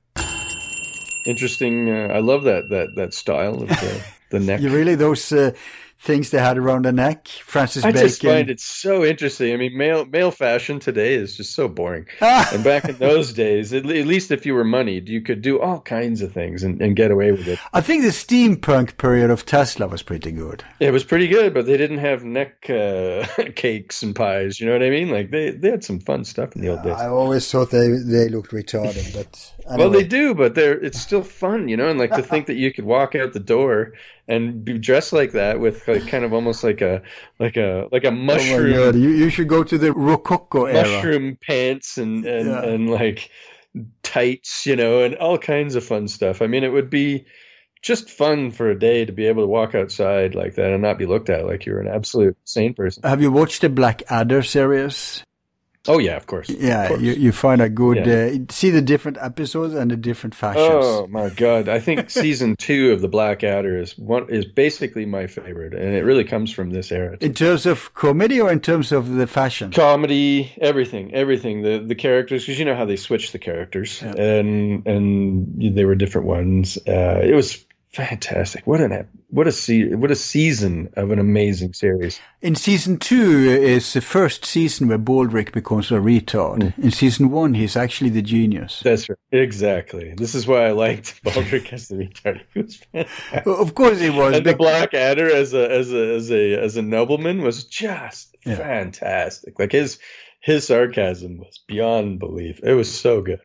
[1.28, 1.90] Interesting.
[1.90, 4.62] Uh, I love that that that style of the, the neck.
[4.62, 5.52] You really those uh,
[5.99, 8.08] things they had around the neck, Francis I Bacon.
[8.08, 9.52] just find it so interesting.
[9.54, 12.06] I mean, male male fashion today is just so boring.
[12.22, 12.49] Ah.
[12.54, 15.60] and back in those days, at, at least if you were moneyed, you could do
[15.60, 17.60] all kinds of things and, and get away with it.
[17.74, 20.64] I think the steampunk period of Tesla was pretty good.
[20.80, 23.26] It was pretty good, but they didn't have neck uh,
[23.56, 24.60] cakes and pies.
[24.60, 25.10] You know what I mean?
[25.10, 26.94] Like they, they had some fun stuff in the old days.
[26.94, 31.23] I always thought they they looked retarded, but Well, they do, but they're it's still
[31.23, 31.88] fun, you know.
[31.89, 33.94] And like to think that you could walk out the door
[34.27, 37.02] and be dressed like that with like kind of almost like a
[37.39, 40.84] like a like a Oh mushroom God, you, you should go to the Rococo era.
[40.84, 42.64] mushroom pants and and, Yeah.
[42.64, 43.30] and like
[44.03, 46.41] tights, you know, and all kinds of fun stuff.
[46.41, 47.26] I mean, it would be
[47.84, 50.98] just fun for a day to be able to walk outside like that and not
[50.98, 53.03] be looked at like you're an absolute sane person.
[53.03, 55.23] Have you watched the Blackadder series?
[55.88, 56.49] Oh yeah, of course.
[56.49, 57.01] Yeah, Of course.
[57.01, 58.41] you, you find a good Yeah.
[58.41, 60.65] uh, see the different episodes and the different fashions.
[60.85, 61.69] Oh my god!
[61.69, 66.03] I think season two of the Blackadder is one is basically my favorite, and it
[66.03, 67.18] really comes from this era.
[67.22, 69.72] In terms of comedy or in terms of the fashion?
[69.72, 71.61] Comedy, everything, everything.
[71.64, 75.95] The the characters, because you know how they switched the characters, and and they were
[75.95, 76.77] different ones.
[76.88, 78.65] Uh, it was fantastic.
[78.68, 82.19] What an what a se- what a season of an amazing series.
[82.41, 86.73] In season two is the first season where Baldrick becomes a retard.
[86.73, 86.81] Hmm.
[86.81, 88.81] In season one, he's actually the genius.
[88.84, 89.18] That's right.
[89.31, 90.14] Exactly.
[90.15, 92.41] This is why I liked Baldrick as the retard.
[92.53, 93.45] Fantastic.
[93.47, 94.35] Of course, he was.
[94.38, 98.55] and the Blackadder as a as a as a as a nobleman was just Yeah.
[98.57, 99.57] fantastic.
[99.59, 99.99] Like his
[100.39, 102.59] his sarcasm was beyond belief.
[102.64, 103.39] It was so good.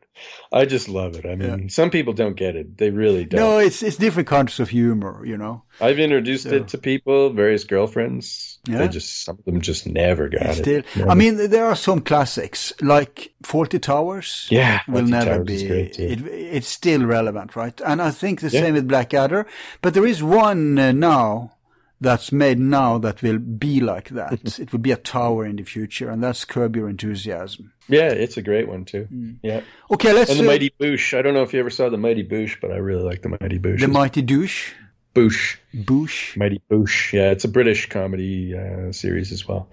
[0.53, 1.27] I just love it.
[1.27, 2.77] I mean, some people don't get it.
[2.79, 3.41] They really don't.
[3.41, 5.63] no, it's it's different kinds of humor, you know.
[5.81, 8.59] I've introduced So- it to people, various girlfriends.
[8.69, 8.79] Yeah.
[8.79, 10.87] They just some of them just never got Still, it.
[10.95, 11.11] Never.
[11.11, 14.47] I mean, there are some classics like Fawlty Towers.
[14.51, 15.69] Yeah, will never Towers is be.
[15.69, 15.99] great.
[15.99, 17.81] It, it's still relevant, right?
[17.85, 18.61] And I think the Yeah.
[18.61, 19.47] same with Blackadder.
[19.81, 21.55] But there is one uh, now
[22.03, 24.59] that's made now that will be like that.
[24.59, 27.73] it will be a tower in the future, and that's Curb Your Enthusiasm.
[27.89, 29.09] yeah, it's a great one too.
[29.43, 31.17] Yeah, Okay, let's and the uh, Mighty Boosh.
[31.17, 33.29] I don't know if you ever saw the Mighty Boosh, but I really like the
[33.31, 33.81] Mighty Boosh.
[33.81, 34.73] the Mighty Douche.
[35.15, 35.57] Boosh.
[35.75, 36.37] Boosh.
[36.39, 37.13] Mighty Boosh.
[37.13, 39.69] Yeah, it's a British comedy uh, series as well.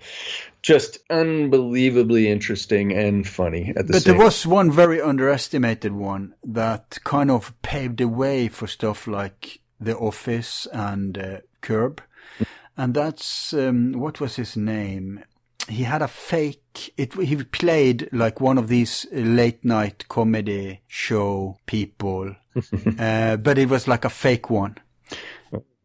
[0.61, 3.99] Just unbelievably interesting and funny at the same.
[3.99, 4.17] But same.
[4.17, 9.61] there was one very underestimated one that kind of paved the way for stuff like
[9.79, 12.01] The Office and uh, Curb.
[12.79, 15.25] And that's, um, what was his name?
[15.67, 21.57] He had a fake, it, he played like one of these late night comedy show
[21.65, 22.37] people,
[22.97, 24.77] uh, but it was like a fake one.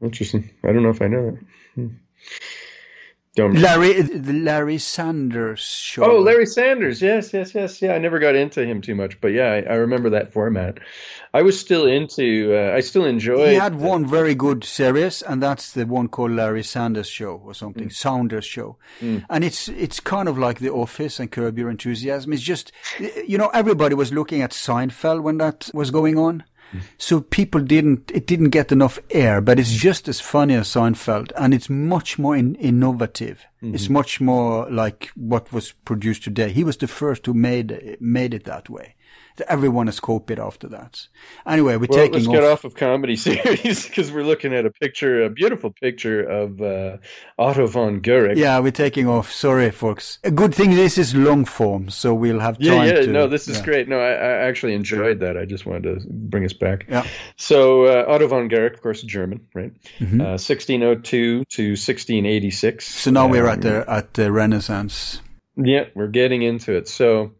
[0.00, 0.48] Interesting.
[0.62, 1.36] I don't know if I know
[1.76, 1.90] that.
[3.36, 3.54] Don't.
[3.54, 6.04] Larry, the Larry Sanders show.
[6.04, 7.02] Oh, Larry Sanders.
[7.02, 7.82] Yes, yes, yes.
[7.82, 10.78] Yeah, I never got into him too much, but yeah, I, I remember that format.
[11.32, 12.54] I was still into.
[12.54, 13.48] Uh, I still enjoyed.
[13.48, 17.54] He had one very good series, and that's the one called Larry Sanders Show or
[17.54, 18.76] something, Saunders Show.
[19.00, 22.32] And it's it's kind of like The Office and Curb Your Enthusiasm.
[22.32, 22.70] It's just,
[23.26, 26.44] you know, everybody was looking at Seinfeld when that was going on.
[26.98, 31.32] So people didn't, it didn't get enough air, but it's just as funny as Seinfeld,
[31.36, 33.44] and it's much more in, innovative.
[33.62, 33.92] It's mm-hmm.
[33.92, 36.50] much more like what was produced today.
[36.50, 38.94] He was the first who made made it that way.
[39.48, 41.08] Everyone has copied after that.
[41.46, 42.32] Anyway, we're Well, taking let's off.
[42.34, 46.60] get off of comedy series because we're looking at a picture, a beautiful picture of
[46.62, 46.98] uh,
[47.38, 48.36] Otto von Guericke.
[48.36, 49.32] Yeah, we're taking off.
[49.32, 50.18] Sorry, folks.
[50.22, 53.06] A good thing this is long form, so we'll have time Yeah, yeah, to.
[53.08, 53.64] no, this is yeah.
[53.64, 53.88] great.
[53.88, 55.36] No, I, I actually enjoyed that.
[55.36, 56.86] I just wanted to bring us back.
[56.88, 57.04] Yeah.
[57.36, 59.72] So uh, Otto von Guericke, of course, German, right?
[59.98, 60.20] Mhm.
[60.20, 62.84] Uh, 1602 to 1686.
[62.86, 65.20] So now we're Um, at the at the Renaissance.
[65.56, 66.88] Yeah, we're getting into it.
[66.88, 67.32] So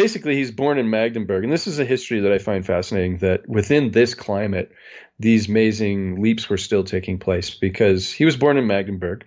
[0.00, 1.42] basically, he's born in Magdeburg.
[1.42, 4.70] And this is a history that I find fascinating that within this climate,
[5.18, 9.26] these amazing leaps were still taking place because he was born in Magdeburg.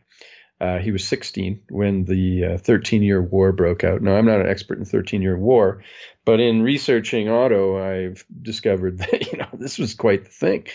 [0.62, 4.04] Uh, he was 16 when the 13 year war broke out.
[4.04, 5.82] Now, I'm not an expert in 13 year war,
[6.24, 10.68] but in researching Otto, I've discovered that, you know, this was quite the thing.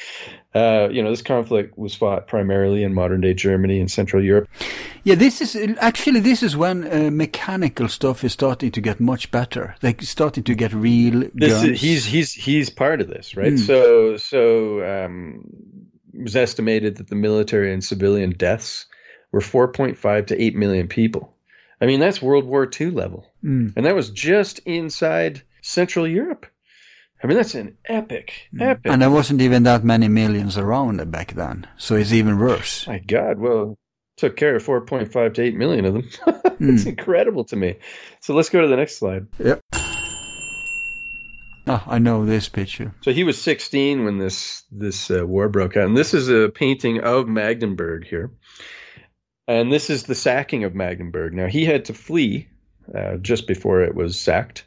[0.55, 4.49] Uh, you know, this conflict was fought primarily in modern day Germany and Central Europe.
[5.05, 9.31] Yeah, this is actually this is when uh, mechanical stuff is starting to get much
[9.31, 9.77] better.
[9.83, 11.63] Like starting to get real this.
[11.63, 13.53] Is, he's he's he's part of this, right?
[13.53, 13.59] Mm.
[13.59, 15.45] So so um,
[16.13, 18.87] it was estimated that the military and civilian deaths
[19.33, 21.35] were 4.5 to 8 million people.
[21.81, 23.27] I mean, that's World War II level.
[23.45, 23.75] Mm.
[23.77, 26.47] And that was just inside Central Europe.
[27.23, 28.83] I mean, that's an epic, epic.
[28.93, 31.67] And there wasn't even that many millions around back then.
[31.79, 32.87] So it's even worse.
[32.87, 33.39] My God.
[33.39, 33.77] Well,
[34.17, 36.03] took care of 4.5 to 8 million of them.
[36.61, 36.87] it's Mm.
[36.87, 37.77] incredible to me.
[38.21, 39.27] So let's go to the next slide.
[39.39, 39.61] Yep.
[41.69, 42.95] Oh, I know this picture.
[43.03, 46.49] So he was 16 when this this uh, war broke out, and this is a
[46.49, 48.31] painting of Magdeburg here,
[49.49, 51.35] and this is the sacking of Magdeburg.
[51.35, 52.49] Now he had to flee
[52.95, 54.65] uh, just before it was sacked,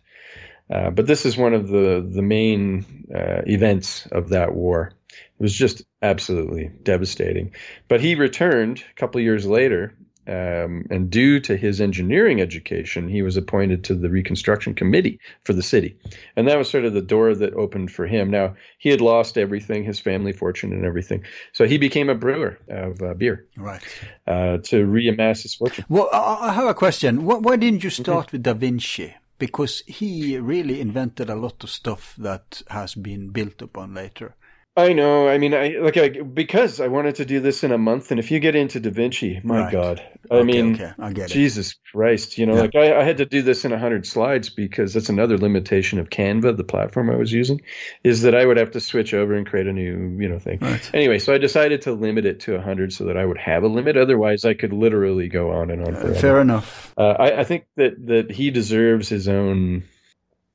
[0.69, 4.93] uh, but this is one of the the main uh, events of that war.
[5.11, 7.53] It was just absolutely devastating.
[7.87, 9.95] But he returned a couple years later,
[10.27, 15.53] um, and due to his engineering education, he was appointed to the reconstruction committee for
[15.53, 15.97] the city,
[16.35, 18.29] and that was sort of the door that opened for him.
[18.29, 21.23] Now he had lost everything, his family fortune and everything,
[21.53, 23.81] so he became a brewer of uh, beer, Right.
[24.27, 25.85] uh, to reamass his fortune.
[25.89, 27.25] Well, I have a question.
[27.25, 28.35] Why, why didn't you start Mm-hmm.
[28.37, 29.15] with Da Vinci?
[29.39, 34.35] Because he really invented a lot of stuff that has been built upon later.
[34.79, 35.27] I know.
[35.27, 38.19] I mean, I like I, because I wanted to do this in a month, and
[38.19, 39.71] if you get into Da Vinci, my Right.
[39.71, 40.01] God,
[40.31, 41.33] I Okay, mean, okay, I get it.
[41.33, 42.61] Jesus Christ, you know, Yeah.
[42.61, 46.09] like I, I had to do this in hundred slides because that's another limitation of
[46.09, 47.61] Canva, the platform I was using,
[48.03, 50.59] is that I would have to switch over and create a new, you know, thing.
[50.61, 50.89] Right.
[50.93, 53.67] Anyway, so I decided to limit it to hundred so that I would have a
[53.67, 53.97] limit.
[53.97, 56.13] Otherwise, I could literally go on and on forever.
[56.15, 56.93] Fair enough.
[56.97, 59.83] Uh, I, I think that that he deserves his own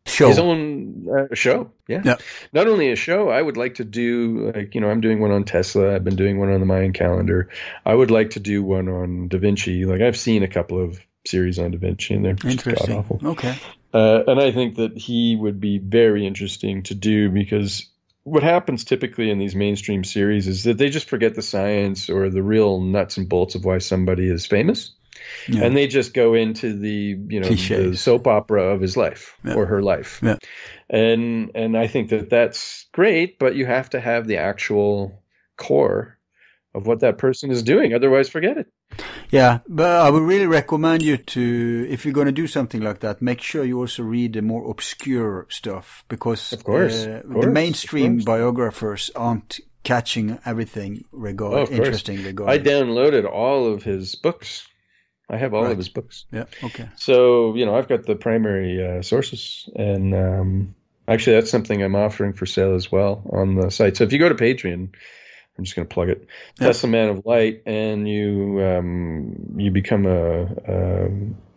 [0.06, 0.28] Show.
[0.28, 1.70] his own uh, show.
[1.88, 2.02] Yeah.
[2.04, 2.16] Yeah.
[2.52, 5.30] Not only a show, I would like to do like you know I'm doing one
[5.30, 5.94] on Tesla.
[5.94, 7.48] I've been doing one on the Mayan calendar.
[7.86, 9.84] I would like to do one on Da Vinci.
[9.86, 12.98] Like I've seen a couple of series on Da Vinci, and they're just god Interesting.
[12.98, 13.20] awful.
[13.24, 13.56] Okay.
[13.94, 17.88] Uh, and I think that he would be very interesting to do because
[18.24, 22.28] what happens typically in these mainstream series is that they just forget the science or
[22.28, 24.92] the real nuts and bolts of why somebody is famous.
[25.48, 25.64] Yeah.
[25.64, 29.54] And they just go into the you know the soap opera of his life Yeah.
[29.54, 30.36] or her life, Yeah.
[30.90, 35.22] and and I think that that's great, but you have to have the actual
[35.56, 36.18] core
[36.74, 37.94] of what that person is doing.
[37.94, 38.66] Otherwise, forget it.
[39.30, 42.98] Yeah, but I would really recommend you to, if you're going to do something like
[43.00, 47.32] that, make sure you also read the more obscure stuff because Of course, uh, of
[47.32, 54.14] course, the mainstream biographers aren't catching everything regard Oh, interesting I downloaded all of his
[54.16, 54.66] books.
[55.34, 55.72] I have all Right.
[55.72, 56.24] of his books.
[56.32, 56.44] Yeah.
[56.62, 56.88] Okay.
[56.96, 60.74] So you know, I've got the primary uh, sources, and um,
[61.08, 63.96] actually, that's something I'm offering for sale as well on the site.
[63.96, 64.94] So if you go to Patreon,
[65.56, 66.26] I'm just going to plug it,
[66.60, 66.72] Yeah.
[66.72, 71.08] the Man of Light, and you um, you become a a,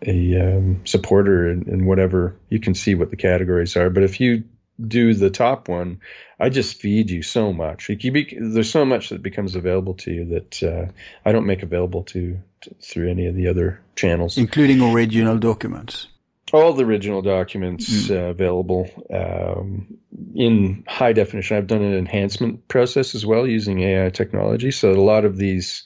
[0.05, 3.89] a um, supporter in, in whatever you can see what the categories are.
[3.89, 4.43] But if you
[4.79, 5.99] do the top one,
[6.39, 7.89] I just feed you so much.
[7.89, 10.91] Like you be, there's so much that becomes available to you that uh,
[11.25, 12.37] I don't make available to
[12.81, 16.07] through any of the other channels Including original documents.
[16.53, 19.97] all the original documents uh, available um,
[20.35, 21.57] in high definition.
[21.57, 24.71] I've done an enhancement process as well using AI technology.
[24.71, 25.83] So a lot of these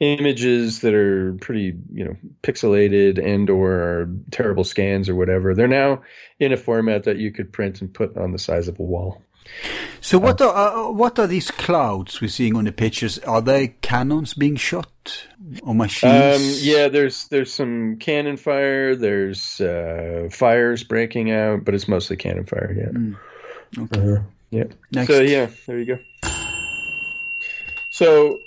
[0.00, 6.02] images that are pretty, you know, pixelated and or terrible scans or whatever, they're now
[6.40, 9.22] in a format that you could print and put on the size of a wall.
[10.00, 13.18] So what are uh, what are these clouds we're seeing on the pictures?
[13.20, 15.26] Are they cannons being shot
[15.62, 16.36] or machines?
[16.36, 18.94] Um, yeah, there's there's some cannon fire.
[18.96, 22.74] There's uh, fires breaking out, but it's mostly cannon fire.
[22.76, 23.82] Yeah.
[23.84, 24.22] Okay.
[24.50, 24.64] Yeah.
[24.92, 25.08] Next.
[25.08, 25.98] So yeah, there you go.
[27.90, 28.38] So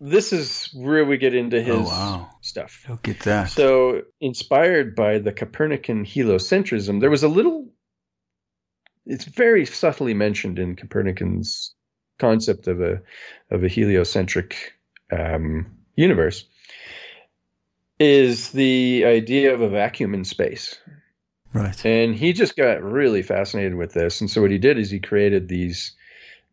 [0.00, 2.30] this is where we get into his Oh, wow.
[2.40, 2.84] stuff.
[2.88, 3.50] Look at that.
[3.50, 7.68] So inspired by the Copernican heliocentrism, there was a little.
[9.06, 11.74] It's very subtly mentioned in Copernican's
[12.18, 13.00] concept of a
[13.50, 14.74] of a heliocentric
[15.10, 15.66] um,
[15.96, 16.44] universe.
[17.98, 20.78] Is the idea of a vacuum in space.
[21.52, 21.84] Right.
[21.84, 24.20] And he just got really fascinated with this.
[24.20, 25.92] And so what he did is he created these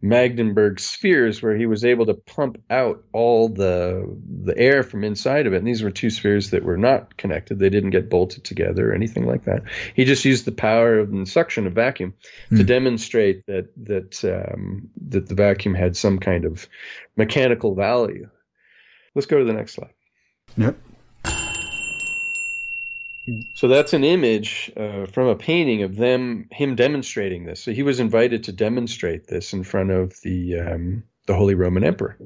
[0.01, 5.45] Magdeburg spheres where he was able to pump out all the the air from inside
[5.45, 5.57] of it.
[5.57, 7.59] And these were two spheres that were not connected.
[7.59, 9.63] They didn't get bolted together or anything like that.
[9.95, 12.13] He just used the power of the suction of vacuum
[12.55, 16.67] to demonstrate that that um, that the vacuum had some kind of
[17.17, 18.30] mechanical value.
[19.15, 19.93] Let's go to the next slide.
[20.55, 20.77] Yep.
[23.53, 27.64] So that's an image uh, from a painting of them, him demonstrating this.
[27.64, 31.84] So he was invited to demonstrate this in front of the um, the Holy Roman
[31.84, 32.18] Emperor.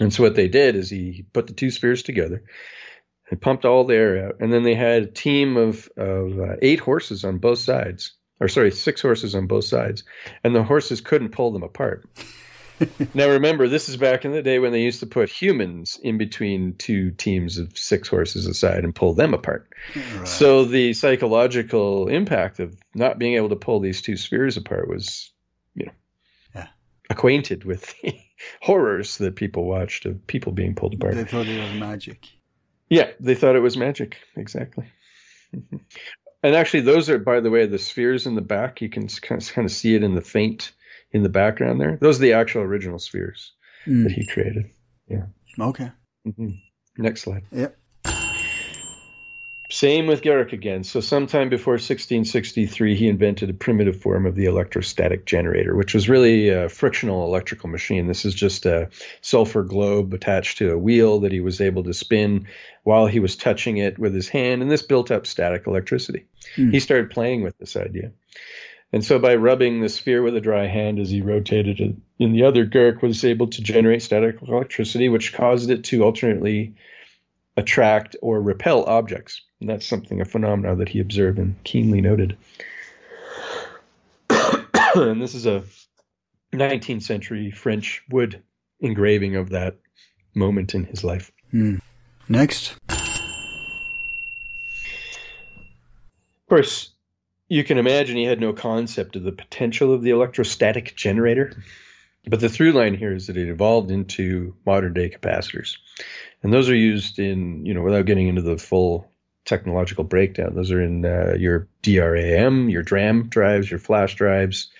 [0.00, 2.42] And so what they did is he put the two spheres together,
[3.30, 6.56] and pumped all the air out, and then they had a team of of uh,
[6.62, 10.04] eight horses on both sides, or sorry, six horses on both sides,
[10.44, 12.08] and the horses couldn't pull them apart.
[13.14, 16.18] now remember, this is back in the day when they used to put humans in
[16.18, 19.72] between two teams of six horses aside and pull them apart.
[19.94, 20.28] Right.
[20.28, 25.30] So the psychological impact of not being able to pull these two spheres apart was,
[25.74, 25.92] you know,
[26.54, 26.68] yeah.
[27.10, 28.18] acquainted with the
[28.62, 31.14] horrors that people watched of people being pulled apart.
[31.14, 32.28] They thought it was magic.
[32.88, 34.16] Yeah, they thought it was magic.
[34.36, 34.86] Exactly.
[36.42, 38.80] and actually, those are, by the way, the spheres in the back.
[38.80, 40.72] You can kind of, kind of see it in the faint
[41.12, 41.96] in the background there.
[42.00, 43.52] Those are the actual original spheres
[43.86, 44.04] mm.
[44.04, 44.70] that he created.
[45.08, 45.26] Yeah.
[45.58, 45.90] Okay.
[46.26, 46.50] Mm-hmm.
[46.98, 47.44] Next slide.
[47.52, 47.76] Yep.
[49.70, 50.82] Same with Guericke again.
[50.82, 56.08] So, sometime before 1663, he invented a primitive form of the electrostatic generator, which was
[56.08, 58.06] really a frictional electrical machine.
[58.06, 58.88] This is just a
[59.20, 62.46] sulfur globe attached to a wheel that he was able to spin
[62.84, 66.24] while he was touching it with his hand, and this built up static electricity.
[66.56, 66.72] Mm.
[66.72, 68.10] He started playing with this idea.
[68.92, 72.32] And so by rubbing the sphere with a dry hand as he rotated it in
[72.32, 76.74] the other, Guericke was able to generate static electricity, which caused it to alternately
[77.56, 79.42] attract or repel objects.
[79.60, 82.36] And that's something, a phenomenon that he observed and keenly noted.
[84.30, 85.64] and this is a
[86.52, 88.42] 19th century French wood
[88.80, 89.76] engraving of that
[90.34, 91.30] moment in his life.
[91.50, 91.76] Hmm.
[92.28, 92.76] Next.
[92.88, 92.98] Of
[96.48, 96.90] course,
[97.48, 101.52] you can imagine he had no concept of the potential of the electrostatic generator.
[102.26, 105.76] But the through line here is that it evolved into modern day capacitors.
[106.42, 109.10] And those are used in, you know, without getting into the full
[109.44, 114.70] technological breakdown, those are in uh, your DRAM, your DRAM drives, your flash drives.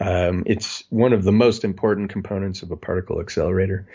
[0.00, 3.86] Um, it's one of the most important components of a particle accelerator.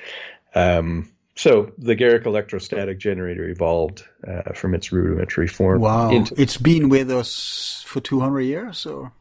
[0.54, 5.82] Um, so the Guericke electrostatic generator evolved uh, from its rudimentary form.
[5.82, 9.12] Wow, into, it's been with us for 200 years, or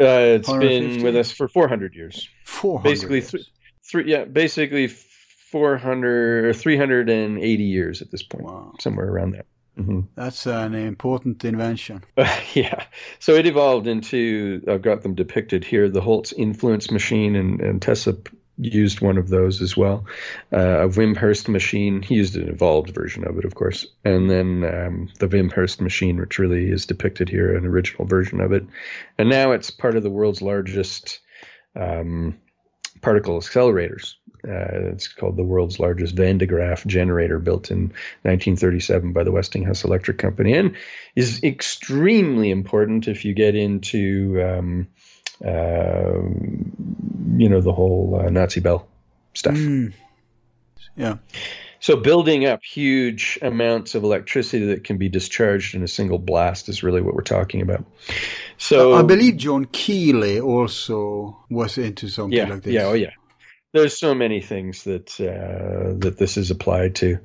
[0.00, 2.28] uh, it's been with us for 400 years.
[2.44, 3.30] 400 basically, years.
[3.30, 3.46] Th-
[3.84, 8.74] three, yeah, basically 400 or 380 years at this point, wow.
[8.80, 9.44] somewhere around there.
[9.78, 10.00] Mm-hmm.
[10.14, 12.04] That's an important invention.
[12.16, 12.84] Uh, yeah.
[13.18, 17.80] So it evolved into, I've got them depicted here, the Holtz influence machine, and, and
[17.80, 18.14] Tesla
[18.58, 20.04] used one of those as well.
[20.52, 22.02] Uh, a Wimshurst machine.
[22.02, 23.86] He used an evolved version of it, of course.
[24.04, 28.52] And then um, the Wimshurst machine, which really is depicted here, an original version of
[28.52, 28.64] it.
[29.18, 31.20] And now it's part of the world's largest
[31.76, 32.38] um,
[33.00, 34.14] particle accelerators.
[34.44, 37.82] Uh, it's called the world's largest Van de Graaff generator, built in
[38.22, 40.74] 1937 by the Westinghouse Electric Company, and
[41.14, 44.88] is extremely important if you get into um,
[45.44, 48.86] you know the whole uh, Nazi Bell
[49.34, 49.54] stuff.
[49.54, 49.92] Mm.
[50.96, 51.16] Yeah.
[51.80, 56.68] So building up huge amounts of electricity that can be discharged in a single blast
[56.68, 57.84] is really what we're talking about.
[58.56, 62.72] So I believe John Keely also was into something yeah, like this.
[62.72, 63.10] Yeah, oh yeah.
[63.72, 67.18] There's so many things that uh, that this is applied to.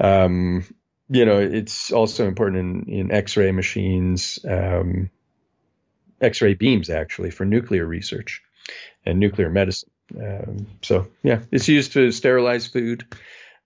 [0.00, 0.66] Um,
[1.08, 4.38] you know, it's also important in, in X-ray machines.
[4.46, 5.08] Um,
[6.24, 8.42] X-ray beams actually for nuclear research
[9.06, 9.90] and nuclear medicine.
[10.20, 13.04] Um, so yeah, it's used to sterilize food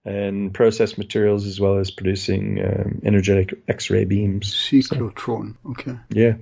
[0.05, 4.53] and process materials as well as producing um, energetic X-ray beams.
[4.53, 5.55] Cyclotron.
[5.63, 5.97] So, okay.
[6.09, 6.35] Yeah,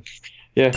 [0.56, 0.72] yeah.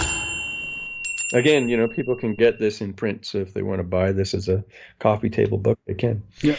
[1.32, 4.12] Again, you know, people can get this in print, so if they want to buy
[4.12, 4.64] this as a
[4.98, 6.22] coffee table book, they can.
[6.42, 6.56] Yeah.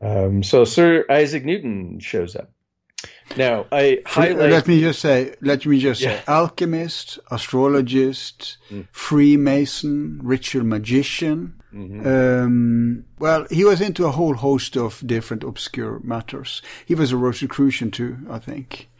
[0.00, 2.50] Um, so Sir Isaac Newton shows up.
[3.36, 4.50] Now, I highlight.
[4.50, 6.18] Let me just say, let me just yeah.
[6.18, 8.86] say, alchemist, astrologist, mm.
[8.92, 11.54] Freemason, ritual magician.
[11.72, 12.06] Mm-hmm.
[12.06, 16.60] Um, well, he was into a whole host of different obscure matters.
[16.84, 18.90] He was a Rosicrucian too, I think.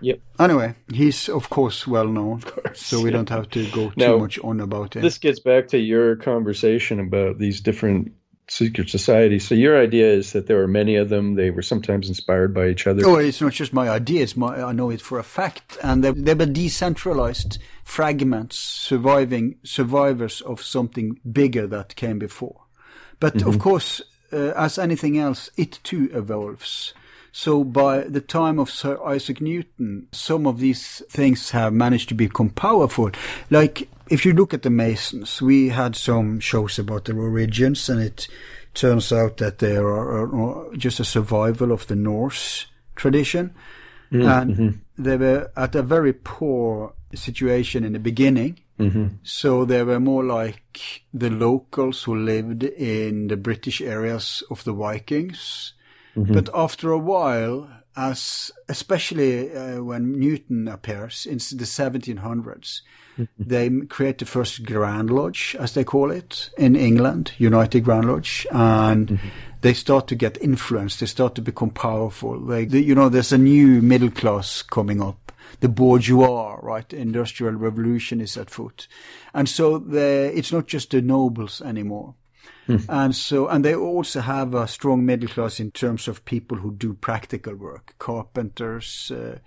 [0.00, 0.18] Yep.
[0.40, 3.18] Anyway, he's of course well known, course, so we yeah.
[3.18, 5.00] don't have to go too now, much on about it.
[5.00, 8.12] This gets back to your conversation about these different
[8.48, 9.38] secret society.
[9.38, 11.34] So your idea is that there were many of them.
[11.34, 13.06] They were sometimes inspired by each other.
[13.06, 14.22] Oh, it's not just my idea.
[14.22, 15.78] It's my I know it for a fact.
[15.82, 22.62] And they, they were decentralized fragments, surviving survivors of something bigger that came before.
[23.20, 23.48] But mm-hmm.
[23.48, 24.02] of course,
[24.32, 26.94] uh, as anything else, it too evolves.
[27.32, 32.14] So by the time of Sir Isaac Newton, some of these things have managed to
[32.14, 33.10] become powerful.
[33.50, 38.00] Like if you look at the Masons, we had some shows about their origins, and
[38.00, 38.28] it
[38.74, 43.54] turns out that they are just a survival of the Norse tradition.
[44.12, 44.28] Mm-hmm.
[44.28, 48.60] and they were at a very poor situation in the beginning.
[48.78, 49.06] Mm-hmm.
[49.22, 54.74] So they were more like the locals who lived in the British areas of the
[54.74, 55.72] Vikings.
[56.16, 56.34] Mm-hmm.
[56.34, 62.80] But after a while, as especially uh, when Newton appears in the 1700s,
[63.18, 63.24] mm-hmm.
[63.38, 68.46] they create the first Grand Lodge, as they call it, in England, United Grand Lodge,
[68.50, 69.28] and mm-hmm.
[69.60, 70.98] they start to get influence.
[70.98, 72.40] They start to become powerful.
[72.40, 75.32] They, they- you know, there's a new middle class coming up.
[75.60, 76.92] The bourgeois, right?
[76.92, 78.88] Industrial revolution is at foot,
[79.32, 82.14] and so the, it's not just the nobles anymore.
[82.88, 86.72] And so, and they also have a strong middle class in terms of people who
[86.72, 89.38] do practical work, carpenters, uh,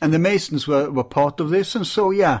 [0.00, 1.74] and the Masons were, were part of this.
[1.74, 2.40] And so, yeah,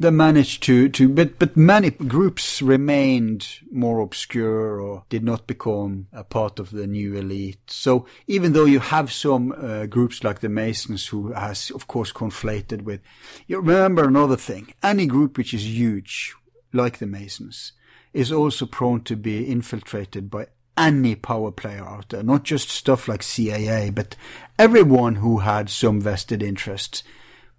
[0.00, 6.08] they managed to, to, but, but many groups remained more obscure or did not become
[6.12, 7.60] a part of the new elite.
[7.70, 12.12] So even though you have some uh, groups like the Masons who has, of course,
[12.12, 13.00] conflated with,
[13.46, 16.34] you remember another thing, any group which is huge,
[16.72, 17.72] like the Masons,
[18.14, 20.46] is also prone to be infiltrated by
[20.76, 24.16] any power player out there, not just stuff like CIA, but
[24.58, 27.02] everyone who had some vested interest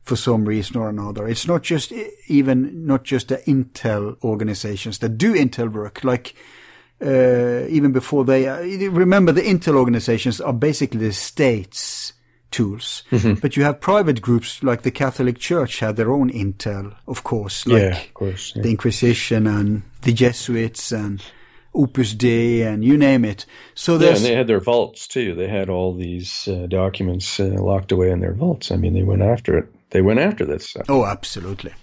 [0.02, 1.27] for some reason or another.
[1.27, 1.91] It's not just
[2.27, 6.36] even not just the Intel organizations that do Intel work, like
[7.02, 12.14] uh, even before they uh, remember the Intel organizations are basically the states
[12.52, 13.04] tools,
[13.42, 17.66] but you have private groups like the Catholic Church had their own Intel, of course,
[17.68, 18.54] like yeah, of course.
[18.56, 18.62] yeah.
[18.62, 21.22] the Inquisition and the Jesuits and
[21.74, 23.46] Opus Dei and you name it.
[23.74, 25.36] So Yeah, and they had their vaults too.
[25.36, 28.72] They had all these uh, documents uh, locked away in their vaults.
[28.72, 29.68] I mean, they went after it.
[29.90, 30.86] They went after this stuff.
[30.90, 31.74] Oh, absolutely.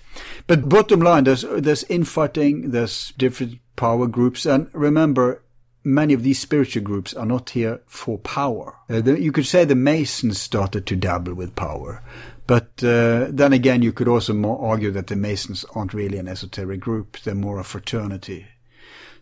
[0.46, 5.41] But bottom line, there's there's infighting, there's different power groups, and remember,
[5.84, 8.76] many of these spiritual groups are not here for power.
[8.88, 12.02] Uh, the, you could say the Masons started to dabble with power,
[12.46, 16.80] but uh, then again, you could also argue that the Masons aren't really an esoteric
[16.80, 18.46] group; they're more a fraternity.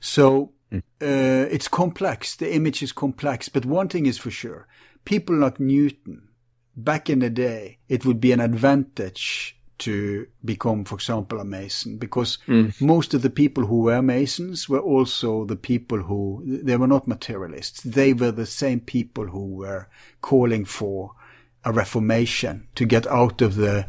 [0.01, 2.37] So uh, it's complex.
[2.37, 4.67] The image is complex, but one thing is for sure:
[5.05, 6.29] people like Newton
[6.77, 11.99] back in the day, it would be an advantage to become, for example, a Mason,
[11.99, 12.79] because mm.
[12.81, 17.09] most of the people who were Masons were also the people who, they were not
[17.09, 17.83] materialists.
[17.83, 19.89] They were the same people who were
[20.21, 21.13] calling for
[21.65, 23.87] a reformation to get out of the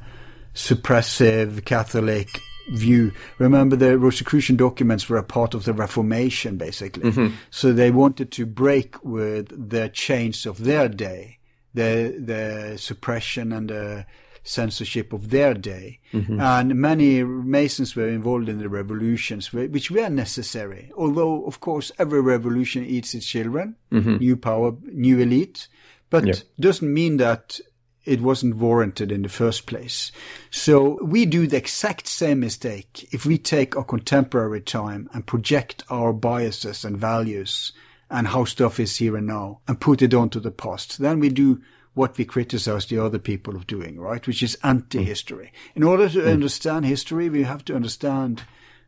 [0.53, 2.27] suppressive Catholic
[2.71, 3.11] view.
[3.37, 7.11] Remember, the Rosicrucian documents were a part of the Reformation, basically.
[7.11, 7.35] Mm-hmm.
[7.49, 11.39] So they wanted to break with the chains of their day,
[11.73, 14.05] the the suppression and the
[14.43, 15.99] censorship of their day.
[16.13, 16.39] Mm-hmm.
[16.39, 20.91] And many Masons were involved in the revolutions, which were necessary.
[20.97, 24.17] Although, of course, every revolution eats its children, mm-hmm.
[24.17, 25.67] new power, new elite,
[26.09, 26.33] but Yeah.
[26.59, 27.59] doesn't mean that
[28.03, 30.11] it wasn't warranted in the first place.
[30.49, 35.83] So we do the exact same mistake if we take our contemporary time and project
[35.89, 37.71] our biases and values
[38.09, 40.97] and how stuff is here and now and put it onto the past.
[40.97, 41.61] Then we do
[41.93, 44.25] what we criticize the other people of doing, right?
[44.25, 44.67] Which is hmm.
[44.67, 45.51] anti-history.
[45.75, 46.27] In order to hmm.
[46.27, 48.43] understand history, we have to understand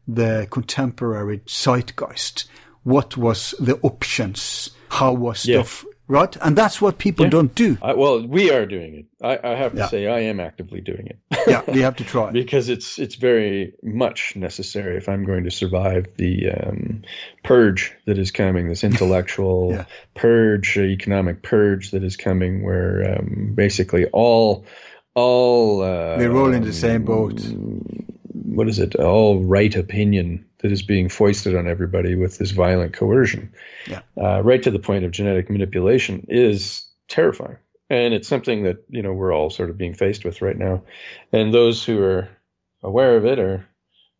[0.08, 2.46] the contemporary zeitgeist.
[2.84, 4.72] What was the options?
[4.90, 5.64] How was Yeah.
[5.64, 6.38] stuff, right?
[6.42, 7.32] And that's what people Yeah.
[7.32, 7.78] don't do.
[7.82, 9.06] I, well, we are doing it.
[9.22, 9.88] I, I have to Yeah.
[9.88, 11.18] say, I am actively doing it.
[11.48, 12.32] yeah, we have to try.
[12.42, 17.02] because it's it's very much necessary if I'm going to survive the um,
[17.44, 19.86] purge that is coming, this intellectual Yeah.
[20.14, 24.66] purge, uh, economic purge that is coming, where um, basically all
[25.16, 27.42] all uh, We're all in the same boat.
[28.56, 28.96] what is it?
[28.96, 33.52] All right opinion that is being foisted on everybody with this violent coercion,
[33.88, 34.00] Yeah.
[34.18, 37.58] uh, right to the point of genetic manipulation, is terrifying.
[37.90, 40.82] And it's something that you know we're all sort of being faced with right now,
[41.32, 42.28] and those who are
[42.82, 43.64] aware of it are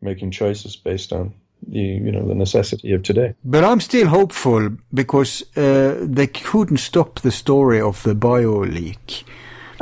[0.02, 1.34] making choices based on
[1.68, 3.34] the you know the necessity of today.
[3.44, 9.24] But I'm still hopeful because uh, they couldn't stop the story of the bio leak.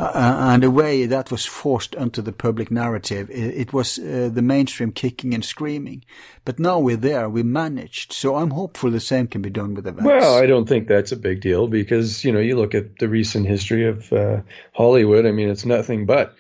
[0.02, 4.32] Uh, and the way that was forced onto the public narrative, it, it was uh,
[4.34, 6.04] the mainstream kicking and screaming.
[6.44, 8.12] But now we're there, we managed.
[8.12, 10.08] So I'm hopeful the same can be done with events.
[10.08, 13.08] Well, I don't think that's a big deal because you know you look at the
[13.08, 14.42] recent history of uh,
[14.74, 15.28] Hollywood.
[15.28, 16.34] I mean, it's nothing but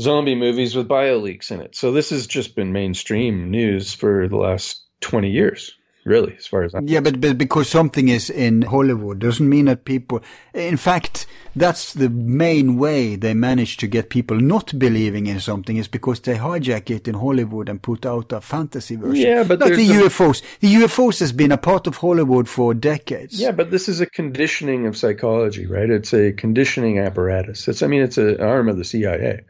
[0.00, 1.76] zombie movies with bio leaks in it.
[1.76, 5.76] So this has just been mainstream news for the last twenty years.
[6.04, 9.66] Really, as far as I'm Yeah, but, but because something is in Hollywood doesn't mean
[9.66, 10.22] that people.
[10.54, 15.76] In fact, that's the main way they manage to get people not believing in something
[15.76, 19.26] is because they hijack it in Hollywood and put out a fantasy version.
[19.26, 20.42] Yeah, but like the a- UFOs.
[20.60, 23.40] The UFOs has been a part of Hollywood for decades.
[23.40, 25.88] Yeah, but this is a conditioning of psychology, right?
[25.88, 27.68] It's a conditioning apparatus.
[27.68, 29.44] It's, I mean, it's an arm of the CIA.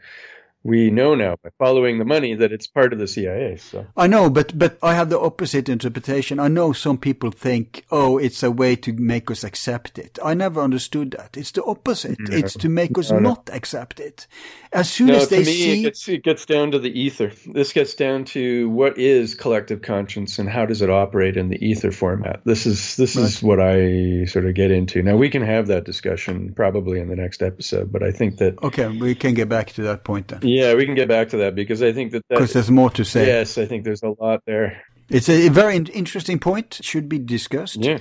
[0.63, 3.57] We know now by following the money that it's part of the CIA.
[3.57, 6.39] So I know, but but I have the opposite interpretation.
[6.39, 10.17] I know some people think, oh, it's a way to make us accept it.
[10.23, 11.35] I never understood that.
[11.35, 12.17] It's the opposite.
[12.19, 12.37] No.
[12.37, 13.29] It's to make us No, no.
[13.29, 14.27] not accept it.
[14.71, 17.31] As soon as to they me, see, it, gets, it gets down to the ether.
[17.45, 21.63] This gets down to what is collective conscience and how does it operate in the
[21.63, 22.41] ether format.
[22.45, 25.03] This is this is what I sort of get into.
[25.03, 28.61] Now we can have that discussion probably in the next episode, but I think that
[28.63, 30.39] okay, we can get back to that point then.
[30.41, 33.03] yeah, we can get back to that because I think that Because there's more to
[33.03, 33.25] say.
[33.27, 34.81] Yes, I think there's a lot there.
[35.09, 36.79] It's a very interesting point.
[36.81, 37.77] Should be discussed.
[37.83, 37.99] Yeah.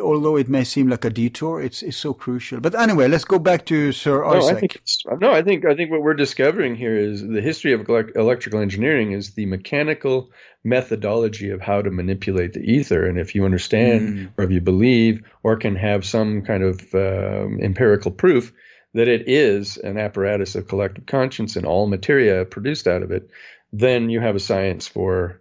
[0.00, 2.60] Although it may seem like a detour, it's it's so crucial.
[2.60, 4.58] But anyway, let's go back to Sir No, I Isaac.
[4.60, 7.80] think no, I think I think what we're discovering here is the history of
[8.14, 10.30] electrical engineering is the mechanical
[10.62, 13.04] methodology of how to manipulate the ether.
[13.08, 14.28] And if you understand, Mm.
[14.38, 18.52] or if you believe, or can have some kind of um, empirical proof
[18.94, 23.30] that it is an apparatus of collective conscience and all materia produced out of it,
[23.72, 25.40] then you have a science for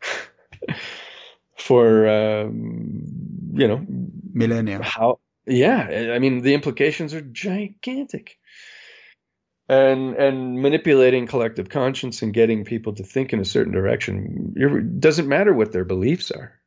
[1.56, 3.02] for um,
[3.54, 3.86] you know
[4.32, 4.82] millennia.
[4.82, 5.20] How?
[5.46, 8.38] Yeah, I mean the implications are gigantic.
[9.68, 15.00] And and manipulating collective conscience and getting people to think in a certain direction it
[15.00, 16.60] doesn't matter what their beliefs are.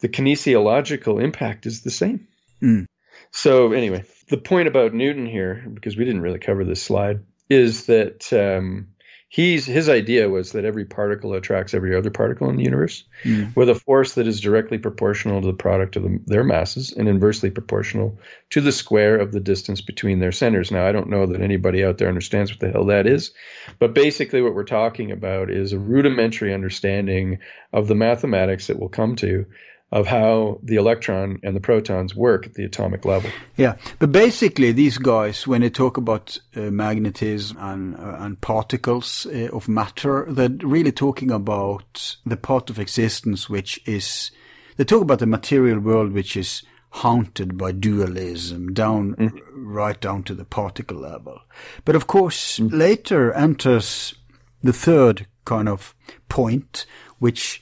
[0.00, 2.26] The kinesiological impact is the same.
[2.60, 2.86] Mm.
[3.32, 7.86] So anyway, the point about Newton here, because we didn't really cover this slide, is
[7.86, 8.88] that um,
[9.28, 13.54] he's his idea was that every particle attracts every other particle in the universe Mm.
[13.56, 17.08] with a force that is directly proportional to the product of the, their masses and
[17.08, 18.18] inversely proportional
[18.50, 20.70] to the square of the distance between their centers.
[20.70, 23.32] Now, I don't know that anybody out there understands what the hell that is,
[23.78, 27.38] but basically, what we're talking about is a rudimentary understanding
[27.72, 29.46] of the mathematics that we'll come to
[29.92, 33.30] of how the electron and the protons work at the atomic level.
[33.56, 39.26] Yeah, but basically, these guys, when they talk about uh, magnetism and uh, and particles
[39.26, 44.30] uh, of matter, they're really talking about the part of existence which is.
[44.76, 46.62] They talk about the material world which is
[46.92, 51.40] haunted by dualism, down right down to the particle level.
[51.84, 54.14] But of course, later enters
[54.62, 55.94] the third kind of
[56.28, 56.86] point,
[57.18, 57.61] which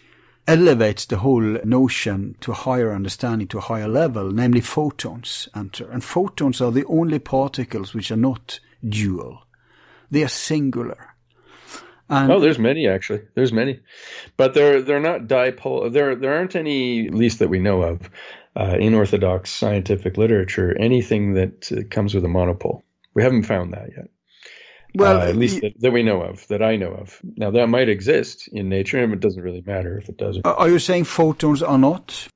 [0.50, 5.88] elevates the whole notion to a higher understanding, to a higher level, namely photons enter.
[5.90, 9.46] And photons are the only particles which are not dual.
[10.10, 11.14] They are singular.
[12.08, 13.22] And oh, there's many actually.
[13.36, 13.78] There's many,
[14.36, 15.92] but they're they're not dipole.
[15.92, 18.10] There there aren't any, at least that we know of,
[18.56, 22.82] uh, in orthodox scientific literature, anything that uh, comes with a monopole.
[23.14, 24.08] We haven't found that yet.
[24.94, 27.20] Well, Uh, at least that, that we know of, that I know of.
[27.36, 30.46] Now that might exist in nature, and it doesn't really matter if it doesn't.
[30.46, 32.28] are you saying photons are not?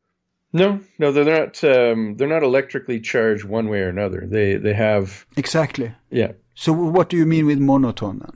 [0.53, 1.65] No, no, they're not.
[1.65, 4.25] Um, they're not electrically charged one way or another.
[4.31, 5.93] They they have Exactly.
[6.11, 6.33] yeah.
[6.55, 8.31] So what do you mean with monotone then?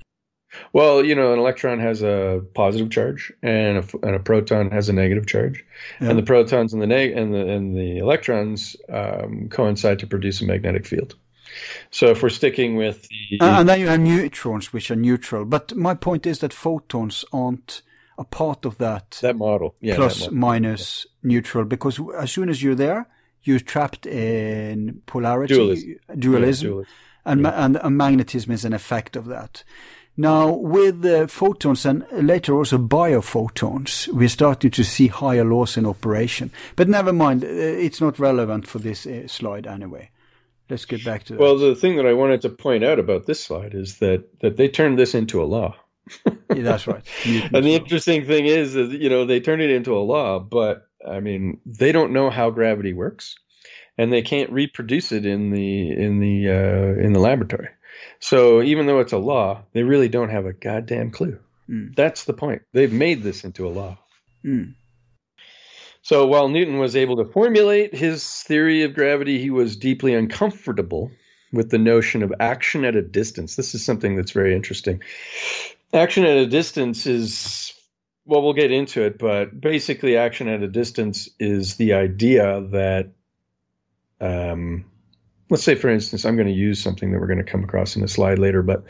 [0.72, 4.88] Well, you know, an electron has a positive charge, and a, and a proton has
[4.88, 5.64] a negative charge,
[6.00, 6.08] Yeah.
[6.10, 10.40] and the protons and the neg- and the and the electrons um, coincide to produce
[10.40, 11.14] a magnetic field.
[11.90, 15.44] So if we're sticking with the Uh, and then you have neutrons, which are neutral.
[15.44, 17.82] But my point is that photons aren't
[18.18, 20.38] a part of that that model, yeah, plus that model.
[20.62, 23.06] minus neutral because as soon as you're there,
[23.44, 25.96] you're trapped in polarity, Dualism.
[26.18, 26.94] dualism, Yeah, dualism.
[27.24, 29.64] and, ma- and, and magnetism is an effect of that.
[30.16, 35.86] Now, with uh, photons and later also biophotons, we're starting to see higher laws in
[35.86, 36.50] operation.
[36.76, 40.10] But never mind, uh, it's not relevant for this uh, slide anyway.
[40.70, 41.40] Let's get back to that.
[41.40, 44.56] Well, the thing that I wanted to point out about this slide is that that
[44.56, 45.76] they turned this into a law.
[46.54, 47.04] Yeah, that's right.
[47.26, 50.38] Newton's and the interesting thing is, that, you know, they turned it into a law,
[50.38, 53.36] but I mean, they don't know how gravity works,
[53.98, 57.68] and they can't reproduce it in the in the uh, in the laboratory.
[58.20, 61.38] So even though it's a law, they really don't have a goddamn clue.
[61.68, 61.94] Mm.
[61.94, 62.62] That's the point.
[62.72, 63.98] They've made this into a law.
[64.44, 64.74] Mm.
[66.08, 71.10] So while Newton was able to formulate his theory of gravity, he was deeply uncomfortable
[71.52, 73.56] with the notion of action at a distance.
[73.56, 75.02] This is something that's very interesting.
[75.92, 77.74] Action at a distance is,
[78.24, 83.10] well, we'll get into it, but basically, action at a distance is the idea that,
[84.18, 84.86] um,
[85.50, 87.96] let's say, for instance, I'm going to use something that we're going to come across
[87.96, 88.82] in a slide later, but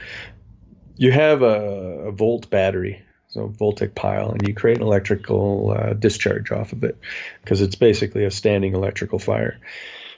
[0.94, 5.92] you have a, a volt battery so voltaic pile, and you create an electrical uh,
[5.92, 6.98] discharge off of it
[7.42, 9.58] because it's basically a standing electrical fire,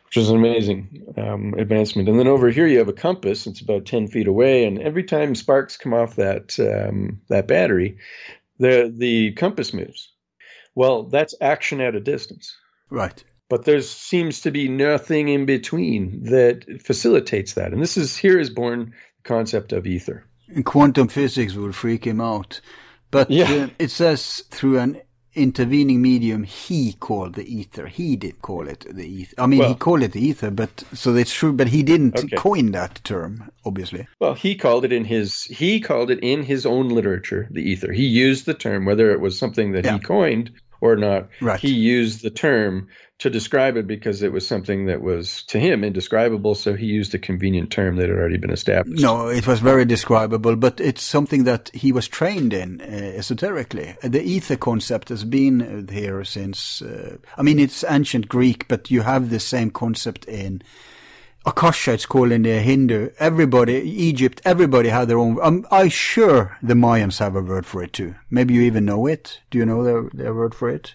[0.07, 2.09] which is an amazing um, advancement.
[2.09, 3.47] And then over here you have a compass.
[3.47, 7.99] It's about ten feet away, and every time sparks come off that um, that battery,
[8.59, 10.13] the the compass moves.
[10.75, 12.57] Well, that's action at a distance.
[12.91, 13.23] Right.
[13.49, 17.73] But there seems to be nothing in between that facilitates that.
[17.73, 20.25] And this is here is born the concept of ether.
[20.55, 22.61] And quantum physics will freak him out.
[23.11, 23.51] But Yeah.
[23.53, 25.01] uh, it says through an
[25.35, 27.87] intervening medium, he called the ether.
[27.87, 29.35] He did call it the ether.
[29.39, 31.53] I mean, he called it the ether, but so it's true.
[31.53, 32.37] But he didn't Okay.
[32.37, 34.07] coin that term, obviously.
[34.21, 37.93] Well, he called it in his he called it in his own literature, the ether.
[37.93, 39.95] He used the term, whether it was something that Yeah.
[39.95, 40.51] he coined
[40.81, 41.29] or not.
[41.41, 41.61] Right.
[41.61, 42.89] He used the term
[43.21, 46.55] to describe it because it was something that was to him indescribable.
[46.55, 49.03] So he used a convenient term that had already been established.
[49.03, 53.95] No, it was very describable, but it's something that he was trained in uh, esoterically.
[54.03, 59.03] The ether concept has been here since, uh, I mean, it's ancient Greek, but you
[59.03, 60.63] have the same concept in
[61.45, 63.11] Akasha, it's called in the Hindu.
[63.19, 65.39] Everybody, Egypt, everybody had their own.
[65.43, 68.15] I'm, I'm sure the Mayans have a word for it too.
[68.31, 69.41] Maybe you even know it.
[69.51, 70.95] Do you know their, their word for it?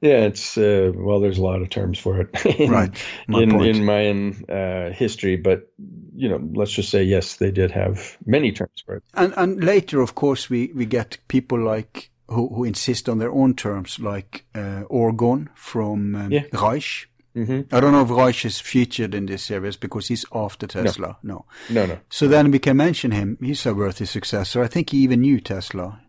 [0.00, 3.60] Yeah, it's uh, well, there's a lot of terms for it in, Right, my in,
[3.64, 5.70] in Mayan uh, history, but
[6.16, 9.02] you know, let's just say yes, they did have many terms for it.
[9.14, 13.30] And and later, of course, we, we get people like who, who insist on their
[13.30, 16.44] own terms, like uh, Orgone from um, Yeah.
[16.52, 17.08] Reich.
[17.34, 21.18] hmm I don't know if Reich is featured in this series because he's after Tesla.
[21.22, 21.44] No.
[21.68, 21.98] No, no.
[22.08, 23.36] So then we can mention him.
[23.40, 24.62] He's a worthy successor.
[24.62, 26.00] I think he even knew Tesla.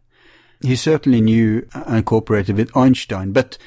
[0.63, 3.31] He certainly knew and cooperated with Einstein.
[3.31, 3.57] But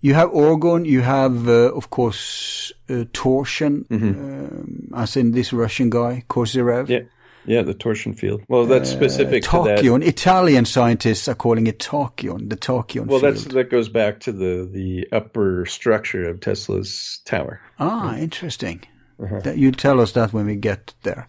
[0.00, 5.90] you have Orgone, you have, uh, of course, uh, Torsion, um, as in this Russian
[5.90, 6.84] guy, Kozyrev.
[6.84, 6.92] Mm-hmm.
[6.92, 7.00] Yeah,
[7.46, 8.42] yeah, the torsion field.
[8.48, 9.78] Well, that's specific to that.
[9.80, 10.02] Tachyon.
[10.06, 13.34] Italian scientists are calling it Tachyon, the Tachyon Well, field.
[13.34, 17.60] that's that goes back to the the upper structure of Tesla's tower.
[17.78, 18.80] Ah, interesting.
[19.22, 19.40] Uh-huh.
[19.40, 21.28] That you tell us that when we get there.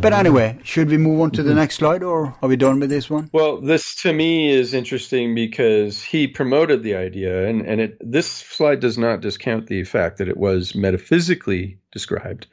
[0.00, 1.48] But anyway, should we move on to Mm-hmm.
[1.48, 3.30] the next slide, or are we done with this one?
[3.32, 8.26] Well, this to me is interesting because he promoted the idea, and and it this
[8.28, 12.46] slide does not discount the fact that it was metaphysically described,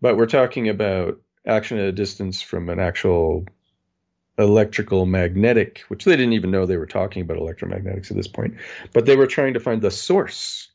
[0.00, 3.44] but we're talking about action at a distance from an actual
[4.38, 8.54] electrical magnetic, which they didn't even know they were talking about electromagnetics at this point,
[8.92, 10.68] but they were trying to find the source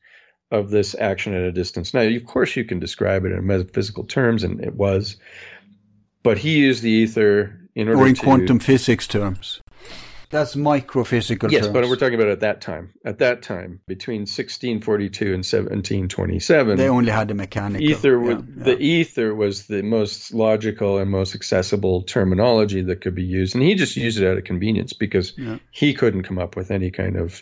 [0.51, 1.93] of this action at a distance.
[1.93, 5.17] Now, of course, you can describe it in metaphysical terms, and it was,
[6.23, 9.61] but he used the ether in order Or in to quantum physics terms?
[10.29, 11.73] That's microphysical Yes, terms.
[11.73, 12.91] but we're talking about at that time.
[13.05, 17.87] At that time, between 1642 and 1727, They only had the mechanical.
[17.87, 18.63] ether yeah, was, yeah.
[18.65, 23.63] the ether was the most logical and most accessible terminology that could be used, and
[23.63, 25.59] he just used it out of convenience because Yeah.
[25.71, 27.41] he couldn't come up with any kind of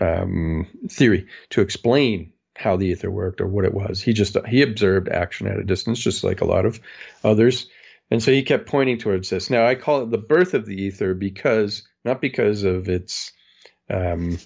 [0.00, 4.00] um, theory to explain how the ether worked or what it was.
[4.00, 6.80] He just he observed action at a distance, just like a lot of
[7.24, 7.68] others,
[8.10, 9.50] and so he kept pointing towards this.
[9.50, 13.32] Now I call it the birth of the ether because not because of its
[13.90, 14.38] um,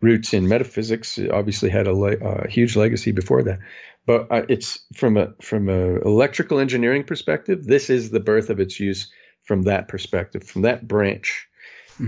[0.00, 1.18] roots in metaphysics.
[1.18, 3.58] It obviously had a, le- a huge legacy before that,
[4.06, 7.66] but uh, it's from a from a electrical engineering perspective.
[7.66, 9.10] This is the birth of its use
[9.42, 11.46] from that perspective, from that branch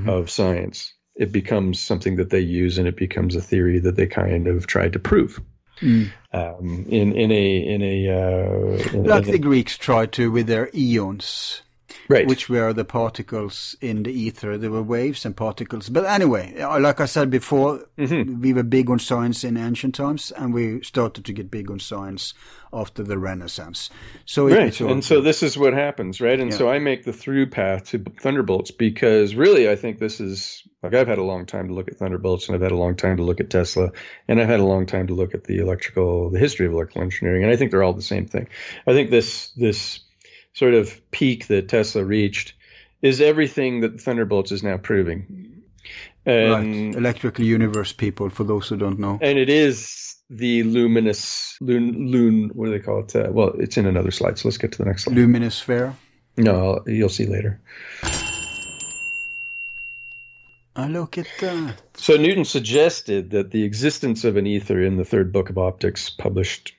[0.06, 0.94] of science.
[1.20, 4.66] It becomes something that they use, and it becomes a theory that they kind of
[4.66, 5.38] tried to prove.
[5.82, 10.30] Um, in in a in a uh, in- like in a- the Greeks tried to
[10.32, 11.62] with their eons,
[12.10, 14.58] right, which were the particles in the ether.
[14.58, 15.88] There were waves and particles.
[15.88, 18.40] But anyway, uh, like I said before, Mm-hmm.
[18.40, 21.78] we were big on science in ancient times, and we started to get big on
[21.78, 22.32] science
[22.72, 23.90] after the Renaissance.
[24.24, 26.56] So right all- and so this is what happens right and Yeah.
[26.58, 30.94] so i make the through path to thunderbolts because really i think this is like
[30.94, 33.16] i've had a long time to look at thunderbolts and i've had a long time
[33.16, 33.90] to look at tesla
[34.28, 37.02] and i've had a long time to look at the electrical the history of electrical
[37.02, 38.46] engineering and i think they're all the same thing
[38.86, 39.98] i think this this
[40.52, 42.54] sort of peak that tesla reached
[43.02, 45.60] is everything that thunderbolts is now proving
[46.26, 46.94] and right.
[46.96, 48.28] electrical universe people.
[48.28, 52.78] For those who don't know, and it is the luminous loon loon what do they
[52.78, 55.16] call it uh, well it's in another slide so let's get to the next slide
[55.16, 55.92] luminous sphere.
[56.36, 57.60] no I'll- you'll see later
[60.76, 61.82] I look at that.
[61.94, 66.08] So Newton suggested that the existence of an ether in the third book of optics,
[66.08, 66.74] published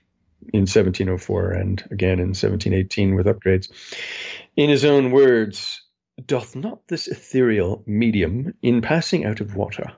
[0.54, 3.70] in 1704 and again in 1718 with upgrades,
[4.56, 5.82] in his own words,
[6.26, 9.92] doth not this ethereal medium, in passing out of water,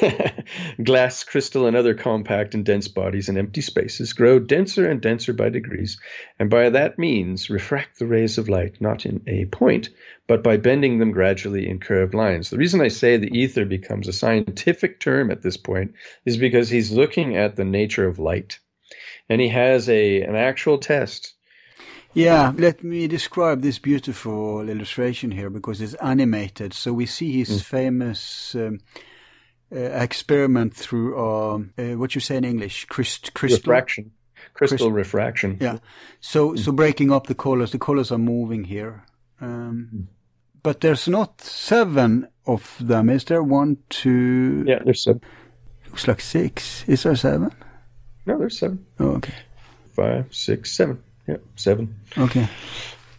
[0.84, 5.32] glass, crystal, and other compact and dense bodies in empty spaces, grow denser and denser
[5.32, 5.98] by degrees,
[6.38, 9.90] and by that means refract the rays of light, not in a point,
[10.26, 12.50] but by bending them gradually in curved lines.
[12.50, 15.92] The reason I say the ether becomes a scientific term at this point
[16.24, 18.60] is because he's looking at the nature of light.
[19.30, 21.34] And he has a an actual test
[22.12, 26.74] yeah, let me describe this beautiful illustration here because it's animated.
[26.74, 27.64] So we see his mm.
[27.64, 28.80] famous um,
[29.72, 34.10] uh, experiment through uh, uh, what you say in English, Christ, crystal refraction,
[34.54, 35.56] crystal refraction.
[35.60, 35.78] Yeah.
[36.20, 36.58] So mm.
[36.58, 39.04] so breaking up the colors, the colors are moving here,
[39.40, 40.06] um, mm.
[40.64, 43.08] but there's not seven of them.
[43.08, 44.64] Is there one, two?
[44.66, 45.20] Yeah, there's seven.
[45.86, 46.84] Looks like six.
[46.88, 47.52] Is there seven?
[48.26, 48.84] No, there's seven.
[48.98, 49.34] Oh, okay.
[49.94, 51.02] Five, six, seven.
[51.26, 51.94] Yep, seven.
[52.16, 52.48] Okay.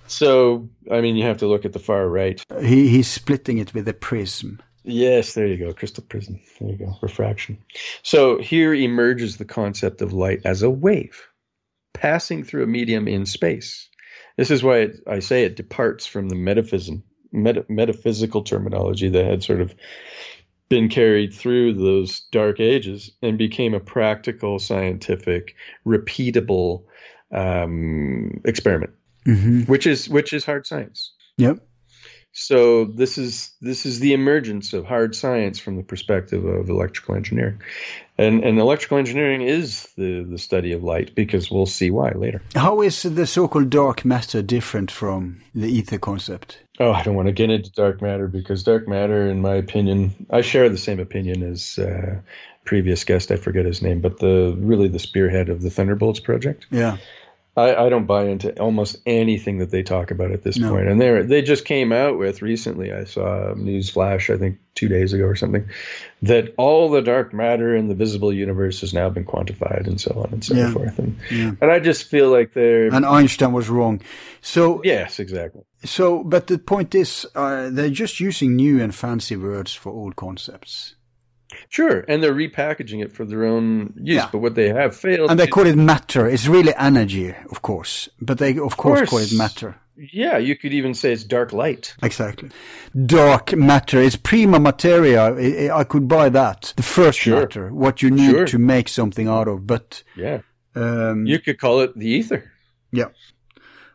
[0.08, 2.44] So, I mean, you have to look at the far right.
[2.50, 4.62] Uh, he he's splitting it with a prism.
[4.84, 6.40] Yes, there you go, crystal prism.
[6.60, 7.58] There you go, refraction.
[8.04, 11.28] So here emerges the concept of light as a wave
[11.94, 13.88] passing through a medium in space.
[14.38, 19.26] This is why it, I say it departs from the metaphysical, meta, metaphysical terminology that
[19.26, 19.76] had sort of
[20.72, 25.54] been carried through those dark ages and became a practical, scientific,
[25.86, 26.84] repeatable
[27.34, 28.94] um, experiment,
[29.28, 29.64] mm-hmm.
[29.64, 31.12] which is which is hard science.
[31.38, 31.60] Yep.
[32.32, 37.16] So this is this is the emergence of hard science from the perspective of electrical
[37.16, 37.62] engineering,
[38.18, 42.42] and and electrical engineering is the the study of light because we'll see why later.
[42.56, 46.60] How is the so-called dark matter different from the ether concept?
[46.82, 50.26] Oh, I don't want to get into dark matter because dark matter, in my opinion,
[50.32, 52.20] I share the same opinion as uh,
[52.66, 53.30] previous guest.
[53.30, 56.66] I forget his name, but the really the spearhead of the Thunderbolts project.
[56.72, 56.98] Yeah
[57.58, 60.72] I, I, don't buy into almost anything that they talk about at this no.
[60.72, 60.88] point.
[60.88, 62.94] And they they just came out with recently.
[62.94, 65.70] I saw a news flash, I think two days ago or something,
[66.22, 70.14] that all the dark matter in the visible universe has now been quantified and so
[70.16, 70.72] on and so yeah.
[70.72, 70.98] forth.
[70.98, 71.52] And yeah.
[71.60, 74.02] and I just feel like they're and Einstein was wrong.
[74.40, 75.64] So yes, exactly.
[75.84, 80.16] So, but the point is, uh, they're just using new and fancy words for old
[80.16, 80.96] concepts.
[81.70, 84.16] Sure, and they're repackaging it for their own use.
[84.16, 84.30] Yeah.
[84.32, 86.28] But what they have failed, and they call it matter.
[86.28, 89.76] It's really energy, of course, but they of course, course, call it matter.
[89.96, 91.96] Yeah, you could even say it's dark light.
[92.02, 92.50] Exactly,
[93.06, 94.02] dark matter.
[94.02, 95.72] It's prima materia.
[95.74, 96.74] I could buy that.
[96.76, 97.42] The first sure.
[97.42, 98.48] matter, what you need sure.
[98.48, 99.68] to make something out of.
[99.68, 100.42] But yeah,
[100.76, 102.52] um, you could call it the ether.
[102.92, 103.10] Yeah.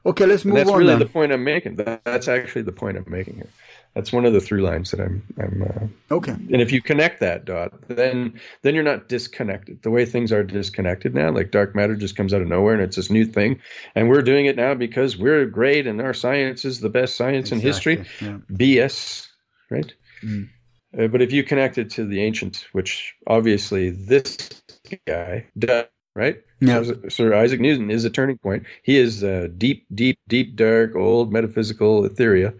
[0.04, 0.74] Okay, let's move that's on.
[0.74, 0.98] That's really then.
[1.00, 1.76] the point I'm making.
[1.76, 3.48] That's actually the point I'm making here.
[3.96, 5.22] That's one of the through lines that I'm.
[5.38, 6.32] I'm uh, okay.
[6.32, 9.82] And if you connect that dot, then then you're not disconnected.
[9.82, 12.82] The way things are disconnected now, like dark matter just comes out of nowhere and
[12.82, 13.58] it's this new thing,
[13.94, 17.50] and we're doing it now because we're great and our science is the best science
[17.50, 17.92] exactly.
[17.92, 18.06] in history.
[18.20, 18.38] Yeah.
[18.52, 19.28] BS,
[19.70, 19.90] right?
[20.22, 20.50] Mm.
[20.98, 24.62] Uh, but if you connect it to the ancient, which obviously this
[25.06, 26.36] guy does, right?
[26.60, 26.84] Yeah.
[27.08, 28.64] Sir Isaac Newton is a turning point.
[28.82, 32.52] He is uh, deep, deep, deep, dark, old metaphysical etheria,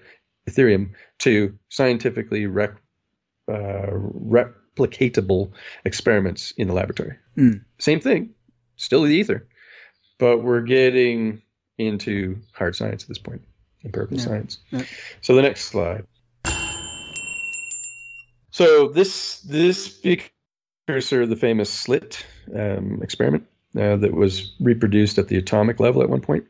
[0.48, 2.76] Ethereum to scientifically rec-
[3.48, 3.90] uh,
[4.26, 5.50] replicatable
[5.84, 7.16] experiments in the laboratory.
[7.36, 7.64] Mm.
[7.78, 8.30] Same thing,
[8.76, 9.46] still the ether,
[10.18, 11.42] but we're getting
[11.78, 13.42] into hard science at this point,
[13.84, 14.24] empirical yeah.
[14.24, 14.58] science.
[14.70, 14.82] Yeah.
[15.20, 16.06] So the next slide.
[18.50, 20.00] So this this
[20.86, 22.24] precursor, the famous slit
[22.54, 23.46] um, experiment
[23.78, 26.46] uh, that was reproduced at the atomic level at one point,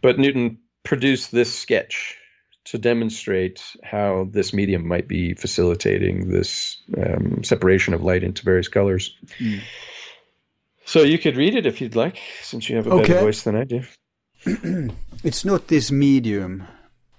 [0.00, 2.16] but Newton produced this sketch
[2.70, 8.68] to demonstrate how this medium might be facilitating this um, separation of light into various
[8.68, 9.16] colors.
[9.40, 9.60] Mm.
[10.84, 13.08] So you could read it if you'd like, since you have a okay.
[13.08, 13.82] better voice than I do.
[15.24, 16.68] it's not this medium.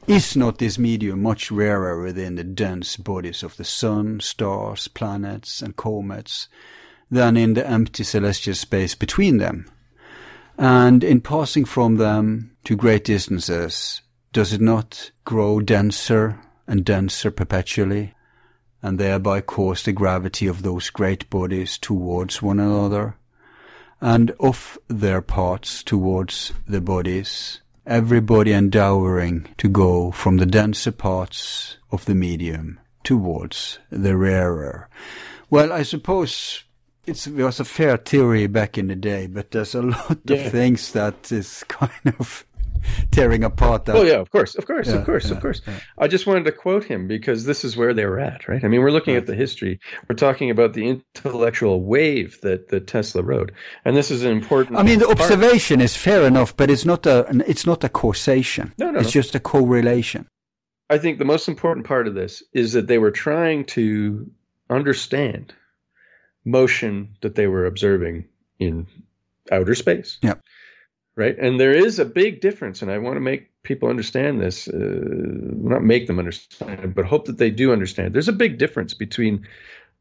[0.07, 5.61] Is not this medium much rarer within the dense bodies of the sun, stars, planets,
[5.61, 6.47] and comets
[7.09, 9.69] than in the empty celestial space between them?
[10.57, 14.01] And in passing from them to great distances,
[14.33, 18.13] does it not grow denser and denser perpetually,
[18.81, 23.15] and thereby cause the gravity of those great bodies towards one another,
[23.99, 31.77] and of their parts towards the bodies, everybody endeavoring to go from the denser parts
[31.91, 34.89] of the medium towards the rarer.
[35.49, 36.63] Well, I suppose
[37.05, 40.37] it was a fair theory back in the day, but there's a lot yeah.
[40.37, 42.45] of things that is kind of
[43.11, 43.95] tearing apart that.
[43.95, 45.61] Oh yeah, of course, of course, yeah, of course, yeah, of course.
[45.67, 45.79] Yeah.
[45.97, 48.63] I just wanted to quote him because this is where they were at, right?
[48.63, 49.21] I mean, we're looking right.
[49.21, 49.79] at the history.
[50.07, 53.51] We're talking about the intellectual wave that, that Tesla rode,
[53.85, 54.77] and this is an important.
[54.77, 55.21] I mean, the part.
[55.21, 58.73] observation is fair enough, but it's not a it's not a causation.
[58.77, 59.21] No, no, it's no.
[59.21, 60.27] just a correlation.
[60.89, 64.29] I think the most important part of this is that they were trying to
[64.69, 65.53] understand
[66.43, 68.25] motion that they were observing
[68.59, 68.87] in
[69.51, 70.17] outer space.
[70.21, 70.35] Yeah.
[71.15, 71.37] Right.
[71.37, 72.81] And there is a big difference.
[72.81, 77.25] And I want to make people understand this, uh, not make them understand but hope
[77.25, 78.13] that they do understand.
[78.13, 79.45] There's a big difference between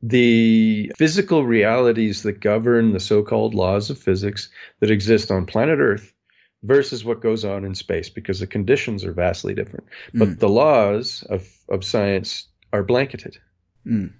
[0.02, 4.48] the physical realities that govern the so called laws of physics
[4.80, 6.14] that exist on planet Earth
[6.62, 9.86] versus what goes on in space because the conditions are vastly different.
[10.14, 10.38] But Mm.
[10.38, 13.38] the laws of, of science are blanketed.
[13.86, 14.12] Mm.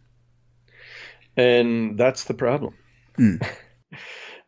[1.36, 2.74] And that's the problem.
[3.18, 3.46] Mm.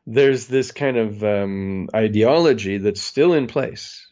[0.06, 4.06] There's this kind of um, ideology that's still in place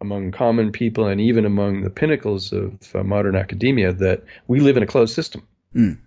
[0.00, 4.76] among common people and even among the pinnacles of uh, modern academia that we live
[4.76, 5.46] in a closed system.
[5.74, 5.98] Mm.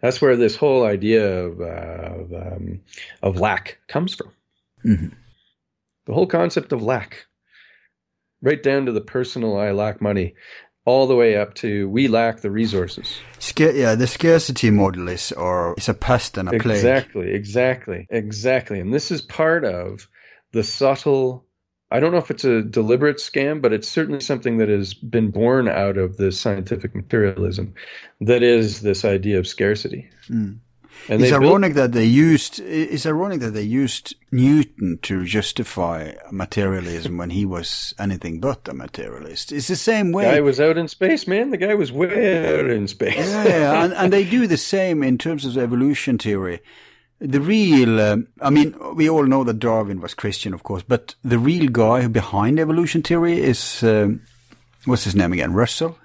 [0.00, 2.80] That's where this whole idea of, uh, of, um,
[3.22, 4.32] of lack comes from.
[4.84, 5.12] Mhm.
[6.06, 7.26] The whole concept of lack,
[8.40, 10.34] right down to the personal I lack money,
[10.88, 13.18] all the way up to we lack the resources.
[13.38, 16.78] Sca- yeah, the scarcity model is or it's a pest and a plague.
[16.78, 18.80] Exactly, exactly, exactly.
[18.80, 20.08] And this is part of
[20.52, 21.44] the subtle.
[21.90, 25.30] I don't know if it's a deliberate scam, but it's certainly something that has been
[25.30, 27.74] born out of the scientific materialism.
[28.22, 30.08] That is this idea of scarcity.
[30.30, 30.60] Mm.
[31.08, 32.60] And it's they built- ironic that they used.
[32.60, 38.74] It's ironic that they used Newton to justify materialism when he was anything but a
[38.74, 39.52] materialist.
[39.52, 40.24] It's the same way.
[40.26, 41.50] The guy was out in space, man.
[41.50, 43.16] The guy was way out in space.
[43.16, 46.60] yeah, yeah, and, and they do the same in terms of evolution theory.
[47.20, 51.16] The real, um, I mean, we all know that Darwin was Christian, of course, but
[51.24, 54.22] the real guy behind evolution theory is, um,
[54.84, 55.52] what's his name again?
[55.52, 55.98] Russell?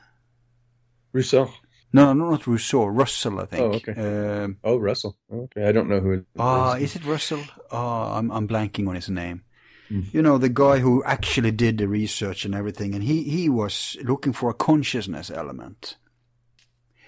[1.11, 1.51] Rousseau.
[1.93, 2.85] No, no, not Rousseau.
[2.87, 3.61] Russell, I think.
[3.61, 4.43] Oh, okay.
[4.43, 5.15] Um, Oh, Russell.
[5.31, 6.11] Okay, I don't know who.
[6.13, 6.83] It Ah, is.
[6.83, 7.43] is it Russell?
[7.71, 9.43] Ah, I'm I'm blanking on his name.
[9.89, 10.01] Hmm.
[10.11, 13.95] You know, the guy who actually did the research and everything, and he he was
[14.03, 15.97] looking for a consciousness element,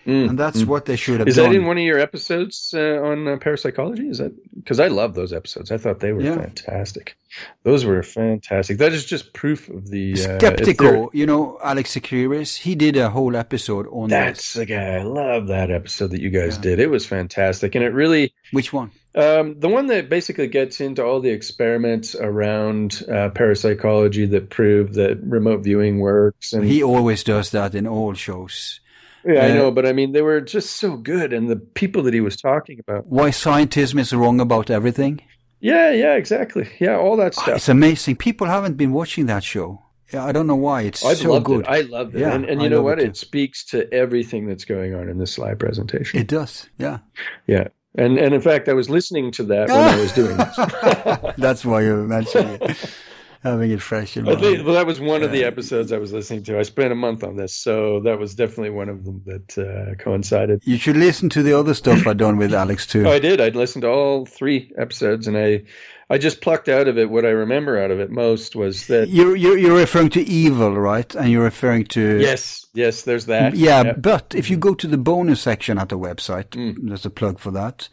[0.06, 0.68] Mm, and that's mm.
[0.68, 1.28] what they should have done.
[1.28, 1.50] Is done.
[1.52, 4.08] that in one of your episodes uh, on uh, parapsychology?
[4.08, 5.72] Is that because I love those episodes?
[5.72, 6.36] I thought they were Yeah.
[6.36, 7.18] fantastic.
[7.64, 8.78] Those were fantastic.
[8.78, 12.96] That is just proof of the uh, Skeptiko, there- you know, Alex Tsakiris, he did
[12.98, 14.54] a whole episode on That's this.
[14.54, 14.96] the guy.
[14.98, 16.80] I love that episode that you guys did.
[16.80, 18.34] It was fantastic, and it really.
[18.52, 18.92] Which one?
[19.16, 24.94] Um, the one that basically gets into all the experiments around uh, parapsychology that prove
[24.96, 28.82] that remote viewing works, and He always does that in all shows.
[29.26, 32.04] Yeah, I uh, know, but I mean, they were just so good, and the people
[32.04, 33.08] that he was talking about.
[33.08, 35.22] Why scientism is wrong about everything.
[35.60, 36.70] Yeah, yeah, exactly.
[36.80, 37.56] Yeah, all that Ah, stuff.
[37.56, 38.18] It's amazing.
[38.18, 39.82] People haven't been watching that show.
[40.14, 40.84] Yeah, I don't know why.
[40.84, 41.62] It's I so good.
[41.62, 41.68] it.
[41.68, 42.20] I love it.
[42.20, 43.00] Yeah, and and I you know what?
[43.00, 43.10] it.
[43.10, 46.20] It, speaks to everything that's going on in this slide presentation.
[46.20, 46.70] It does.
[46.78, 47.00] Yeah.
[47.48, 47.70] yeah.
[47.98, 51.34] And and in fact, I was listening to that when I was doing this.
[51.38, 52.78] That's why you mentioned it.
[53.46, 54.40] Having it fresh in mind.
[54.40, 56.58] think, well, that was one of the episodes I was listening to.
[56.58, 60.04] I spent a month on this, so that was definitely one of them that uh,
[60.04, 60.64] coincided.
[60.66, 63.06] You should listen to the other stuff I've done with Alex too.
[63.06, 63.40] Oh, I did.
[63.40, 65.62] I'd listened to all three episodes, and I,
[66.10, 69.10] I just plucked out of it what I remember out of it most was that
[69.10, 71.14] You're, you're you're referring to evil, right?
[71.16, 73.56] And you're referring to yes, yes, there's that.
[73.56, 74.02] Yeah, Yep.
[74.02, 76.76] but if you go to the bonus section at the website, Mm.
[76.90, 77.90] there's a plug for that.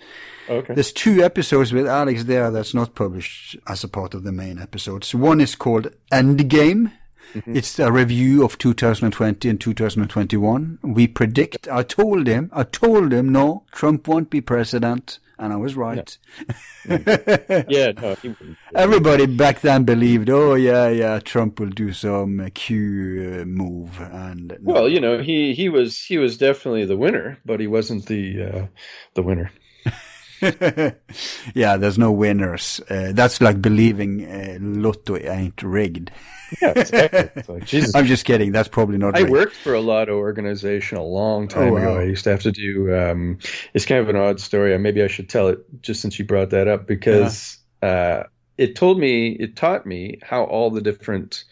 [0.51, 0.75] Okay.
[0.75, 4.59] There's two episodes with Alex there that's not published as a part of the main
[4.59, 5.15] episodes.
[5.15, 6.93] One is called Endgame.
[7.35, 7.57] Mm-hmm.
[7.57, 10.79] It's a review of 2020 and 2021.
[10.83, 11.67] We predict.
[11.69, 12.51] I told him.
[12.53, 16.17] I told him no, Trump won't be president, and I was right.
[16.89, 18.57] yeah, no, he wouldn't.
[18.75, 24.01] Everybody back then believed, oh yeah, yeah, Trump will do some uh, Q uh, move,
[24.01, 24.73] and no.
[24.73, 28.43] Well, you know, he he was he was definitely the winner, but he wasn't the
[28.43, 28.67] uh,
[29.15, 29.51] the winner.
[31.55, 32.81] yeah, there's no winners.
[32.91, 36.11] Uh, that's like believing uh, Lotto ain't rigged.
[36.61, 37.31] Yeah, exactly.
[37.49, 37.95] Like, Jesus.
[37.95, 38.53] I'm just kidding.
[38.53, 39.17] That's probably not.
[39.17, 39.31] I rigged.
[39.31, 41.79] worked for a lotto organization a long time Oh, wow.
[41.79, 41.99] ago.
[42.01, 42.95] I used to have to do.
[42.95, 43.39] Um,
[43.75, 44.77] it's kind of an odd story.
[44.79, 48.25] Maybe I should tell it just since you brought that up because uh,
[48.59, 51.45] it told me, it taught me how all the different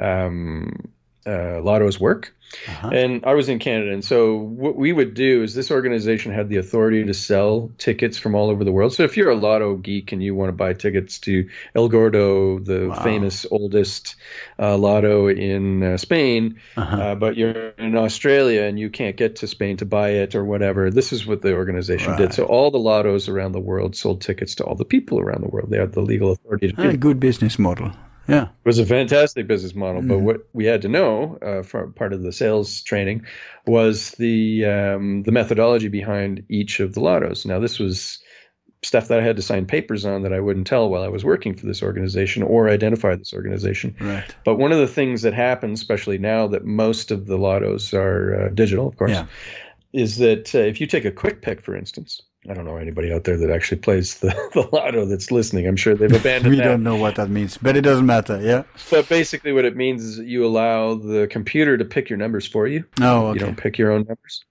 [0.00, 0.88] um,
[1.26, 2.34] uh, lottos work.
[2.68, 2.88] Uh-huh.
[2.92, 6.48] And I was in Canada, and so what we would do is this organization had
[6.48, 8.94] the authority to sell tickets from all over the world.
[8.94, 12.58] So if you're a lotto geek and you want to buy tickets to El Gordo,
[12.60, 13.02] the Wow.
[13.02, 14.16] famous oldest
[14.58, 16.96] uh, lotto in uh, Spain, Uh-huh.
[16.96, 20.44] uh, but you're in Australia and you can't get to Spain to buy it or
[20.44, 22.18] whatever, this is what the organization Right.
[22.18, 22.32] did.
[22.34, 25.48] So all the lottos around the world sold tickets to all the people around the
[25.48, 25.70] world.
[25.70, 27.00] They had the legal authority to do it.
[27.00, 27.90] good business model.
[28.28, 28.44] Yeah.
[28.44, 30.22] It was a fantastic business model, but Mhm.
[30.22, 33.22] what we had to know uh, for part of the sales training
[33.66, 37.46] was the um, the methodology behind each of the lottos.
[37.46, 38.18] Now, this was
[38.82, 41.24] stuff that I had to sign papers on that I wouldn't tell while I was
[41.24, 43.96] working for this organization or identify this organization.
[44.00, 44.24] Right.
[44.44, 48.46] But one of the things that happens, especially now that most of the lottos are
[48.46, 49.26] uh, digital, of course, Yeah.
[49.92, 53.12] is that uh, if you take a quick pick, for instance, I don't know anybody
[53.12, 55.66] out there that actually plays the, the lotto that's listening.
[55.66, 56.64] I'm sure they've abandoned We that.
[56.64, 58.40] don't know what that means, but it doesn't matter.
[58.40, 58.62] Yeah.
[58.90, 62.46] But basically, what it means is that you allow the computer to pick your numbers
[62.46, 62.84] for you.
[63.00, 64.44] Oh, You don't pick your own numbers.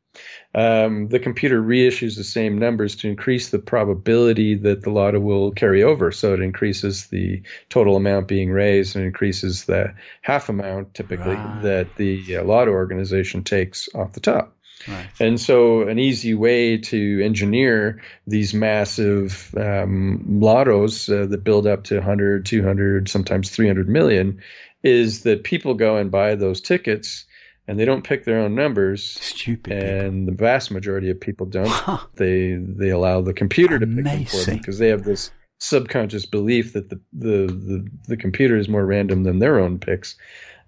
[0.53, 5.51] Um, the computer reissues the same numbers to increase the probability that the lotto will
[5.51, 6.11] carry over.
[6.13, 11.61] So it increases the total amount being raised and increases the half amount typically Right.
[11.63, 14.54] that the uh, lotto organization takes off the top.
[14.87, 15.07] Right.
[15.19, 21.83] And so, an easy way to engineer these massive um, lottos uh, that build up
[21.85, 24.41] to 100, 200, sometimes 300 million
[24.83, 27.25] is that people go and buy those tickets
[27.67, 29.03] and they don't pick their own numbers.
[29.19, 29.73] Stupid.
[29.73, 31.73] And the vast majority of people don't.
[32.15, 36.25] They they allow the computer to pick them for them because they have this subconscious
[36.25, 40.15] belief that the, the, the, the computer is more random than their own picks.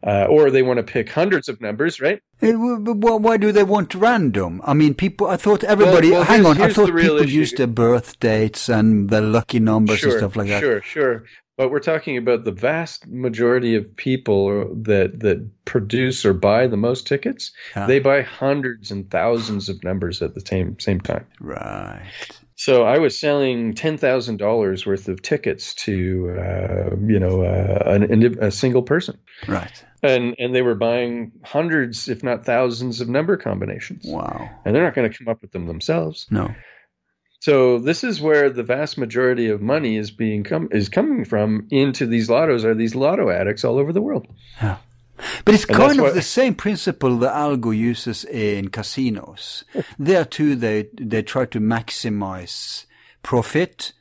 [0.05, 2.21] Uh, or they want to pick hundreds of numbers, right?
[2.39, 4.61] W- w- wh- Why do they want random?
[4.63, 5.25] I mean, people.
[5.27, 6.11] I thought everybody.
[6.11, 6.61] well, hang on.
[6.61, 7.29] I thought people issue.
[7.35, 10.59] used their birth dates and their lucky numbers sure, and stuff like that.
[10.59, 11.23] Sure, sure.
[11.57, 16.77] But we're talking about the vast majority of people that that produce or buy the
[16.77, 17.51] most tickets.
[17.75, 17.87] Yeah.
[17.87, 21.25] They buy hundreds and thousands of numbers at the same same time.
[21.39, 22.03] Right.
[22.59, 27.83] So I was selling ten thousand dollars worth of tickets to uh, you know uh,
[27.85, 29.17] an, a single person,
[29.47, 29.83] Right.
[30.01, 34.05] and and they were buying hundreds, if not thousands, of number combinations.
[34.07, 34.49] Wow.
[34.65, 36.25] And they're not going to come up with them themselves.
[36.31, 36.53] No.
[37.39, 41.67] So this is where the vast majority of money is being come is coming from
[41.69, 44.25] into these lottos are these lotto addicts all over the world.
[44.59, 44.77] Yeah.
[45.45, 49.63] But it's And kind of the same principle the algo uses in casinos.
[49.97, 52.85] there too, they they try to maximize
[53.23, 53.93] profit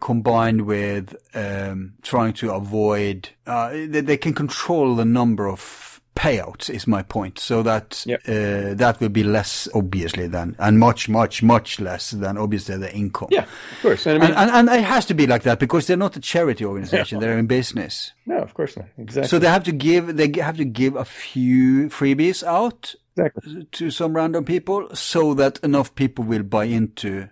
[0.00, 3.30] combined with um, trying to avoid.
[3.46, 6.68] Uh, they, they can control the number of payouts.
[6.70, 7.38] Is my point.
[7.38, 8.20] So that Yep.
[8.28, 12.92] uh, that will be less obviously than, and much much much less than obviously the
[12.94, 13.28] income.
[13.30, 14.06] Yeah, of course.
[14.06, 16.16] And I mean, And, and, and it has to be like that because they're not
[16.16, 18.12] a charity organization; they're in business.
[18.26, 18.86] no, of course not.
[18.98, 19.28] Exactly.
[19.28, 23.66] So they have to give they have to give a few freebies out exactly.
[23.72, 27.28] to some random people so that enough people will buy into.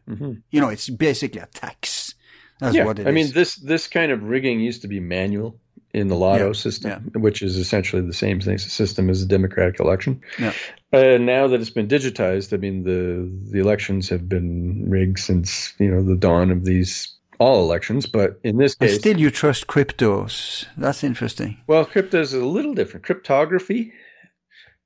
[0.51, 2.15] You know, it's basically a tax.
[2.61, 2.77] That's Mm-hmm.
[2.77, 3.07] yeah, what it is.
[3.07, 5.61] I mean this this kind of rigging used to be manual
[5.95, 9.81] in the lotto Yeah, system, which is essentially the same thing system as the democratic
[9.81, 10.21] election.
[10.39, 10.53] Yeah.
[10.93, 15.73] Uh, now that it's been digitized, I mean the the elections have been rigged since
[15.79, 18.07] you know the dawn of these all elections.
[18.07, 20.67] But in this case, still, you trust cryptos.
[20.77, 21.57] That's interesting.
[21.67, 23.05] well, crypto is a little different.
[23.07, 23.93] Cryptography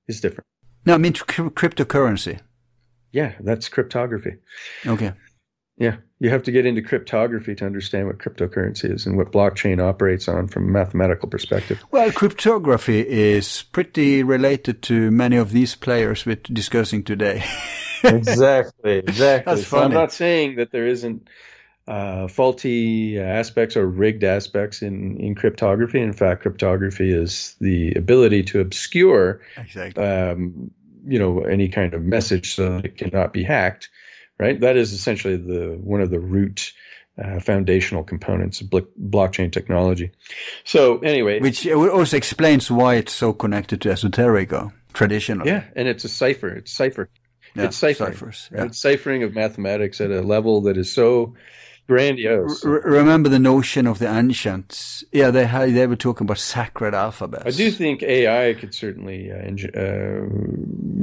[0.09, 0.47] is different.
[0.87, 2.41] No, I mean cr- cryptocurrency.
[3.13, 4.37] Yeah, that's cryptography.
[4.87, 5.13] Okay.
[5.79, 9.83] Yeah, you have to get into cryptography to understand what cryptocurrency is and what blockchain
[9.83, 11.83] operates on from a mathematical perspective.
[11.91, 17.43] Well, cryptography is pretty related to many of these players we're discussing today.
[18.05, 19.57] exactly, exactly.
[19.57, 21.27] That's So I'm not saying that there isn't
[21.89, 26.01] uh, faulty aspects or rigged aspects in, in cryptography.
[26.01, 30.05] In fact, cryptography is the ability to obscure, exactly.
[30.05, 30.71] um,
[31.05, 33.91] you know, any kind of message so that it cannot be hacked.
[34.43, 34.61] Right.
[34.61, 36.73] That is essentially the one of the root.
[37.23, 40.11] Uh, foundational components of blo- blockchain technology.
[40.65, 45.51] So anyway, Which also explains why it's so connected to esoterica traditionally.
[45.51, 46.49] yeah, and it's a cipher.
[46.49, 47.11] It's cipher.
[47.55, 48.13] Yeah, it's ciphering.
[48.15, 48.65] ciphers, yeah.
[48.65, 51.35] It's ciphering of mathematics at a level that is so
[51.87, 52.65] grandiose.
[52.65, 55.05] R- remember the notion of the ancients?
[55.13, 57.47] Yeah, they had, they were talking about sacred alphabets.
[57.47, 60.27] I do think AI could certainly uh, eng- uh,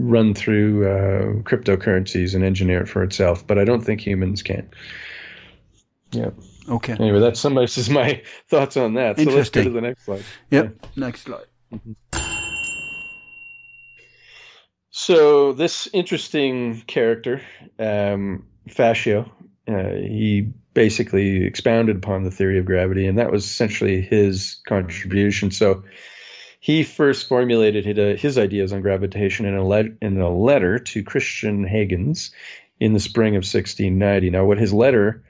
[0.02, 4.70] run through uh, cryptocurrencies and engineer it for itself, but I don't think humans can.
[6.12, 6.32] Yeah.
[6.68, 6.94] Okay.
[6.94, 9.18] Anyway, that summarizes my thoughts on that.
[9.18, 10.24] So let's go to the next slide.
[10.52, 10.86] Yep.
[10.96, 11.46] Next slide.
[14.92, 17.42] So this interesting character,
[17.80, 19.30] um, Fatio,
[19.68, 25.52] uh, he basically expounded upon the theory of gravity, and that was essentially his contribution.
[25.52, 25.84] So
[26.62, 31.04] he first formulated his, his ideas on gravitation in a, le- in a letter to
[31.04, 32.32] Christian Huygens
[32.80, 34.30] in the spring of 1690.
[34.30, 35.22] Now, what his letter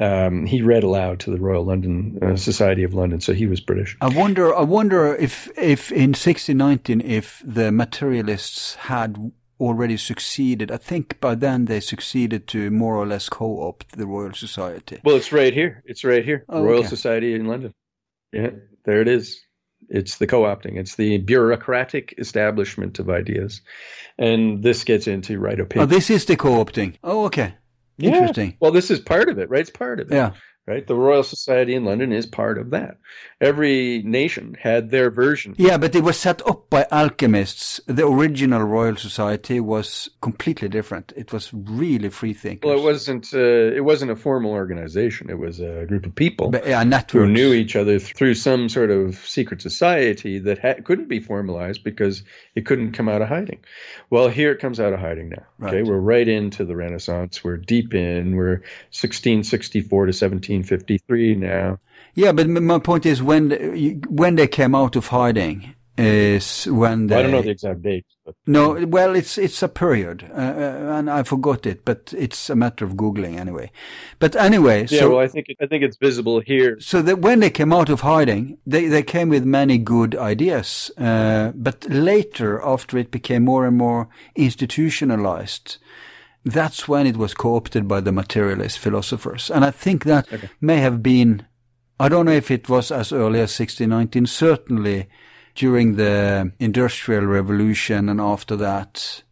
[0.00, 3.60] um, he read aloud to the Royal London uh, Society of London, so he was
[3.60, 3.94] British.
[4.00, 4.56] I wonder.
[4.56, 10.70] I wonder if, if in 1619, if the materialists had already succeeded.
[10.70, 15.00] I think by then they succeeded to more or less co-opt the Royal Society.
[15.04, 15.82] Well, it's right here.
[15.86, 16.44] It's right here.
[16.48, 16.88] Oh, Royal okay.
[16.88, 17.72] Society in London.
[18.32, 18.50] Yeah,
[18.84, 19.40] there it is.
[19.88, 20.76] It's the co-opting.
[20.78, 23.62] It's the bureaucratic establishment of ideas,
[24.18, 25.88] and this gets into right Oh, opinion.
[25.88, 26.96] this is the co-opting.
[27.02, 27.54] Oh, okay.
[27.96, 28.10] Yeah.
[28.10, 28.56] Interesting.
[28.60, 29.60] Well, this is part of it, right?
[29.62, 30.14] It's part of it.
[30.14, 30.32] Yeah.
[30.68, 30.86] Right.
[30.86, 32.98] The Royal Society in London is part of that.
[33.40, 35.54] Every nation had their version.
[35.56, 37.80] Yeah, but it was set up by alchemists.
[37.86, 41.12] The original Royal Society was completely different.
[41.16, 42.68] It was really free thinkers.
[42.68, 43.32] Well, it wasn't.
[43.32, 43.38] Uh,
[43.78, 45.30] it wasn't a formal organization.
[45.30, 48.90] It was a group of people But, yeah, who knew each other through some sort
[48.90, 52.22] of secret society that ha- couldn't be formalized because
[52.54, 53.60] it couldn't come out of hiding.
[54.10, 55.46] Well, here it comes out of hiding now.
[55.66, 55.86] Okay, Right.
[55.86, 57.42] we're right into the Renaissance.
[57.42, 58.36] We're deep in.
[58.36, 60.12] We're 1664 to
[60.58, 61.78] 1753 now.
[62.14, 63.50] Yeah, but my point is when
[64.08, 67.16] when they came out of hiding is when they.
[67.16, 70.36] Well, I don't know the exact date, but No, well, it's it's a period, uh,
[70.36, 73.70] uh, and I forgot it, but it's a matter of googling anyway.
[74.18, 75.00] But anyway, yeah.
[75.00, 76.78] so well, I think I think it's visible here.
[76.80, 80.90] so that when they came out of hiding, they they came with many good ideas,
[80.98, 85.78] uh, but later, after it became more and more institutionalized,
[86.52, 90.26] that's when it was co-opted by the materialist philosophers, and I think that
[90.60, 91.46] may have been.
[92.00, 94.26] I don't know if it was as early as 1619.
[94.26, 95.08] Certainly,
[95.54, 99.24] during the Industrial Revolution and after that,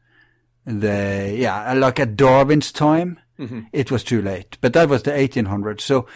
[0.64, 3.60] the yeah, like at Darwin's time, mm-hmm.
[3.72, 4.59] it was too late.
[4.60, 5.82] But that was the 1800s.
[5.82, 6.06] So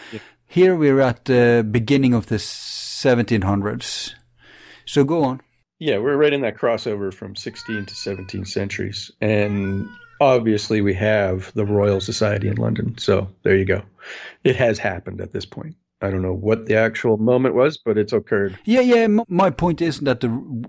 [0.46, 4.14] here we're at the beginning of the 1700s.
[4.84, 5.40] So go on.
[5.78, 9.10] Yeah, we're right in that crossover from 16 to 17 centuries.
[9.20, 9.88] And
[10.20, 12.96] obviously, we have the Royal Society in London.
[12.98, 13.82] So there you go.
[14.44, 15.76] It has happened at this point.
[16.02, 18.58] I don't know what the actual moment was, but it's occurred.
[18.64, 19.06] Yeah, yeah.
[19.28, 20.28] My point isn't that the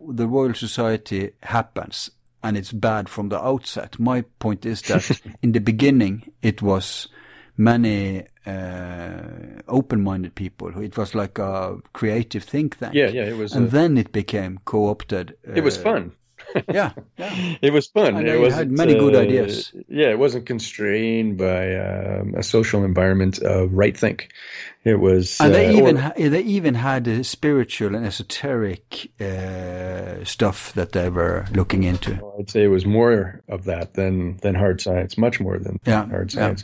[0.09, 2.09] the Royal Society happens
[2.43, 3.97] and it's bad from the outset.
[3.99, 7.07] My point is that in the beginning it was
[7.55, 9.21] many uh,
[9.67, 10.77] open-minded people.
[10.81, 12.93] It was like a creative think tank.
[12.93, 15.37] Yeah, yeah, it was And a- then it became co-opted.
[15.43, 16.11] It was uh, fun.
[16.73, 17.55] Yeah, yeah.
[17.61, 18.15] It was fun.
[18.15, 19.71] And it was had many good ideas.
[19.87, 24.29] Yeah, it wasn't constrained by um, a social environment of right think.
[24.83, 29.11] It was, And they uh, even or- ha- they even had uh, spiritual and esoteric
[29.21, 32.19] uh, stuff that they were looking into.
[32.39, 36.07] I'd say it was more of that than than hard science, much more than Yeah,
[36.07, 36.39] hard yeah.
[36.39, 36.63] science.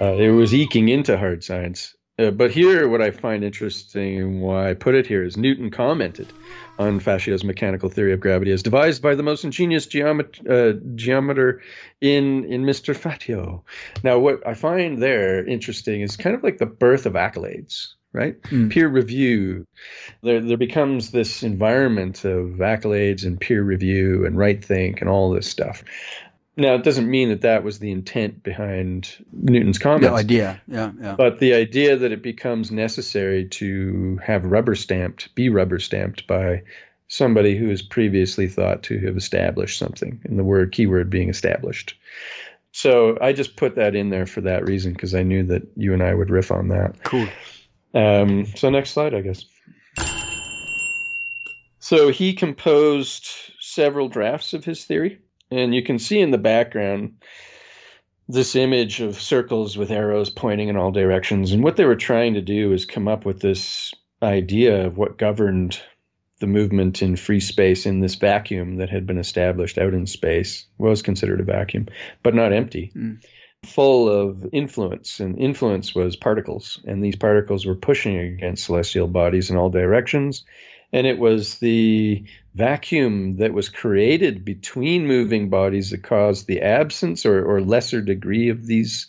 [0.00, 1.94] Uh, it was eking into hard science.
[2.18, 5.70] Uh, but here, what I find interesting and why I put it here is Newton
[5.70, 6.32] commented
[6.78, 11.60] on Fatio's mechanical theory of gravity as devised by the most ingenious geomet- uh, geometer
[12.00, 12.96] in in Mr.
[12.96, 13.62] Fatio.
[14.02, 18.36] Now, what I find there interesting is kind of like the birth of accolades, right?
[18.70, 19.66] Peer review.
[20.22, 25.30] There, there becomes this environment of accolades and peer review and right think and all
[25.30, 25.84] this stuff.
[26.58, 30.08] Now, it doesn't mean that that was the intent behind Newton's comments.
[30.08, 31.14] The idea, yeah, yeah.
[31.14, 36.62] But the idea that it becomes necessary to have rubber stamped, be rubber stamped by
[37.08, 41.94] somebody who is previously thought to have established something, and the word keyword being established.
[42.72, 45.92] So I just put that in there for that reason because I knew that you
[45.92, 47.02] and I would riff on that.
[47.04, 47.26] Cool.
[47.94, 49.44] Um, so next slide, I guess.
[51.80, 53.28] So he composed
[53.60, 55.18] several drafts of his theory,
[55.50, 57.14] and you can see in the background
[58.28, 61.52] this image of circles with arrows pointing in all directions.
[61.52, 65.18] And what they were trying to do is come up with this idea of what
[65.18, 65.80] governed
[66.40, 70.66] the movement in free space in this vacuum that had been established out in space
[70.78, 71.86] was considered a vacuum,
[72.22, 73.14] but not empty hmm.
[73.64, 79.50] full of influence, and influence was particles, and these particles were pushing against celestial bodies
[79.50, 80.44] in all directions.
[80.92, 87.26] And it was the vacuum that was created between moving bodies that caused the absence
[87.26, 89.06] or, or lesser degree of these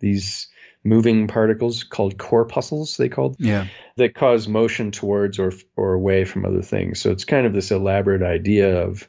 [0.00, 0.48] these
[0.86, 3.68] moving particles called corpuscles they called Yeah.
[3.96, 7.00] that cause motion towards or or away from other things.
[7.00, 9.08] So it's kind of this elaborate idea of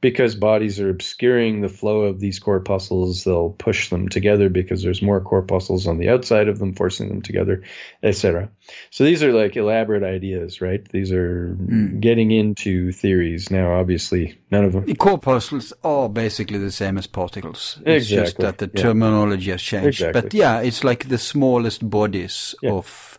[0.00, 5.00] because bodies are obscuring the flow of these corpuscles, they'll push them together because there's
[5.00, 7.62] more corpuscles on the outside of them, forcing them together,
[8.02, 8.50] etc.
[8.90, 10.86] So these are like elaborate ideas, right?
[10.90, 11.98] These are hmm.
[12.00, 13.50] getting into theories.
[13.50, 14.84] Now, obviously, none of them.
[14.84, 17.78] The corpuscles are basically the same as particles.
[17.86, 18.82] It's just that the yeah.
[18.82, 20.00] terminology has changed.
[20.00, 20.20] Exactly.
[20.20, 22.72] But yeah, it's like the smallest bodies Yeah.
[22.72, 23.15] of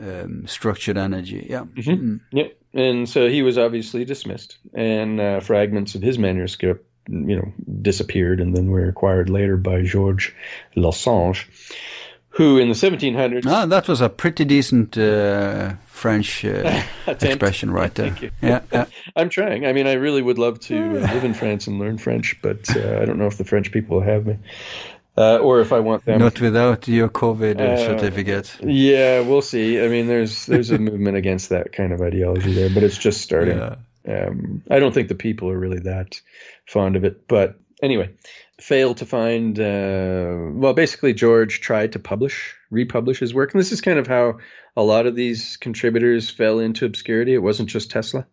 [0.00, 1.46] um, structured energy.
[1.48, 1.64] Yeah.
[1.76, 2.20] Mhm.
[2.32, 2.56] Yep.
[2.74, 8.38] And so he was obviously dismissed, and uh, fragments of his manuscript, you know, disappeared,
[8.40, 10.32] and then were acquired later by Georges
[10.74, 11.46] Losange,
[12.28, 13.46] who in the 1700s.
[13.46, 18.10] Ah, that was a pretty decent uh, French uh, expression right there.
[18.10, 18.30] Thank you.
[18.42, 18.84] Yeah, yeah.
[19.16, 19.64] I'm trying.
[19.64, 22.76] I mean, I really would love to uh, live in France and learn French, but
[22.76, 24.36] uh, I don't know if the French people have me,
[25.18, 26.18] uh, or if I want them.
[26.20, 28.56] Not without your COVID uh, Uh, certificate.
[28.62, 29.80] Yeah, we'll see.
[29.80, 33.20] I mean, there's there's a movement against that kind of ideology there, but it's just
[33.20, 33.58] starting.
[33.58, 33.76] Yeah.
[34.08, 36.20] Um, I don't think the people are really that
[36.66, 38.10] fond of it, but anyway,
[38.60, 39.58] failed to find.
[39.58, 44.06] Uh, well, basically, George tried to publish, republish his work, and this is kind of
[44.06, 44.38] how
[44.76, 47.34] a lot of these contributors fell into obscurity.
[47.34, 48.26] It wasn't just Tesla.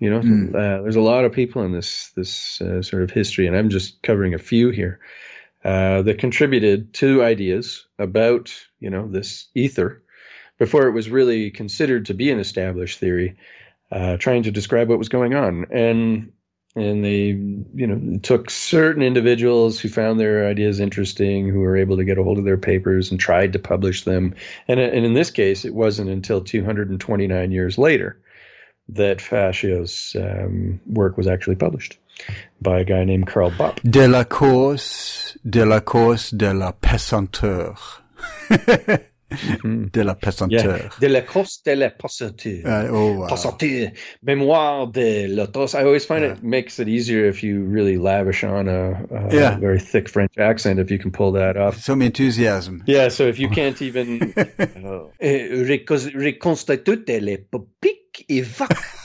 [0.00, 0.54] You know, Mm.
[0.54, 3.68] uh, there's a lot of people in this this uh, sort of history, and I'm
[3.70, 4.98] just covering a few here
[5.64, 10.02] uh, that contributed to ideas about you know this ether
[10.58, 13.34] before it was really considered to be an established theory,
[13.90, 16.32] uh, trying to describe what was going on, and
[16.76, 17.36] and they
[17.74, 22.18] you know took certain individuals who found their ideas interesting, who were able to get
[22.18, 24.34] a hold of their papers and tried to publish them,
[24.68, 28.18] and and in this case, it wasn't until 229 years later
[28.88, 31.98] that Fatio's um, work was actually published
[32.60, 33.80] by a guy named Karl Bopp.
[33.82, 38.02] De la cause, de la cause de la pesanteur.
[39.92, 40.76] de la pesanteur.
[40.76, 40.90] Yeah.
[41.00, 42.62] De la cause de la passature.
[42.66, 43.28] Uh, oh, wow.
[43.28, 43.92] Passature.
[44.26, 45.74] Mémoire de l'autos.
[45.74, 49.56] I always find it makes it easier if you really lavish on a, a Yeah.
[49.58, 51.78] very thick French accent, if you can pull that off.
[51.78, 52.82] Some enthusiasm.
[52.86, 57.38] Yeah, so if you can't even uh, recon- reconstitute les
[57.80, 58.44] pic et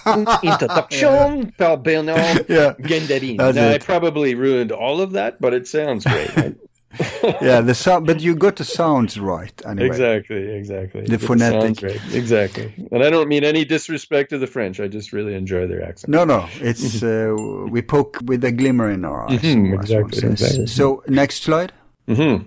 [0.43, 2.73] introduction par Bernard Yeah.
[2.81, 3.37] Gendarin.
[3.37, 6.35] That's Now, I probably ruined all of that, but it sounds great.
[6.35, 6.55] right?
[7.41, 9.87] yeah, the sound, but you got the sounds right anyway.
[9.87, 11.01] Exactly, exactly.
[11.01, 11.61] The phonetic.
[11.61, 12.13] sounds right.
[12.15, 12.71] Exactly.
[12.91, 14.79] And I don't mean any disrespect to the French.
[14.79, 16.11] I just really enjoy their accent.
[16.11, 17.35] No, no, it's uh,
[17.69, 19.41] we poke with a glimmer in our eyes.
[19.41, 20.67] Mhm, exactly, exactly.
[20.67, 21.73] So next slide.
[22.07, 22.37] hmm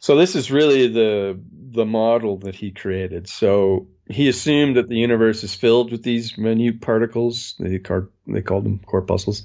[0.00, 1.40] So this is really the
[1.72, 3.28] the model that he created.
[3.28, 7.54] So he assumed that the universe is filled with these minute particles.
[7.58, 9.44] They car- they called them corpuscles,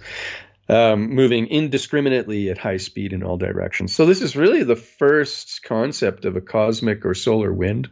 [0.70, 3.96] um, moving indiscriminately at high speed in all directions.
[3.96, 7.90] So this is really the first concept of a cosmic or solar wind.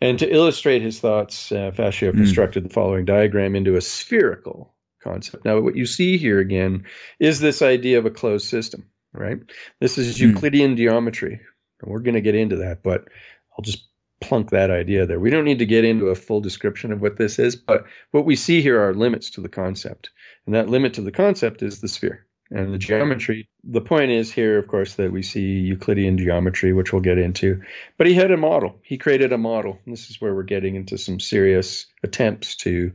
[0.00, 5.46] And to illustrate his thoughts, uh, Fatio constructed the following diagram into a spherical concept.
[5.46, 6.84] Now, what you see here again
[7.18, 8.84] is this idea of a closed system,
[9.14, 9.38] right?
[9.80, 11.40] This is Euclidean geometry.
[11.80, 13.08] And we're going to get into that, but
[13.52, 13.86] I'll just
[14.20, 15.20] plunk that idea there.
[15.20, 18.24] We don't need to get into a full description of what this is, but what
[18.24, 20.10] we see here are limits to the concept.
[20.46, 22.26] And that limit to the concept is the sphere.
[22.50, 26.92] And the geometry, the point is here, of course, that we see Euclidean geometry, which
[26.92, 27.60] we'll get into.
[27.98, 28.78] But he had a model.
[28.82, 29.80] He created a model.
[29.84, 32.92] And this is where we're getting into some serious attempts to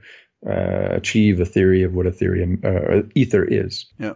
[0.47, 3.87] uh, achieve a theory of what a theory uh, ether is.
[3.99, 4.13] Yeah.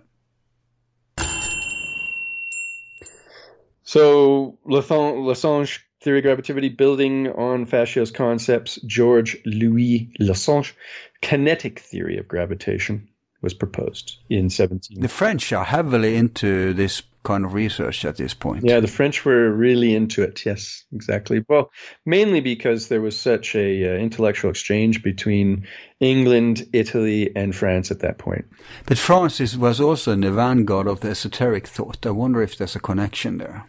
[3.84, 10.74] So Lassange theory of gravitativity building on Fatio's concepts, George Louis Lassange
[11.22, 13.10] kinetic theory of gravitation
[13.42, 15.02] was proposed in 17.
[15.02, 18.64] The French are heavily into this kind of research at this point.
[18.64, 20.46] Yeah, the French were really into it.
[20.46, 21.44] Yes, exactly.
[21.50, 21.72] Well,
[22.06, 25.68] mainly because there was such a uh, intellectual exchange between
[26.00, 28.46] England, Italy, and France at that point.
[28.86, 32.06] But Francis was also in the vanguard of the esoteric thought.
[32.06, 33.66] I wonder if there's a connection there.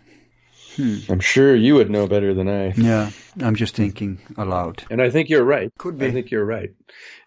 [0.79, 2.73] I'm sure you would know better than I.
[2.77, 3.11] Yeah,
[3.43, 4.85] I'm just thinking aloud.
[4.91, 5.73] And I think you're right.
[5.79, 6.07] Could be.
[6.07, 6.73] I think you're right.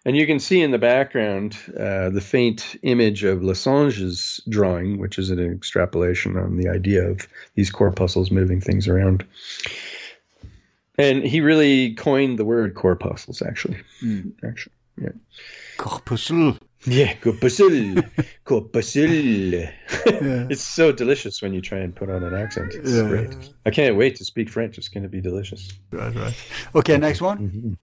[0.04, 5.18] And you can see in the background uh, the faint image of Lassange's drawing, which
[5.18, 9.24] is an extrapolation on the idea of these corpuscles moving things around.
[10.96, 13.78] And he really coined the word corpuscles, actually.
[14.44, 15.10] Actually, yeah.
[15.80, 16.58] Corpuscle.
[16.86, 18.02] Yeah, corpuscle,
[18.44, 19.68] corpuscle.
[20.50, 22.74] It's so delicious when you try and put on an accent.
[22.74, 23.08] It's Yeah.
[23.08, 23.30] great.
[23.66, 24.76] I can't wait to speak French.
[24.78, 25.72] It's going to be delicious.
[25.90, 26.34] Right, right.
[26.74, 27.76] Okay, next one.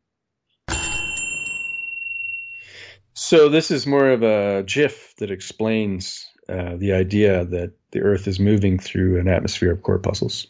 [3.13, 8.27] So this is more of a GIF that explains uh, the idea that the Earth
[8.27, 10.47] is moving through an atmosphere of corpuscles.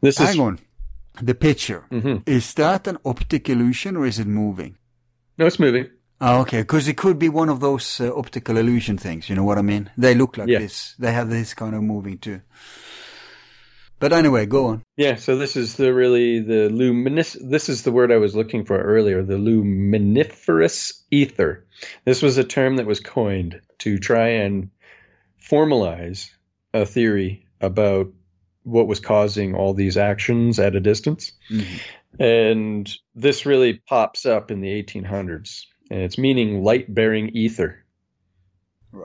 [0.00, 0.58] This is Hang on.
[1.20, 1.84] The picture.
[1.90, 2.22] Mhm.
[2.26, 4.76] Is that an optic illusion or is it moving?
[5.38, 5.86] no, it's moving.
[6.24, 9.28] Oh, okay, because it could be one of those uh, optical illusion things.
[9.28, 9.90] You know what I mean?
[9.98, 10.60] They look like Yeah.
[10.60, 10.94] this.
[10.96, 12.40] They have this kind of moving too.
[13.98, 14.82] But anyway, go on.
[14.96, 15.16] Yeah.
[15.16, 17.36] So this is the really the luminis.
[17.40, 19.22] This is the word I was looking for earlier.
[19.22, 21.64] The luminiferous ether.
[22.04, 24.70] This was a term that was coined to try and
[25.40, 26.30] formalize
[26.72, 28.08] a theory about
[28.62, 31.32] what was causing all these actions at a distance.
[32.18, 35.64] And this really pops up in the 1800s.
[35.92, 37.84] And it's meaning light bearing ether.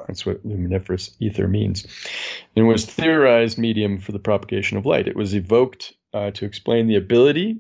[0.07, 1.85] That's what luminiferous ether means.
[2.55, 5.09] It was theorized medium for the propagation of light.
[5.09, 7.59] It was evoked uh, to explain the ability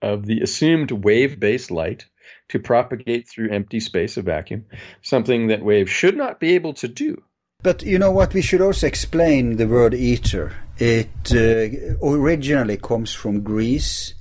[0.00, 2.06] of the assumed wave based light
[2.50, 4.64] to propagate through empty space, a vacuum,
[5.00, 7.20] something that waves should not be able to do.
[7.64, 8.32] But you know what?
[8.32, 10.52] We should also explain the word ether.
[10.78, 14.14] It uh, originally comes from Greece,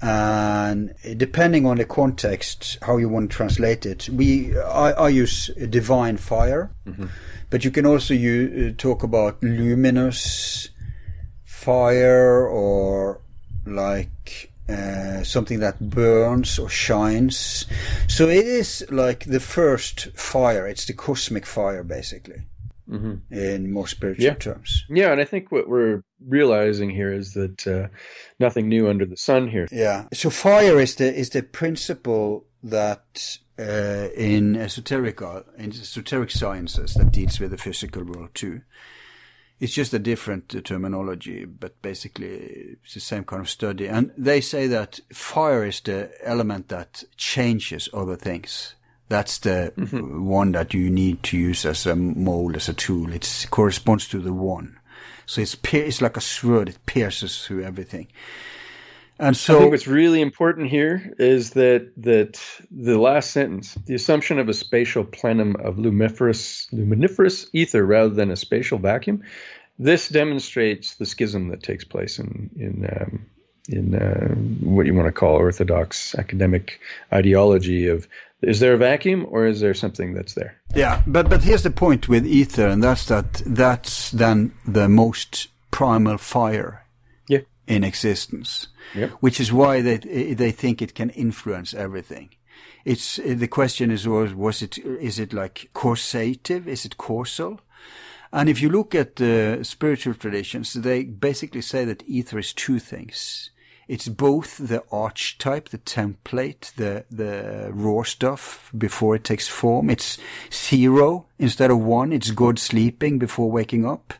[0.00, 5.50] and depending on the context, how you want to translate it, we I, I use
[5.68, 6.70] divine fire,
[7.50, 10.68] but you can also use, talk about luminous
[11.44, 13.20] fire or
[13.66, 17.66] like uh, something that burns or shines.
[18.06, 20.66] So it is like the first fire.
[20.66, 22.42] It's the cosmic fire, basically,
[23.30, 24.34] in more spiritual Yeah.
[24.34, 24.84] terms.
[24.88, 27.88] Yeah, and I think what we're realizing here is that uh,
[28.38, 29.68] nothing new under the sun here.
[29.70, 30.06] Yeah.
[30.12, 35.20] So fire is the is the principle that uh, in esoteric
[35.58, 38.60] in esoteric sciences that deals with the physical world too.
[39.60, 43.88] It's just a different uh, terminology, but basically it's the same kind of study.
[43.88, 48.76] And they say that fire is the element that changes other things.
[49.08, 53.12] That's the one that you need to use as a mold, as a tool.
[53.12, 54.78] It corresponds to the one.
[55.26, 56.68] So it's, it's like a sword.
[56.68, 58.08] It pierces through everything.
[59.20, 62.40] And so I think what's really important here is that that
[62.70, 68.30] the last sentence, the assumption of a spatial plenum of luminiferous luminiferous ether rather than
[68.30, 69.24] a spatial vacuum,
[69.78, 73.26] this demonstrates the schism that takes place in in um,
[73.68, 76.80] in uh, what you want to call orthodox academic
[77.12, 78.06] ideology of
[78.42, 80.56] is there a vacuum or is there something that's there?
[80.74, 85.48] Yeah, but but here's the point with ether, and that's that that's then the most
[85.70, 86.84] primal fire
[87.28, 87.40] Yeah.
[87.66, 89.10] in existence, Yep.
[89.20, 89.98] which is why they
[90.34, 92.30] they think it can influence everything.
[92.84, 96.68] It's the question is was was it is it like causative?
[96.68, 97.60] Is it causal?
[98.30, 102.78] And if you look at the spiritual traditions, they basically say that ether is two
[102.78, 103.50] things.
[103.88, 109.88] It's both the archetype, the template, the, the raw stuff before it takes form.
[109.88, 110.18] It's
[110.52, 112.12] zero instead of one.
[112.12, 114.12] It's God sleeping before waking up.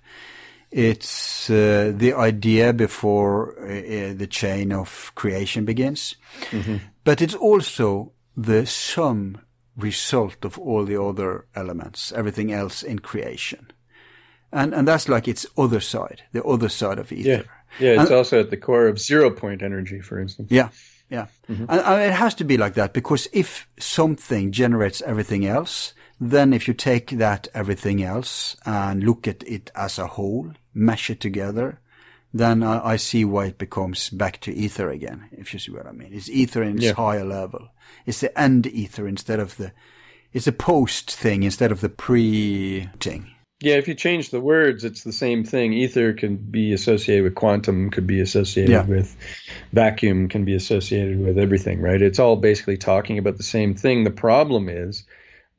[0.70, 6.16] It's uh, the idea before uh, uh, the chain of creation begins.
[7.04, 9.40] But it's also the sum
[9.76, 13.70] result of all the other elements, everything else in creation.
[14.50, 17.28] And, and that's like its other side, the other side of ether.
[17.28, 17.42] Yeah.
[17.78, 20.50] Yeah, it's And- also at the core of zero point energy, for instance.
[20.50, 20.68] Yeah,
[21.10, 21.26] yeah.
[21.48, 21.66] Mm-hmm.
[21.68, 26.52] And, and it has to be like that because if something generates everything else, then
[26.52, 31.20] if you take that everything else and look at it as a whole, mesh it
[31.20, 31.80] together,
[32.34, 35.86] then I, I see why it becomes back to ether again, if you see what
[35.86, 36.10] I mean.
[36.12, 36.94] It's ether in its Yeah.
[36.94, 37.68] higher level.
[38.04, 39.72] It's the end ether instead of the,
[40.32, 43.30] it's a post thing instead of the pre thing.
[43.60, 45.72] Yeah, if you change the words, it's the same thing.
[45.72, 48.84] Ether can be associated with quantum, could be associated Yeah.
[48.84, 49.16] with
[49.72, 52.00] vacuum, can be associated with everything, right?
[52.00, 54.04] It's all basically talking about the same thing.
[54.04, 55.02] The problem is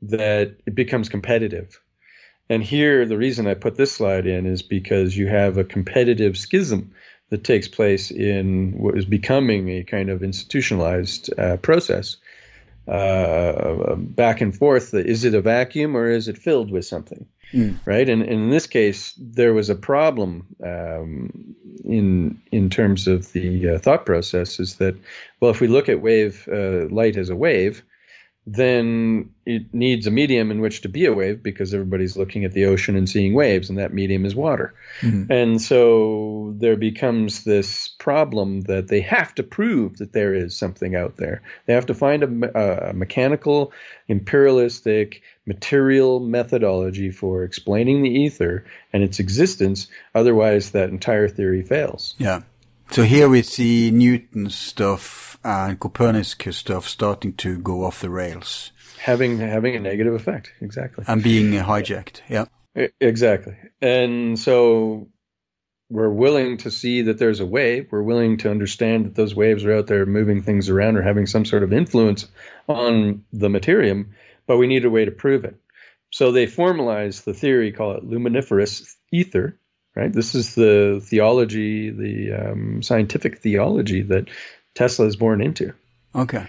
[0.00, 1.78] that it becomes competitive.
[2.48, 6.38] And here, the reason I put this slide in is because you have a competitive
[6.38, 6.92] schism
[7.28, 12.16] that takes place in what is becoming a kind of institutionalized uh, process.
[12.88, 14.94] Uh, back and forth.
[14.94, 17.26] Is it a vacuum or is it filled with something?
[17.84, 18.08] Right?
[18.08, 21.54] And, and in this case, there was a problem um,
[21.84, 24.60] in in terms of the uh, thought process.
[24.60, 24.96] Is that
[25.40, 27.82] well, if we look at wave uh, light as a wave,
[28.52, 32.52] then it needs a medium in which to be a wave because everybody's looking at
[32.52, 34.74] the ocean and seeing waves, and that medium is water.
[35.02, 35.30] Mm-hmm.
[35.30, 40.96] And so there becomes this problem that they have to prove that there is something
[40.96, 41.42] out there.
[41.66, 43.72] They have to find a, a mechanical,
[44.08, 49.86] imperialistic, material methodology for explaining the ether and its existence.
[50.16, 52.16] Otherwise, that entire theory fails.
[52.18, 52.42] Yeah.
[52.90, 58.72] So here we see Newton's stuff and Copernicus stuff starting to go off the rails
[58.98, 61.04] Having having a negative effect, exactly.
[61.06, 62.20] and being hijacked.
[62.28, 62.46] Yeah.
[63.00, 63.56] Exactly.
[63.80, 65.08] And so
[65.88, 67.88] we're willing to see that there's a wave.
[67.90, 71.26] We're willing to understand that those waves are out there moving things around or having
[71.26, 72.26] some sort of influence
[72.68, 74.10] on the materium,
[74.46, 75.56] but we need a way to prove it.
[76.10, 79.58] So they formalize the theory, call it luminiferous ether,
[79.94, 80.12] right?
[80.12, 84.28] This is the theology, the um, scientific theology that
[84.74, 85.72] Tesla is born into
[86.14, 86.46] Okay.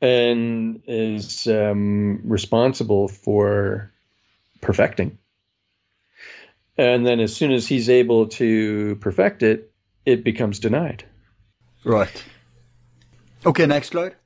[0.00, 3.90] and is um, responsible for
[4.60, 5.18] perfecting.
[6.76, 9.72] And then, as soon as he's able to perfect it,
[10.04, 11.04] it becomes denied.
[11.84, 12.24] Right.
[13.46, 14.16] Okay, next slide.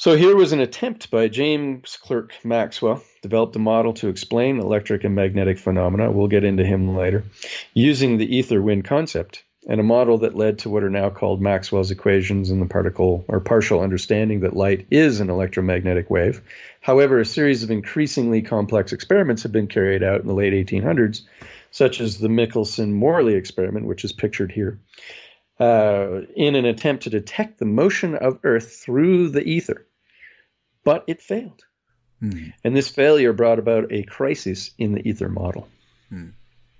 [0.00, 5.02] So here was an attempt by James Clerk Maxwell, developed a model to explain electric
[5.02, 6.12] and magnetic phenomena.
[6.12, 7.24] We'll get into him later,
[7.74, 11.42] using the ether wind concept, and a model that led to what are now called
[11.42, 16.42] Maxwell's equations and the particle or partial understanding that light is an electromagnetic wave.
[16.80, 21.22] However, a series of increasingly complex experiments have been carried out in the late 1800s
[21.72, 24.78] such as the Michelson Morley experiment, which is pictured here,
[25.58, 29.84] uh, in an attempt to detect the motion of Earth through the ether.
[30.90, 31.60] But it failed.
[32.20, 32.48] Hmm.
[32.64, 35.68] And this failure brought about a crisis in the ether model.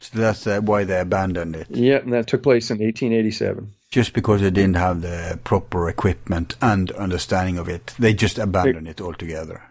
[0.01, 1.67] So that's uh, why they abandoned it.
[1.70, 3.73] Yeah, and that took place in 1887.
[3.91, 8.89] Just because they didn't have the proper equipment and understanding of it, they just abandoned
[8.89, 9.62] it altogether.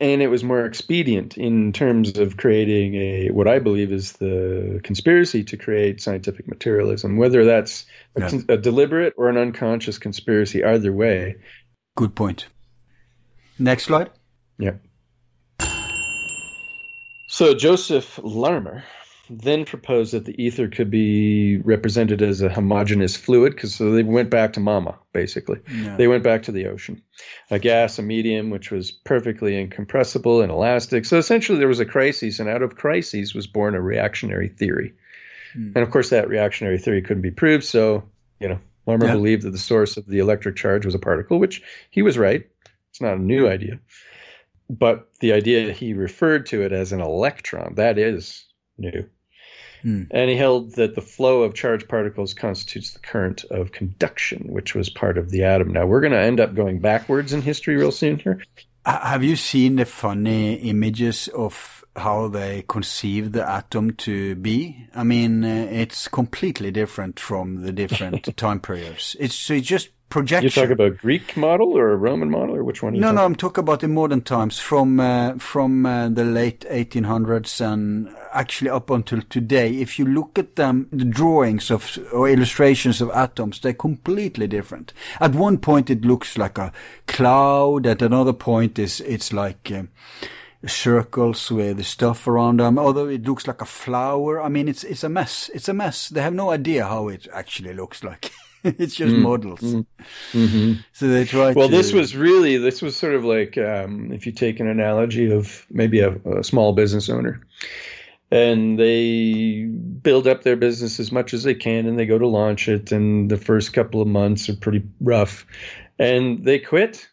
[0.00, 4.80] and it was more expedient in terms of creating a what I believe is the
[4.84, 7.84] conspiracy to create scientific materialism, whether that's
[8.16, 8.54] a, Yeah.
[8.54, 10.62] a deliberate or an unconscious conspiracy.
[10.64, 11.36] Either way,
[11.96, 12.46] Good point.
[13.58, 14.10] Next slide.
[14.58, 14.72] yeah.
[17.30, 18.82] So Joseph Larmor
[19.30, 24.02] then proposed that the ether could be represented as a homogeneous fluid, because so they
[24.02, 25.60] went back to mama, basically.
[25.70, 25.96] Yeah.
[25.96, 27.02] They went back to the ocean,
[27.50, 31.04] a gas, a medium, which was perfectly incompressible and elastic.
[31.04, 34.94] So essentially, there was a crisis, and out of crises was born a reactionary theory.
[35.52, 35.72] Hmm.
[35.74, 37.64] And of course, that reactionary theory couldn't be proved.
[37.64, 38.02] So,
[38.40, 39.12] you know, Larmor Yeah.
[39.12, 42.48] believed that the source of the electric charge was a particle, which he was right.
[42.90, 43.80] It's not a new idea.
[44.70, 48.44] But the idea he referred to it as an electron, that is
[48.76, 49.08] new.
[49.82, 50.04] Hmm.
[50.10, 54.74] And he held that the flow of charged particles constitutes the current of conduction, which
[54.74, 55.72] was part of the atom.
[55.72, 58.42] Now, we're going to end up going backwards in history real soon here.
[58.84, 64.88] Have you seen the funny images of how they conceive the atom to be?
[64.94, 69.14] I mean, uh, it's completely different from the different time periods.
[69.20, 70.44] It's, it's just projection.
[70.46, 72.94] You talk about a Greek model or a Roman model, or which one?
[72.94, 77.60] No, no, I'm talking about the modern times from uh, from uh, the late 1800s
[77.60, 79.74] and actually up until today.
[79.76, 84.92] If you look at them, the drawings of or illustrations of atoms, they're completely different.
[85.20, 86.72] At one point, it looks like a
[87.06, 87.86] cloud.
[87.86, 89.70] At another point, is it's like.
[89.72, 89.88] Um,
[90.66, 95.04] circles with stuff around them although it looks like a flower i mean it's it's
[95.04, 98.32] a mess it's a mess they have no idea how it actually looks like
[98.64, 99.20] it's just mm.
[99.20, 99.60] models.
[99.60, 99.86] Mm.
[100.32, 100.72] Mm-hmm.
[100.92, 104.26] So they try well to this was really this was sort of like um, if
[104.26, 107.40] you take an analogy of maybe a, a small business owner
[108.30, 109.64] and they
[110.02, 112.92] build up their business as much as they can and they go to launch it
[112.92, 115.46] and the first couple of months are pretty rough.
[115.98, 117.08] And they quit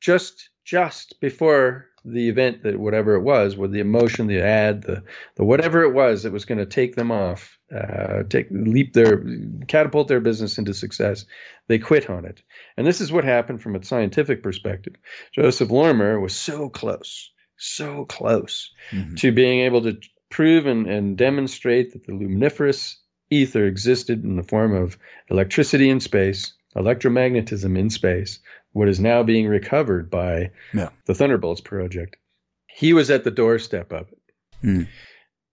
[0.00, 5.02] just just before the event that whatever it was with the emotion the ad the
[5.34, 9.24] the whatever it was that was going to take them off uh, take leap their
[9.66, 11.24] catapult their business into success
[11.68, 12.42] they quit on it.
[12.76, 14.94] And this is what happened from a scientific perspective.
[15.34, 18.70] Joseph Larmor was so close so close
[19.16, 19.98] to being able to
[20.30, 22.98] prove and, and demonstrate that the luminiferous
[23.30, 24.98] ether existed in the form of
[25.30, 28.38] electricity in space electromagnetism in space
[28.72, 30.90] what is now being recovered by Yeah.
[31.06, 32.16] the Thunderbolts project.
[32.66, 34.18] He was at the doorstep of it.
[34.60, 34.82] Hmm.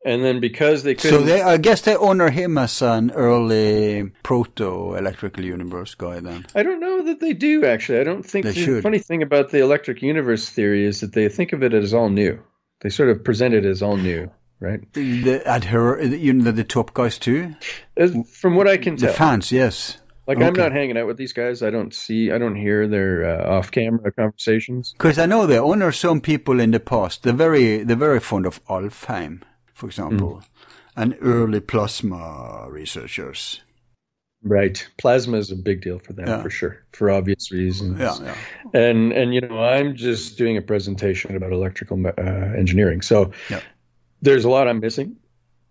[0.06, 4.12] And then because they So couldn't, they, I guess they honor him as an early
[4.22, 6.20] proto electrical universe guy.
[6.20, 8.00] Then I don't know that they do actually.
[8.02, 8.84] I don't think They the should.
[8.84, 12.10] funny thing about the electric universe theory is that they think of it as all
[12.10, 12.38] new.
[12.82, 14.30] They sort of present it as all new,
[14.60, 14.82] right?
[14.92, 17.56] the adher, you know, the top guys too.
[17.96, 19.08] As, from what I can tell.
[19.10, 20.00] The fans, yes.
[20.26, 21.62] Like I'm not hanging out with these guys.
[21.62, 24.94] I don't see, I don't hear their uh, off-camera conversations.
[24.94, 27.24] Because I know they honor some people in the past.
[27.24, 29.42] They're very, they're very fond of Alfvén,
[29.74, 30.44] for example, Mm.
[30.96, 33.62] and early plasma researchers.
[34.46, 34.86] Right.
[34.98, 36.42] Plasma is a big deal for them Yeah.
[36.42, 38.00] for sure, for obvious reasons.
[38.00, 38.36] Yeah, yeah.
[38.74, 42.12] And and you know, I'm just doing a presentation about electrical uh,
[42.58, 43.02] engineering.
[43.02, 43.62] So Yeah.
[44.22, 45.16] there's a lot I'm missing,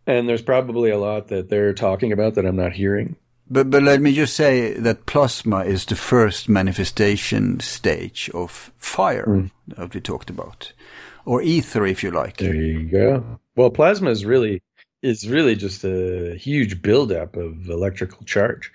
[0.06, 3.16] and there's probably a lot that they're talking about that I'm not hearing.
[3.52, 9.26] But but let me just say that plasma is the first manifestation stage of fire
[9.28, 9.50] Mm.
[9.76, 10.72] that we talked about,
[11.24, 12.36] or ether, if you like.
[12.38, 13.38] There you go.
[13.56, 14.62] Well, plasma is really
[15.02, 18.72] is really just a huge buildup of electrical charge.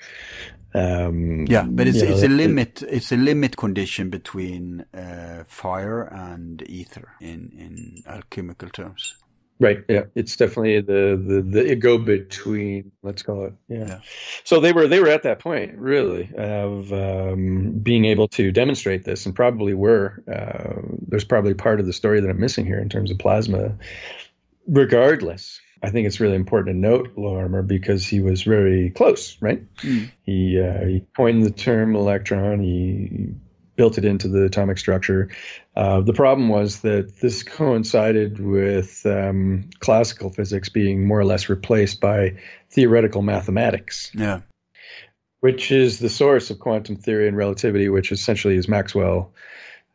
[0.76, 2.84] Um, Yeah, but it's you know, it's a it- limit.
[2.84, 9.16] It's a limit condition between uh, fire and ether in in alchemical terms.
[9.60, 9.84] Right.
[9.90, 10.04] Yeah.
[10.14, 12.92] It's definitely the the the go between.
[13.02, 13.54] Let's call it.
[13.68, 13.86] Yeah.
[13.88, 14.00] Yeah.
[14.44, 19.04] So they were they were at that point really of um, being able to demonstrate
[19.04, 20.24] this, and probably were.
[20.32, 23.76] Uh, there's probably part of the story that I'm missing here in terms of plasma.
[24.68, 29.38] Regardless, I think it's really important to note Larmor because he was very close.
[29.42, 29.64] Right.
[30.24, 32.60] He uh, he coined the term electron.
[32.60, 33.34] He
[33.76, 35.30] built it into the atomic structure.
[35.78, 41.50] Uh, the problem was that this coincided with um, classical physics being more or less
[41.50, 42.36] replaced by
[42.72, 44.40] theoretical mathematics, Yeah.
[45.42, 49.32] which is the source of quantum theory and relativity, which essentially is Maxwell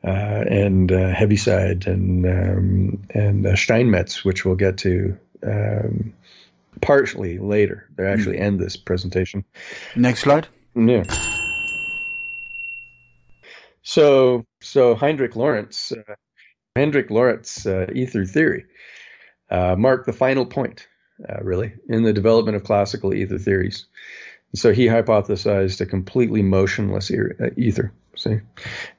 [0.04, 6.12] uh, and uh, Heaviside and um, and uh, Steinmetz, which we'll get to um,
[6.80, 7.88] partially later.
[7.96, 9.44] They actually end this presentation.
[9.96, 10.46] Next slide.
[10.76, 11.02] Yeah.
[13.82, 16.14] So, so Heinrich Lorentz, uh,
[16.76, 18.64] Heinrich Lorentz uh, ether theory
[19.50, 20.88] uh, marked the final point,
[21.28, 23.86] uh, really, in the development of classical ether theories.
[24.54, 28.40] So he hypothesized a completely motionless uh, ether, see,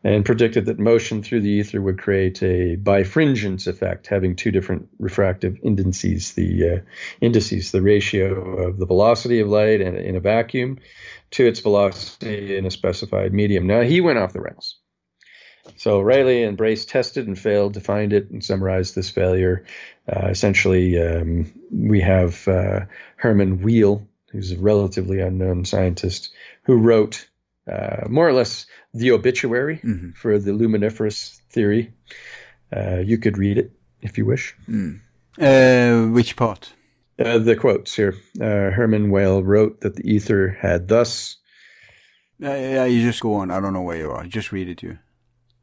[0.04, 4.90] and predicted that motion through the ether would create a birefringence effect, having two different
[4.98, 6.80] refractive indices, the uh,
[7.22, 10.80] indices, the ratio of the velocity of light in, in a vacuum
[11.32, 13.68] to its velocity in a specified medium.
[13.68, 14.80] Now he went off the rails.
[15.78, 19.66] So Rayleigh and Brace tested and failed to find it and summarized this failure.
[20.12, 22.82] Uh, essentially, um, we have uh,
[23.16, 27.26] Hermann Weyl, who's a relatively unknown scientist, who wrote
[27.72, 30.12] uh, more or less the obituary Mm-hmm.
[30.12, 31.94] for the luminiferous theory.
[32.76, 33.72] Uh, you could read it
[34.02, 34.54] if you wish.
[35.40, 36.74] Uh, which part?
[37.18, 38.16] Uh, the quotes here.
[38.42, 41.38] Uh, Hermann Weyl wrote that the ether had thus
[42.40, 43.52] yeah, you just go on.
[43.52, 44.26] I don't know where you are.
[44.26, 44.98] Just read it to you.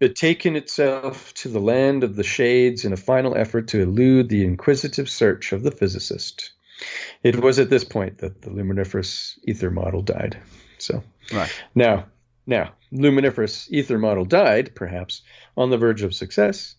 [0.01, 4.45] betaken itself to the land of the shades in a final effort to elude the
[4.45, 6.53] inquisitive search of the physicist.
[7.23, 10.39] It was at this point that the luminiferous ether model died.
[10.79, 11.03] So
[11.33, 11.51] Right.
[11.75, 12.07] now,
[12.47, 15.23] now, luminiferous ether model died, perhaps
[15.57, 16.75] on the verge of success,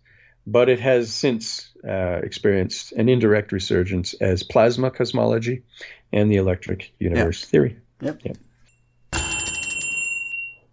[0.47, 5.61] but it has since uh, experienced an indirect resurgence as plasma cosmology
[6.11, 7.77] and the electric universe theory.
[8.01, 8.21] Yep.
[8.23, 8.37] Yep.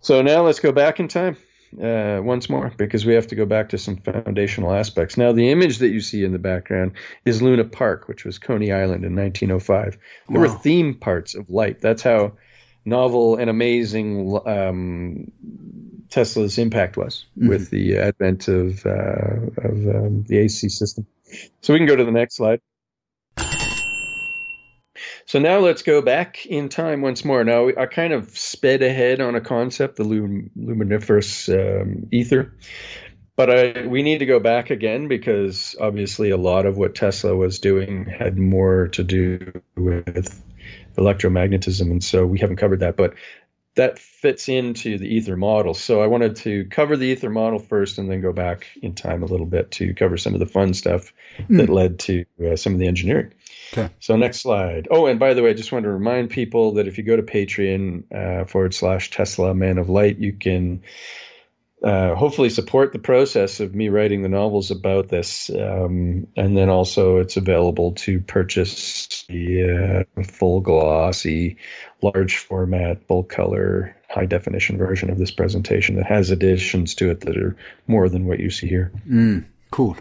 [0.01, 1.37] So now let's go back in time
[1.83, 5.17] uh, once more because we have to go back to some foundational aspects.
[5.17, 6.93] Now, the image that you see in the background
[7.25, 9.99] is Luna Park, which was Coney Island in 1905.
[10.29, 11.81] There were theme parts of light.
[11.81, 12.33] That's how
[12.85, 15.31] novel and amazing um,
[16.11, 21.07] Tesla's impact was with the advent of, uh, of um, the AC system.
[21.61, 22.61] So we can go to the next slide.
[25.29, 27.45] So now let's go back in time once more.
[27.45, 32.51] Now I kind of sped ahead on a concept, the lum- luminiferous um, ether,
[33.37, 37.37] but I, we need to go back again because obviously a lot of what Tesla
[37.37, 40.43] was doing had more to do with
[40.97, 42.97] electromagnetism, and so we haven't covered that.
[42.97, 43.13] But
[43.75, 45.75] that fits into the ether model.
[45.75, 49.23] So I wanted to cover the ether model first, and then go back in time
[49.23, 51.13] a little bit to cover some of the fun stuff
[51.51, 53.31] that led to uh, some of the engineering.
[53.73, 53.91] Okay.
[54.01, 54.89] So next slide.
[54.91, 57.17] Oh, and by the way, I just want to remind people that if you go
[57.17, 60.83] to Patreon uh, forward slash Tesla Man of Light, you can
[61.83, 65.49] uh, hopefully support the process of me writing the novels about this.
[65.51, 71.57] Um, and then also it's available to purchase the uh, full glossy,
[72.03, 77.21] large format, full color, high definition version of this presentation that has additions to it
[77.21, 77.57] that are
[77.87, 78.91] more than what you see here.
[79.71, 79.97] Cool.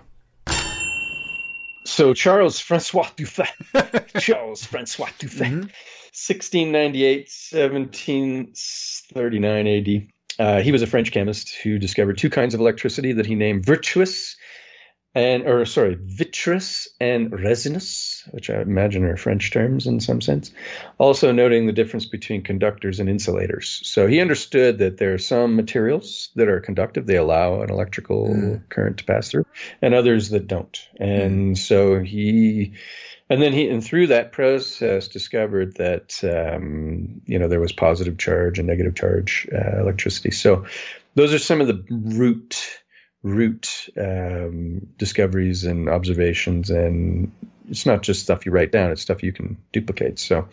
[1.97, 3.49] So Charles Francois Dufay,
[4.21, 9.87] Charles Francois Dufay, 1698, 1739 AD.
[10.37, 13.65] Uh, he was a French chemist who discovered two kinds of electricity that he named
[13.65, 14.37] virtuous
[15.17, 20.51] and, or sorry, vitreous and resinous, which I imagine are French terms in some sense.
[20.99, 23.81] Also noting the difference between conductors and insulators.
[23.83, 28.61] So he understood that there are some materials that are conductive; they allow an electrical
[28.69, 29.47] current to pass through,
[29.81, 30.77] and others that don't.
[30.99, 32.73] And so he
[33.27, 38.19] and then he and through that process discovered that um, you know there was positive
[38.19, 40.63] charge and negative charge uh, electricity so
[41.15, 42.79] those are some of the root
[43.27, 47.31] root um, discoveries and observations and
[47.69, 50.47] it's not just stuff you write down it's stuff you can duplicate so.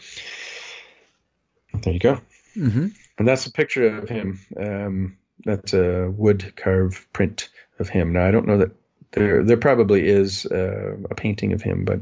[1.83, 2.21] There you go.
[2.57, 2.87] Mm-hmm.
[3.19, 4.39] and that's a picture of him.
[4.57, 7.49] Um, that's a wood carved print
[7.81, 8.13] of him.
[8.13, 8.71] Now i don't know that
[9.15, 12.01] there there probably is uh, a painting of him but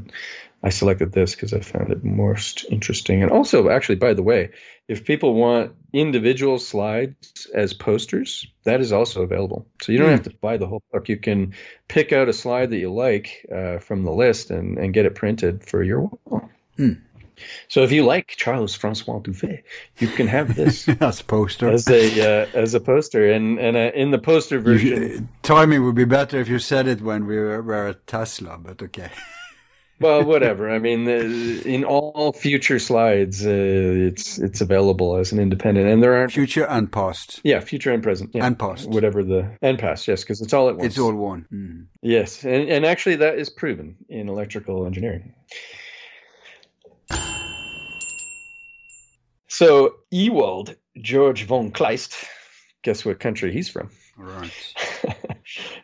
[0.65, 3.21] I selected this because I found it most interesting.
[3.21, 4.49] And also, actually, by the way,
[4.87, 9.67] if people want individual slides as posters, that is also available.
[9.81, 11.09] So you don't have to buy the whole book.
[11.09, 11.53] You can
[11.89, 15.15] pick out a slide that you like uh, from the list and, and get it
[15.15, 16.49] printed for your wall.
[17.67, 19.63] So if you like Charles Francois Dufay,
[19.99, 21.67] you can have this As a poster.
[21.69, 23.29] as a uh, as a poster.
[23.31, 26.87] And and uh, in the poster version, You- timing would be better if you said
[26.87, 29.09] it when we were, were at Tesla, but okay.
[29.99, 30.69] well, whatever.
[30.69, 36.15] I mean, in all future slides, uh, it's it's available as an independent, and there
[36.15, 36.31] aren't.
[36.31, 37.39] Future and past.
[37.43, 38.45] Yeah, future and present, yeah.
[38.45, 38.89] And past.
[38.89, 40.87] whatever the and past, yes, because it's all at once.
[40.87, 41.45] It's all one.
[41.53, 41.85] Mm.
[42.01, 45.33] yes, and and actually that is proven in electrical engineering.
[49.47, 52.25] So Ewald George von Kleist,
[52.81, 53.89] guess what country he's from?
[54.17, 54.51] Right.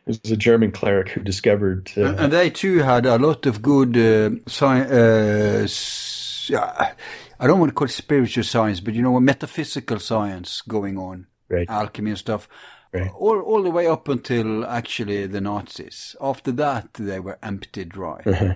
[0.05, 1.91] Was a German cleric who discovered.
[1.97, 6.51] Uh, and, they too had a lot of good uh, science.
[6.51, 6.91] Uh,
[7.39, 11.27] I don't want to call it spiritual science, but you know, metaphysical science going on,
[11.47, 11.69] Right.
[11.69, 12.47] alchemy and stuff.
[12.91, 13.11] Right.
[13.17, 16.15] All, all the way up until actually the Nazis.
[16.19, 18.21] After that, they were emptied dry.
[18.25, 18.55] Uh-huh.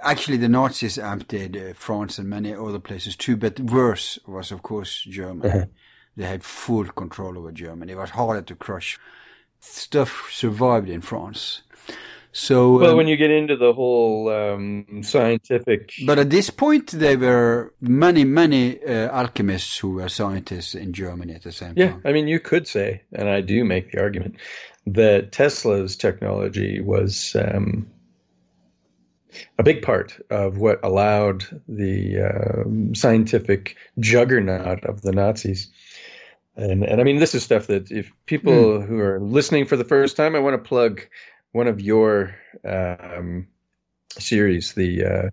[0.00, 4.62] Actually, the Nazis emptied uh, France and many other places too, but worse was, of
[4.62, 5.50] course, Germany.
[5.52, 5.66] Uh-huh.
[6.16, 7.92] They had full control over Germany.
[7.92, 8.98] It was harder to crush.
[9.64, 11.62] Stuff survived in France.
[12.34, 16.90] So, well, um, when you get into the whole um, scientific, but at this point,
[16.90, 21.90] there were many, many uh, alchemists who were scientists in Germany at the same yeah,
[21.90, 22.02] time.
[22.06, 24.36] I mean, you could say, and I do make the argument
[24.86, 27.86] that Tesla's technology was um,
[29.58, 35.70] a big part of what allowed the um, scientific juggernaut of the Nazis.
[36.56, 39.84] And, and I mean, this is stuff that if people who are listening for the
[39.84, 41.00] first time, I want to plug
[41.52, 43.48] one of your um,
[44.18, 45.30] series, the uh,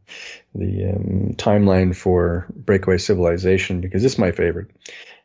[0.55, 4.71] the um, timeline for Breakaway Civilization, because it's my favorite.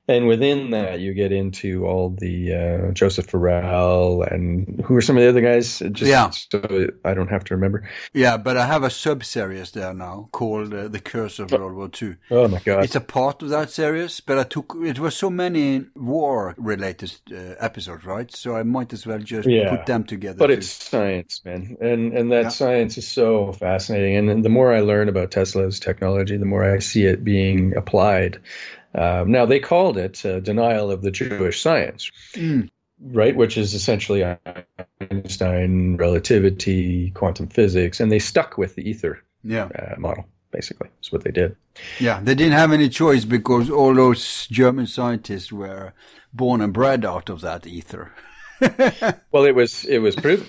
[0.06, 5.16] And within that, you get into all the uh, Joseph Farrell and who are some
[5.16, 5.78] of the other guys?
[5.92, 6.28] Just Yeah.
[6.28, 7.88] so I don't have to remember.
[8.12, 11.90] Yeah, but I have a sub-series there now called uh, The Curse of World War
[12.02, 12.16] II.
[12.30, 12.84] Oh my god!
[12.84, 17.54] It's a part of that series, but I took it was so many war-related uh,
[17.58, 18.30] episodes, right?
[18.30, 19.70] So I might as well just Yeah.
[19.70, 20.36] put them together.
[20.38, 20.54] But too.
[20.54, 22.48] it's science, man, and and that Yeah.
[22.50, 24.16] science is so fascinating.
[24.16, 27.74] And, and the more I learn about Tesla's technology, the more I see it being
[27.74, 28.38] applied.
[28.94, 32.68] Um, now they called it uh, denial of the Jewish science, Mm.
[33.00, 33.34] right?
[33.34, 34.24] Which is essentially
[35.10, 40.24] Einstein relativity, quantum physics, and they stuck with the ether yeah, uh, model.
[40.50, 41.56] Basically, is what they did.
[41.98, 42.20] yeah.
[42.22, 45.92] They didn't have any choice because all those German scientists were
[46.32, 48.12] born and bred out of that ether.
[49.32, 50.46] Well, it was it was proven,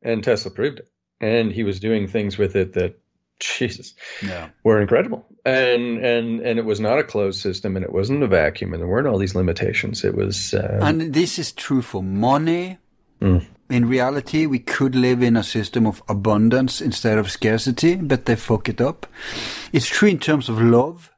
[0.00, 0.88] and Tesla proved it,
[1.20, 2.94] and he was doing things with it that,
[3.58, 4.48] Jesus, Yeah.
[4.64, 5.24] were incredible.
[5.44, 8.80] And and and it was not a closed system, and it wasn't a vacuum, and
[8.82, 10.04] there weren't all these limitations.
[10.04, 12.78] It was uh, And this is true for money.
[13.20, 13.46] Mm.
[13.70, 18.36] In reality, we could live in a system of abundance instead of scarcity, but they
[18.36, 19.06] fuck it up.
[19.72, 21.10] It's true in terms of love.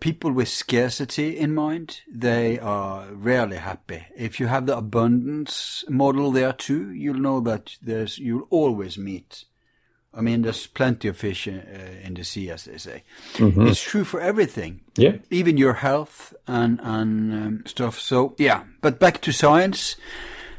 [0.00, 4.06] People with scarcity in mind, they are rarely happy.
[4.16, 9.44] If you have the abundance model there too, you'll know that there's, you'll always meet.
[10.14, 13.04] I mean, there's plenty of fish in, uh, in the sea, as they say.
[13.68, 15.16] It's true for everything yeah.
[15.30, 18.00] even your health and and um, stuff.
[18.00, 19.96] So yeah, but back to science,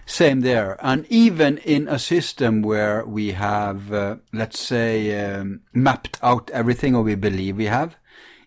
[0.06, 0.78] same there.
[0.82, 6.96] And even in a system where we have, uh, let's say, um, mapped out everything,
[6.96, 7.98] or we believe we have,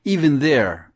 [0.05, 0.93] even there,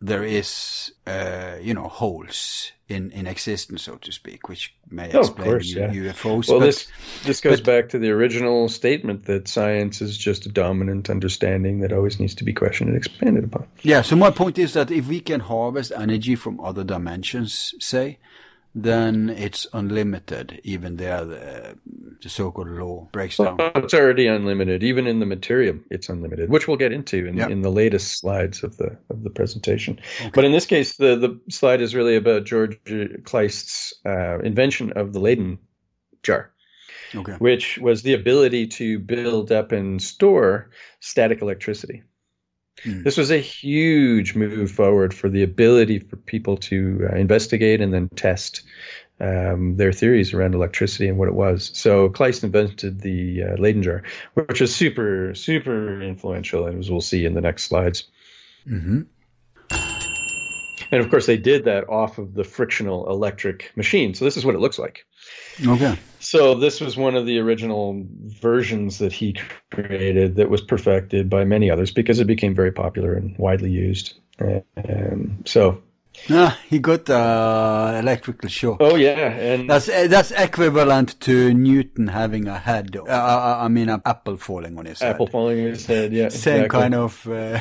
[0.00, 5.20] there is, uh, you know, holes in in existence, so to speak, which may Oh,
[5.20, 5.90] explain course, yeah.
[5.92, 6.48] UFOs.
[6.48, 6.86] Well, but- this
[7.24, 11.80] this goes but- back to the original statement that science is just a dominant understanding
[11.80, 13.66] that always needs to be questioned and expanded upon.
[13.82, 18.18] Yeah, so my point is that if we can harvest energy from other dimensions, say,
[18.78, 20.60] then it's unlimited.
[20.62, 21.78] Even there, the,
[22.22, 23.56] the so-called law breaks down.
[23.56, 25.78] Well, it's already unlimited, even in the material.
[25.90, 27.48] It's unlimited, which we'll get into in, Yeah.
[27.48, 29.98] in the latest slides of the of the presentation.
[30.34, 32.78] But in this case, the the slide is really about George
[33.24, 35.58] Kleist's uh, invention of the Leyden
[36.22, 36.52] jar.
[37.14, 37.34] Okay.
[37.38, 42.02] which was the ability to build up and store static electricity.
[42.82, 43.02] Hmm.
[43.02, 47.92] This was a huge move forward for the ability for people to uh, investigate and
[47.92, 48.62] then test
[49.20, 51.70] um, their theories around electricity and what it was.
[51.74, 54.02] So Kleist invented the uh, Leyden jar,
[54.34, 58.04] which was super, super influential, and as we'll see in the next slides.
[58.66, 59.02] hmm
[60.92, 64.14] And of course, they did that off of the frictional electric machine.
[64.14, 65.04] So this is what it looks like.
[65.66, 65.98] Okay.
[66.20, 68.04] So this was one of the original
[68.42, 69.36] versions that he
[69.70, 74.14] created that was perfected by many others because it became very popular and widely used.
[74.40, 75.82] Um, so,
[76.30, 78.78] Ah, he got uh, electrical shock.
[78.80, 82.96] oh yeah, and That's uh, that's equivalent to Newton having a head.
[82.96, 85.14] Uh, uh, I mean, an apple falling on his Apple head.
[85.14, 86.12] Apple falling in his head.
[86.12, 86.80] Yeah, Same exactly.
[86.80, 87.60] kind of uh,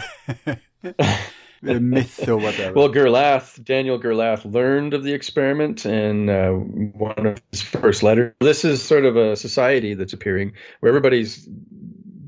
[1.66, 2.74] myth or whatever.
[2.74, 8.34] Well, Gralath, Daniel Gralath, learned of the experiment in uh, one of his first letters.
[8.40, 11.48] This is sort of a society that's appearing where everybody's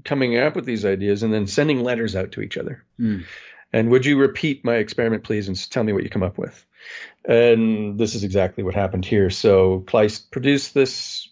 [0.03, 2.83] coming up with these ideas and then sending letters out to each other.
[2.97, 3.19] Hmm.
[3.73, 6.65] And would you repeat my experiment, please, and tell me what you come up with?
[7.25, 9.29] And this is exactly what happened here.
[9.29, 11.27] So Kleist produced this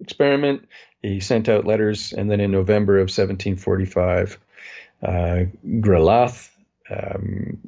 [0.00, 0.66] experiment.
[1.02, 4.38] He sent out letters, and then in November of 1745,
[5.02, 5.44] uh,
[5.80, 6.49] Gralath
[6.90, 7.58] um,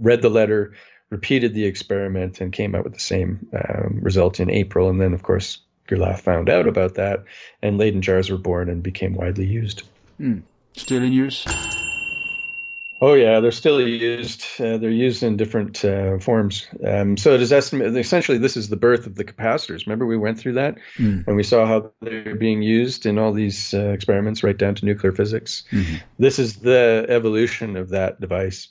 [0.00, 0.74] read the letter,
[1.10, 4.88] repeated the experiment, and came out with the same um, result in April.
[4.88, 5.58] And then, of course,
[5.88, 7.24] Gralath found out about that,
[7.62, 9.82] and Leyden jars were born and became widely used.
[10.74, 11.44] Still in use?
[13.04, 14.44] Oh yeah, they're still used.
[14.60, 16.68] Uh, they're used in different uh, forms.
[16.86, 17.96] Um, so it is estimated.
[17.96, 19.84] Essentially, this is the birth of the capacitors.
[19.86, 20.78] Remember, we went through that,
[21.26, 24.84] and we saw how they're being used in all these uh, experiments, right down to
[24.84, 25.64] nuclear physics.
[26.20, 28.68] This is the evolution of that device.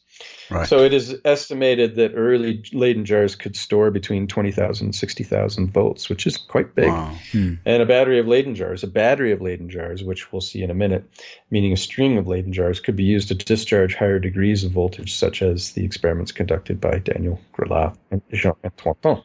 [0.50, 0.67] Right.
[0.67, 6.09] So it is estimated that early Leyden jars could store between 20,000 and 60,000 volts,
[6.09, 6.90] which is quite big.
[6.90, 7.16] Wow.
[7.32, 7.53] Hmm.
[7.66, 10.69] And a battery of Leyden jars, a battery of Leyden jars, which we'll see in
[10.69, 11.06] a minute,
[11.51, 15.16] meaning a string of Leyden jars, could be used to discharge higher degrees of voltage,
[15.16, 19.24] such as the experiments conducted by Daniel Gralath and Jean-Antoine Thon.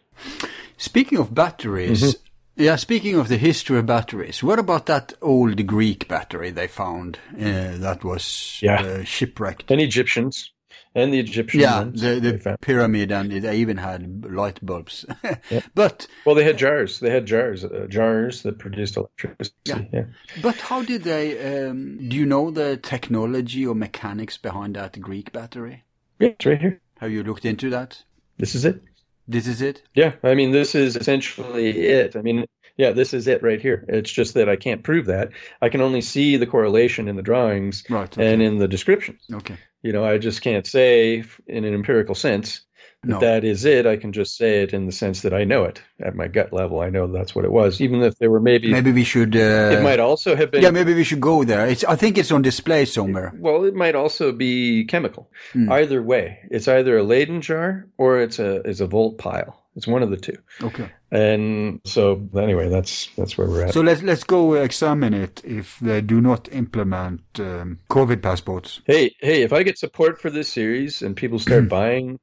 [0.77, 2.63] Speaking of batteries, Mm-hmm.
[2.63, 7.19] yeah, speaking of the history of batteries, what about that old Greek battery they found
[7.35, 8.81] uh, that was Yeah.
[8.81, 9.71] uh, shipwrecked?
[9.71, 10.53] And Egyptians.
[10.97, 15.05] And the Egyptian Yeah, ones the, the pyramid, and they even had light bulbs.
[15.75, 17.01] But Well, they had jars.
[17.01, 19.55] They had jars, uh, jars that produced electricity.
[19.67, 19.83] Yeah.
[19.93, 20.05] yeah.
[20.43, 21.69] but how did they?
[21.69, 25.85] Um, do you know the technology or mechanics behind that Greek battery?
[26.19, 26.81] Yeah, it's right here.
[27.01, 28.03] Have you looked into that?
[28.39, 28.83] This is it.
[29.29, 29.83] This is it.
[29.95, 32.17] Yeah, I mean, this is essentially it.
[32.17, 33.85] I mean, yeah, this is it right here.
[33.89, 35.31] It's just that I can't prove that.
[35.61, 38.33] I can only see the correlation in the drawings Right, okay.
[38.33, 39.21] and in the descriptions.
[39.33, 39.57] Okay.
[39.87, 42.63] You know, I just can't say in an empirical sense
[43.03, 43.21] that No.
[43.21, 43.87] that is it.
[43.87, 46.53] I can just say it in the sense that I know it at my gut
[46.53, 46.81] level.
[46.81, 48.69] I know that's what it was, even if there were maybe.
[48.73, 49.37] Maybe we should.
[49.37, 50.63] Uh, it might also have been.
[50.63, 51.65] Yeah, maybe we should go there.
[51.69, 51.85] It's.
[51.85, 53.33] I think it's on display somewhere.
[53.39, 55.31] Well, it might also be chemical.
[55.53, 55.71] Hmm.
[55.71, 59.55] Either way, it's either a Leyden jar or it's a it's a volt pile.
[59.77, 60.39] It's one of the two.
[60.63, 60.91] Okay.
[61.11, 63.75] And so anyway, that's that's where we're at.
[63.75, 68.81] So let's let's go examine it if they do not implement um, COVID passports.
[68.87, 72.19] hey, hey, if I get support for this series and people start buying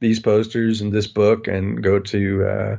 [0.00, 2.76] these posters and this book and go to uh,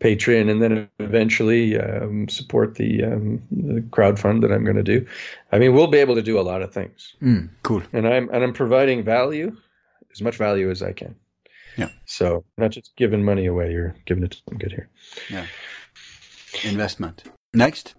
[0.00, 5.06] Patreon and then eventually um, support the, um, the crowdfund that I'm going to do,
[5.50, 7.14] I mean, we'll be able to do a lot of things.
[7.22, 7.82] Mm, cool.
[7.92, 9.56] And I'm and I'm providing value,
[10.12, 11.14] as much value as I can.
[11.76, 11.88] Yeah.
[12.06, 14.88] So not just giving money away, you're giving it to some good here.
[15.30, 15.46] Yeah.
[16.62, 17.24] Investment.
[17.52, 17.94] Next.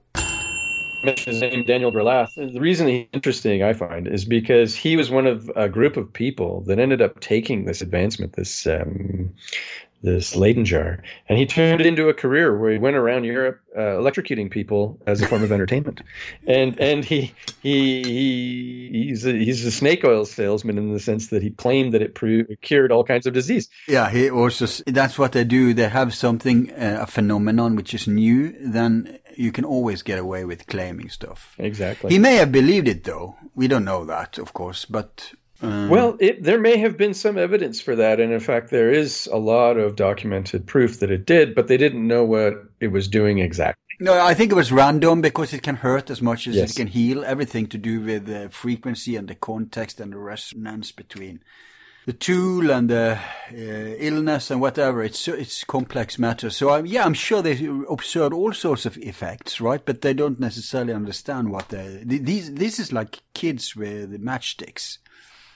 [1.03, 2.33] mention his name, Daniel Gralath.
[2.35, 6.11] The reason he's interesting, I find, is because he was one of a group of
[6.11, 9.33] people that ended up taking this advancement, this um,
[10.05, 13.59] this Leyden jar, and he turned it into a career where he went around Europe
[13.75, 16.01] uh, electrocuting people as a form of entertainment.
[16.47, 21.27] And and he he, he he's a, he's a snake oil salesman in the sense
[21.27, 23.69] that he claimed that it cured all kinds of disease.
[23.87, 24.65] Yeah, he also.
[24.85, 25.73] That's what they do.
[25.73, 28.55] They have something, uh, a phenomenon which is new.
[28.59, 31.55] Then you can always get away with claiming stuff.
[31.57, 32.11] Exactly.
[32.11, 33.35] He may have believed it, though.
[33.55, 34.85] We don't know that, of course.
[34.85, 38.69] But um, Well, it, there may have been some evidence for that, and in fact,
[38.69, 42.53] there is a lot of documented proof that it did, but they didn't know what
[42.79, 43.81] it was doing exactly.
[43.99, 46.71] No, I think it was random because it can hurt as much as Yes.
[46.71, 47.23] it can heal.
[47.23, 51.39] Everything to do with the frequency and the context and the resonance between
[52.05, 53.17] the tool and the
[53.51, 55.01] uh, illness and whatever.
[55.01, 56.49] It's it's complex matter.
[56.49, 59.83] So I'm, yeah, I'm sure they observed all sorts of effects, right?
[59.83, 62.01] But they don't necessarily understand what they.
[62.05, 64.97] These this is like kids with matchsticks.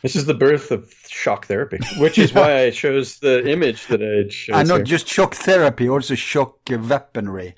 [0.02, 4.02] This is the birth of shock therapy, which is why I chose the image that
[4.02, 4.56] I chose.
[4.58, 4.86] and not here.
[4.86, 7.56] just shock therapy, also shock weaponry,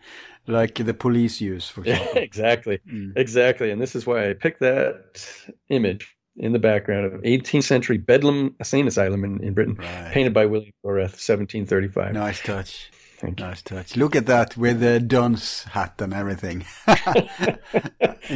[0.48, 2.22] like the police use, for example.
[2.22, 3.14] exactly, Mm.
[3.16, 5.24] exactly, and this is why I picked that
[5.70, 10.12] image in the background of 18th century Bedlam Insane Asylum in, in Britain, Right.
[10.12, 12.14] painted by William Hogarth, 1735.
[12.14, 12.90] Nice touch.
[13.20, 13.46] Thank you.
[13.46, 13.96] Nice touch.
[13.96, 16.66] Look at that with the dunce hat and everything.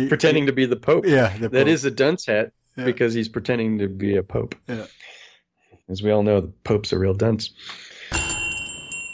[0.10, 1.06] Pretending to be the Pope.
[1.08, 1.68] Yeah, the Pope.
[1.68, 2.86] is a dunce hat Yeah.
[2.86, 4.56] because he's pretending to be a Pope.
[4.68, 4.86] Yeah.
[5.88, 7.52] As we all know, the Pope's a real dunce.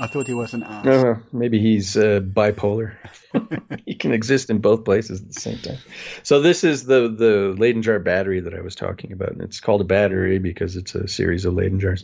[0.02, 0.86] I thought he was an ass.
[0.88, 2.96] Uh, maybe he's uh, bipolar.
[3.86, 5.78] he can exist in both places at the same time.
[6.24, 9.60] So this is the the Leyden jar battery that I was talking about, and it's
[9.60, 12.04] called a battery because it's a series of Leyden jars.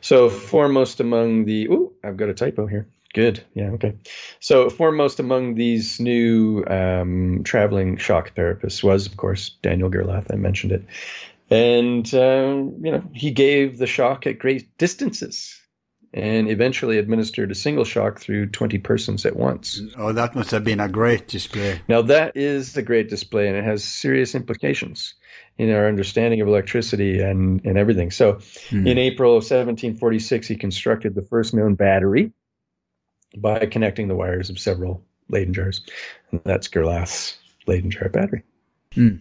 [0.00, 2.88] So foremost among the oh, I've got a typo here.
[3.14, 3.94] Good, yeah, okay.
[4.40, 10.32] So foremost among these new um, traveling shock therapists was, of course, Daniel Gralath.
[10.32, 10.84] I mentioned it,
[11.48, 15.60] and um, you know he gave the shock at great distances.
[16.16, 19.82] And eventually administered a single shock through 20 persons at once.
[19.98, 21.82] Oh, that must have been a great display.
[21.88, 25.14] Now, that is a great display, and it has serious implications
[25.58, 28.12] in our understanding of electricity and, and everything.
[28.12, 28.38] So,
[28.70, 32.30] in April of 1746, he constructed the first known battery
[33.36, 35.82] by connecting the wires of several Leyden jars.
[36.30, 38.42] And that's Gralath's Leyden jar battery.
[38.94, 39.16] Hmm.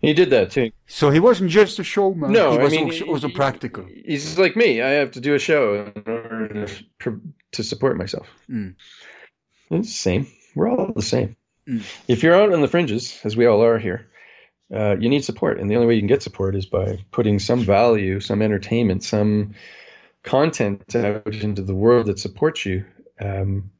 [0.00, 0.72] He did that too.
[0.86, 2.32] So he wasn't just a showman.
[2.32, 3.84] No, he I was mean, also, he- also practical.
[4.04, 4.82] He's like me.
[4.82, 6.66] I have to do a show in order
[7.00, 7.20] to,
[7.52, 8.26] to support myself.
[8.50, 8.74] Mm.
[9.70, 10.26] It's the same.
[10.56, 11.36] We're all the same.
[12.08, 14.08] If you're out on the fringes, as we all are here,
[14.74, 17.38] uh, you need support, and the only way you can get support is by putting
[17.38, 19.54] some value, some entertainment, some
[20.22, 22.84] content out into the world that supports you.
[23.20, 23.70] Um,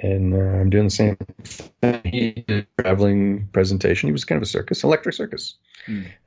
[0.00, 2.00] and uh, I'm doing the same thing.
[2.04, 4.08] He did a traveling presentation.
[4.08, 5.56] He was kind of a circus, electric circus,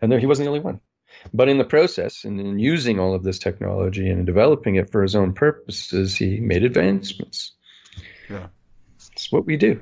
[0.02, 0.82] and there he wasn't the only one.
[1.34, 5.02] But in the process, and in using all of this technology and developing it for
[5.02, 7.54] his own purposes, he made advancements.
[8.30, 8.48] Yeah.
[9.14, 9.80] It's what we do.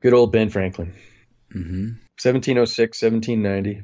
[0.00, 0.92] Good old Ben Franklin.
[1.54, 1.90] Mm-hmm.
[2.20, 3.82] 1706, 1790.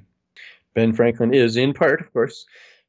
[0.74, 2.44] Ben Franklin is, in part, of course,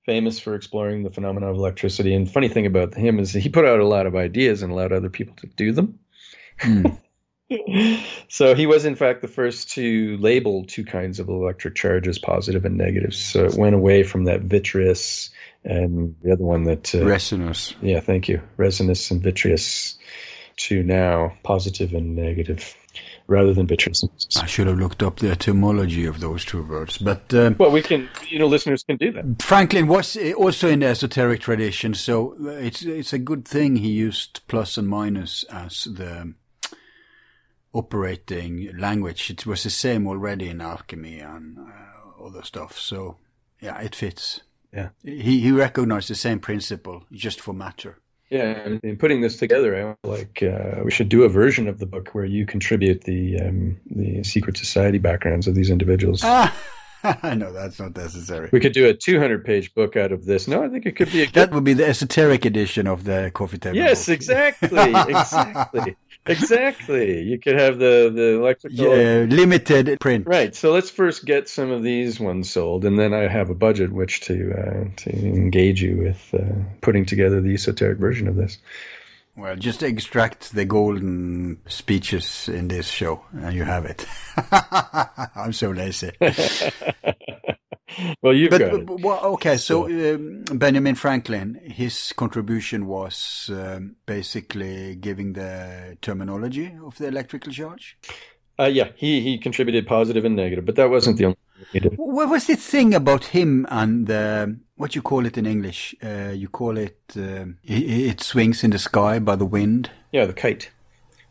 [0.06, 2.14] famous for exploring the phenomena of electricity.
[2.14, 4.92] And funny thing about him is he put out a lot of ideas and allowed
[4.92, 6.00] other people to do them.
[8.28, 12.20] so he was, in fact, the first to label two kinds of electric charge as
[12.20, 13.14] positive and negative.
[13.14, 15.30] So it went away from that vitreous
[15.64, 17.76] and the other one that uh, Resonance.
[17.82, 18.42] yeah, thank you.
[18.58, 19.98] resinous and vitreous
[20.58, 22.76] to now positive and negative
[23.30, 24.04] rather than vitreous.
[24.42, 26.98] I should have looked up the etymology of those two words.
[26.98, 29.42] But um, Well, we can, you know, listeners can do that.
[29.42, 33.78] Franklin was uh, also in the esoteric tradition, so uh, it's it's a good thing
[33.78, 36.34] he used plus and minus as the
[37.74, 39.30] operating language.
[39.30, 42.78] It was the same already in alchemy and uh, other stuff.
[42.78, 43.18] So
[43.62, 44.42] yeah, it fits.
[44.74, 44.90] Yeah.
[45.04, 48.00] He he recognized the same principle just for matter.
[48.30, 51.80] Yeah, and in putting this together, I like uh, we should do a version of
[51.80, 56.22] the book where you contribute the um, the secret society backgrounds of these individuals.
[56.24, 56.56] Ah,
[57.24, 58.50] no, that's not necessary.
[58.52, 60.48] We could do a 200 page book out of this.
[60.48, 63.32] No, I think it could be a That would be the esoteric edition of the
[63.34, 63.78] coffee table.
[63.78, 64.16] Yes, book.
[64.16, 64.70] exactly,
[65.08, 65.96] exactly,
[66.30, 67.22] exactly.
[67.22, 68.78] You could have the the electrical.
[68.78, 70.28] Yeah, limited print.
[70.28, 70.56] Right.
[70.56, 73.92] So let's first get some of these ones sold, and then I have a budget
[73.92, 78.58] which to uh, to engage you with uh, putting together the esoteric version of this.
[79.36, 84.06] Well, just extract the golden speeches in this show, and you have it.
[85.36, 86.12] I'm so lazy.
[88.22, 88.86] Well, you've But, got but- it.
[88.86, 96.74] but- well, okay, so um, Benjamin Franklin, his contribution was um, basically giving the terminology
[96.86, 97.98] of the electrical charge.
[98.60, 101.38] Uh, yeah, he he contributed positive and negative, but that wasn't the only
[101.72, 101.84] thing.
[101.96, 105.96] What was the thing about him and the, what you call it in English?
[106.04, 109.90] Uh, you call it, um, it, it swings in the sky by the wind.
[110.12, 110.72] Yeah, the kite.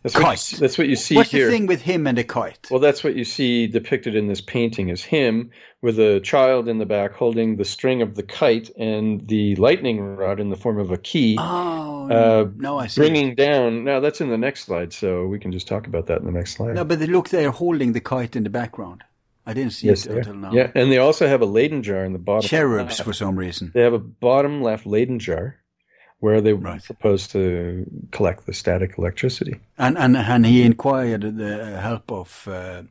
[0.02, 0.60] That's what you, Kite.
[0.60, 1.46] that's what you see What's here.
[1.46, 2.68] the thing with him and the kite?
[2.70, 5.50] Well, that's what you see depicted in this painting is him
[5.82, 10.00] with a child in the back holding the string of the kite and the lightning
[10.00, 11.36] rod in the form of a key.
[11.38, 13.00] Oh, uh, no, I see.
[13.00, 13.84] bringing down.
[13.84, 16.32] Now that's in the next slide, so we can just talk about that in the
[16.32, 16.74] next slide.
[16.74, 19.02] No, but look, they're holding the kite in the background.
[19.46, 20.52] I didn't see yes, it until now.
[20.52, 22.46] yeah, and they also have a Leyden jar in the bottom.
[22.46, 23.72] Cherubs for some reason.
[23.74, 25.56] They have a bottom left Leyden jar
[26.20, 29.60] where they were supposed to collect the static electricity.
[29.78, 32.82] And, and, and he inquired the help of uh,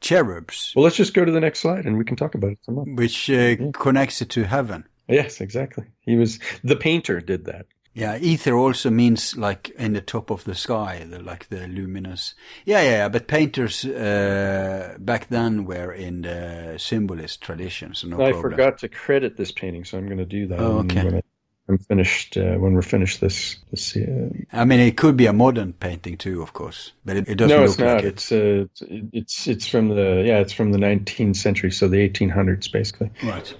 [0.00, 2.58] cherubs, Well, let's just go to the next slide and we can talk about it
[2.62, 2.84] some more.
[2.84, 4.86] which uh, connects it to heaven.
[5.08, 5.84] Yes, exactly.
[6.00, 7.66] He was the painter did that.
[7.96, 12.34] Yeah, ether also means like in the top of the sky, the, like the luminous.
[12.64, 13.08] Yeah, yeah, yeah.
[13.08, 18.50] But painters uh, back then were in the symbolist tradition, so no I problem.
[18.50, 20.58] forgot to credit this painting, so I'm going to do that.
[20.58, 21.22] Oh, okay.
[21.66, 25.16] When I, am finished, uh, when we're finished this, this uh, I mean, it could
[25.16, 27.94] be a modern painting too, of course, but it, it doesn't no, look it's not.
[27.96, 28.06] like it.
[28.06, 32.08] It's uh, it's it's it's from the yeah, it's from the 19th century, so the
[32.08, 33.10] 1800s, basically.
[33.22, 33.54] Right.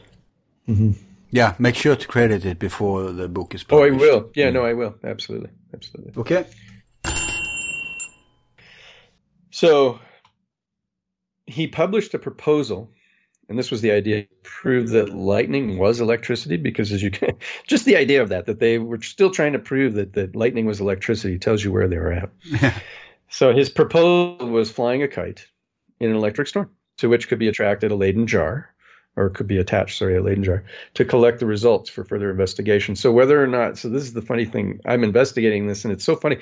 [0.67, 0.93] hmm
[1.31, 3.93] Yeah, make sure to credit it before the book is published.
[3.93, 4.31] Oh, I will.
[4.35, 4.95] Yeah, no, I will.
[5.03, 6.13] Absolutely, absolutely.
[6.17, 6.47] Okay.
[9.51, 10.01] So
[11.47, 12.91] he published a proposal,
[13.49, 17.33] and this was the idea to prove that lightning was electricity, because as you can,
[17.67, 20.67] just the idea of that, that they were still trying to prove that, that lightning
[20.67, 22.31] was electricity tells you where they were at.
[23.29, 25.47] so his proposal was flying a kite
[26.01, 28.71] in an electric storm, to which could be attracted a Leyden jar,
[29.17, 30.65] or could be attached, sorry, a Leyden jar,
[30.95, 32.97] to collect the results for further investigation.
[32.97, 36.05] So whether or not, so this is the funny thing, I'm investigating this, and it's
[36.05, 36.39] so funny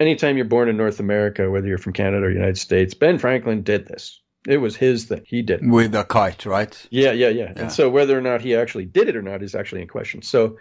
[0.00, 3.62] anytime you're born in North America, whether you're from Canada or United States, Ben Franklin
[3.62, 4.20] did this.
[4.48, 5.22] It was his thing.
[5.26, 5.62] He did.
[5.62, 5.68] it.
[5.68, 6.88] With a kite, right?
[6.90, 7.62] Yeah, yeah, yeah, Yeah.
[7.62, 10.22] And so whether or not he actually did it or not is actually in question.
[10.22, 10.56] So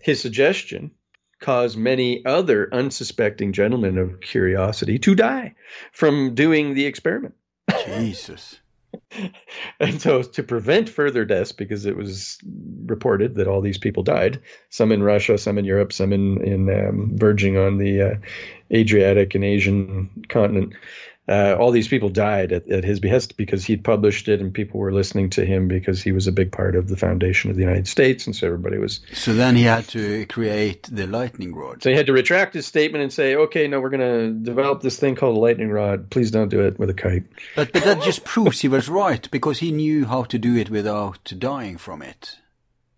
[0.00, 0.92] his suggestion
[1.40, 5.54] caused many other unsuspecting gentlemen of curiosity to die
[5.92, 7.34] from doing the experiment.
[7.84, 8.60] Jesus.
[9.80, 12.38] And so, to prevent further deaths, because it was
[12.86, 14.40] reported that all these people died,
[14.70, 18.14] some in Russia, some in Europe, some in in um, verging on the uh,
[18.72, 20.72] Adriatic and Asian continent,
[21.28, 24.80] uh, all these people died at, at his behest because he'd published it and people
[24.80, 27.62] were listening to him because he was a big part of the foundation of the
[27.62, 28.26] United States.
[28.26, 29.00] And so everybody was.
[29.12, 31.82] So then he had to create the lightning rod.
[31.82, 34.80] So he had to retract his statement and say, okay, no, we're going to develop
[34.80, 36.10] this thing called a lightning rod.
[36.10, 37.24] Please don't do it with a kite.
[37.54, 40.70] But, but that just proves he was right because he knew how to do it
[40.70, 42.38] without dying from it.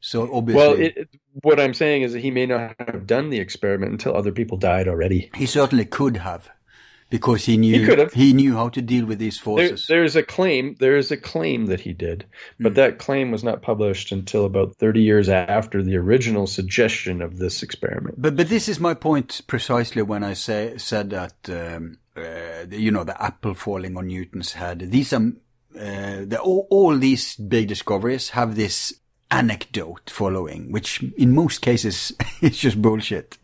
[0.00, 0.62] So obviously.
[0.62, 1.08] Well, it,
[1.42, 4.56] what I'm saying is that he may not have done the experiment until other people
[4.56, 5.30] died already.
[5.34, 6.50] He certainly could have
[7.10, 8.12] because he knew He could have.
[8.12, 9.86] he knew how to deal with these There, forces.
[9.88, 10.76] there's a claim.
[10.78, 12.24] There is a claim that he did,
[12.58, 17.38] but that claim was not published until about 30 years after the original suggestion of
[17.38, 18.14] this experiment.
[18.22, 22.78] But but this is my point precisely when I say said that um, uh, the,
[22.80, 24.78] you know the apple falling on Newton's head.
[24.90, 25.32] These are
[25.76, 28.94] uh, the, all, all these big discoveries have this
[29.30, 33.38] anecdote following, which in most cases is just bullshit.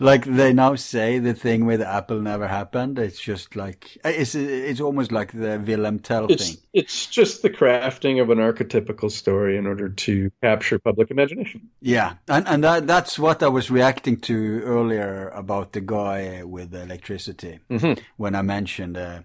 [0.00, 2.98] Like they now say the thing with apple never happened.
[2.98, 6.56] It's just like it's it's almost like the Willem Tell It's thing.
[6.72, 11.68] it's just the crafting of an archetypical story in order to capture public imagination.
[11.80, 16.74] Yeah, and and that that's what I was reacting to earlier about the guy with
[16.74, 18.00] electricity Mm-hmm.
[18.16, 19.20] when I mentioned uh,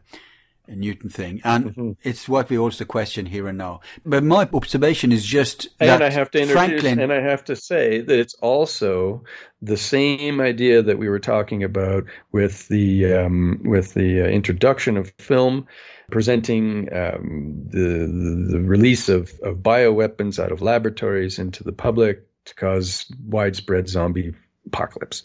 [0.67, 1.91] Newton thing, and Mm-hmm.
[2.03, 3.79] it's what we also question here and now.
[4.05, 6.99] But my observation is just And I have to introduce, Franklin.
[6.99, 9.23] and I have to say that it's also
[9.61, 14.97] the same idea that we were talking about with the um, with the uh, introduction
[14.97, 15.65] of film,
[16.11, 22.23] presenting um, the, the the release of of bioweapons out of laboratories into the public
[22.45, 24.33] to cause widespread zombie
[24.67, 25.23] apocalypse.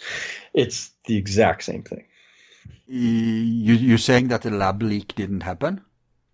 [0.54, 2.04] It's the exact same thing.
[2.86, 5.80] You you're saying that the lab leak didn't happen?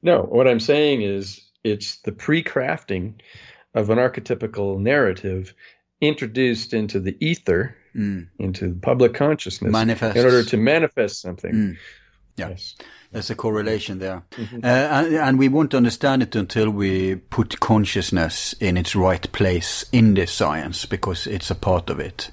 [0.03, 3.15] No, what I'm saying is it's the pre-crafting
[3.75, 5.55] of an archetypical narrative
[6.01, 10.17] introduced into the ether, into the public consciousness, Manifests.
[10.19, 11.53] in order to manifest something.
[11.53, 11.77] Mm.
[12.37, 12.51] Yeah.
[12.51, 12.77] Yes.
[13.11, 14.23] There's a correlation there.
[14.33, 14.59] Mm-hmm.
[14.63, 19.85] Uh, and, and we won't understand it until we put consciousness in its right place
[19.93, 22.31] in this science because it's a part of it.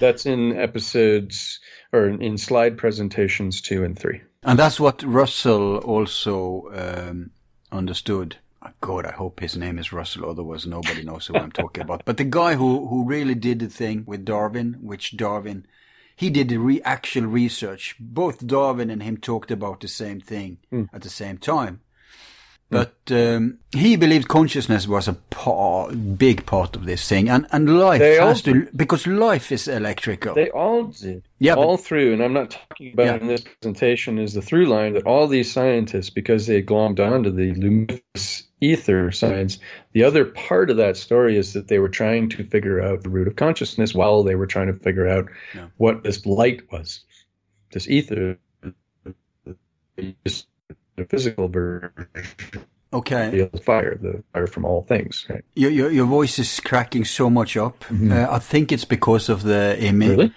[0.00, 1.60] That's in episodes
[1.92, 4.20] or in slide presentations two and three.
[4.42, 7.30] And that's what Russell also um,
[7.70, 8.36] understood.
[8.80, 12.04] God, I hope his name is Russell, otherwise nobody knows who I'm talking about.
[12.04, 15.66] But the guy who, who really did the thing with Darwin, which Darwin,
[16.14, 17.96] he did the re- actual research.
[17.98, 20.84] Both Darwin and him talked about the same thing Hmm.
[20.92, 21.80] at the same time.
[22.70, 27.78] But um, he believed consciousness was a par- big part of this thing, and and
[27.80, 30.34] life They has to because life is electrical.
[30.34, 31.24] They all did.
[31.40, 33.16] Yeah, but- all through, and I'm not talking about Yeah.
[33.16, 37.30] in this presentation is the through line that all these scientists, because they glommed onto
[37.32, 39.58] the luminous ether science,
[39.92, 43.08] the other part of that story is that they were trying to figure out the
[43.10, 45.26] root of consciousness while they were trying to figure out
[45.78, 47.00] what this light was.
[47.72, 48.38] This ether
[50.24, 50.46] is
[50.96, 51.90] the physical version
[52.92, 53.48] Okay.
[53.52, 55.44] of fire, the fire from all things, right?
[55.54, 57.84] Your, your your voice is cracking so much up.
[57.90, 60.08] Uh, I think it's because of the image.
[60.08, 60.20] Mm-hmm.
[60.20, 60.32] Really?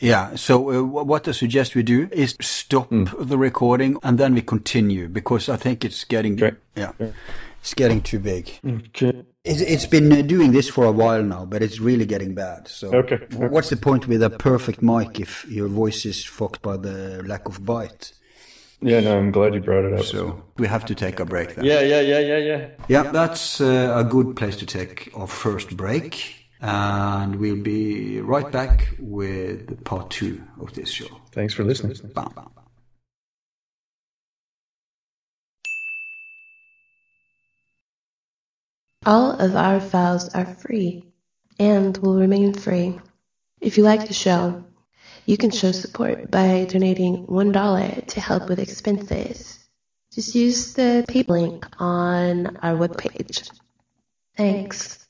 [0.00, 0.36] Yeah.
[0.36, 3.04] So uh, what I suggest we do is stop Hmm.
[3.18, 6.38] the recording and then we continue because I think it's getting
[6.76, 6.92] yeah,
[7.60, 8.44] it's getting too big.
[8.64, 9.24] Okay.
[9.44, 12.68] It's, it's been uh, doing this for a while now, but it's really getting bad.
[12.68, 13.16] So Okay.
[13.32, 17.24] wh- what's the point with a perfect mic if your voice is fucked by the
[17.26, 18.12] lack of bite?
[18.80, 20.04] Yeah, no, I'm glad you brought it up.
[20.04, 21.64] So we have to take a break then.
[21.64, 22.68] Yeah, yeah, yeah, yeah, yeah.
[22.88, 26.34] Yeah, that's uh, a good place to take our first break.
[26.60, 31.06] And we'll be right back with part two of this show.
[31.32, 31.96] Thanks for listening.
[32.14, 32.50] Bam, bam.
[39.06, 41.04] All of our files are free
[41.58, 43.00] and will remain free.
[43.60, 44.64] If you like the show,
[45.28, 49.58] you can show support by donating $1 to help with expenses.
[50.10, 53.50] Just use the PayPal link on our webpage.
[54.38, 55.06] Thanks.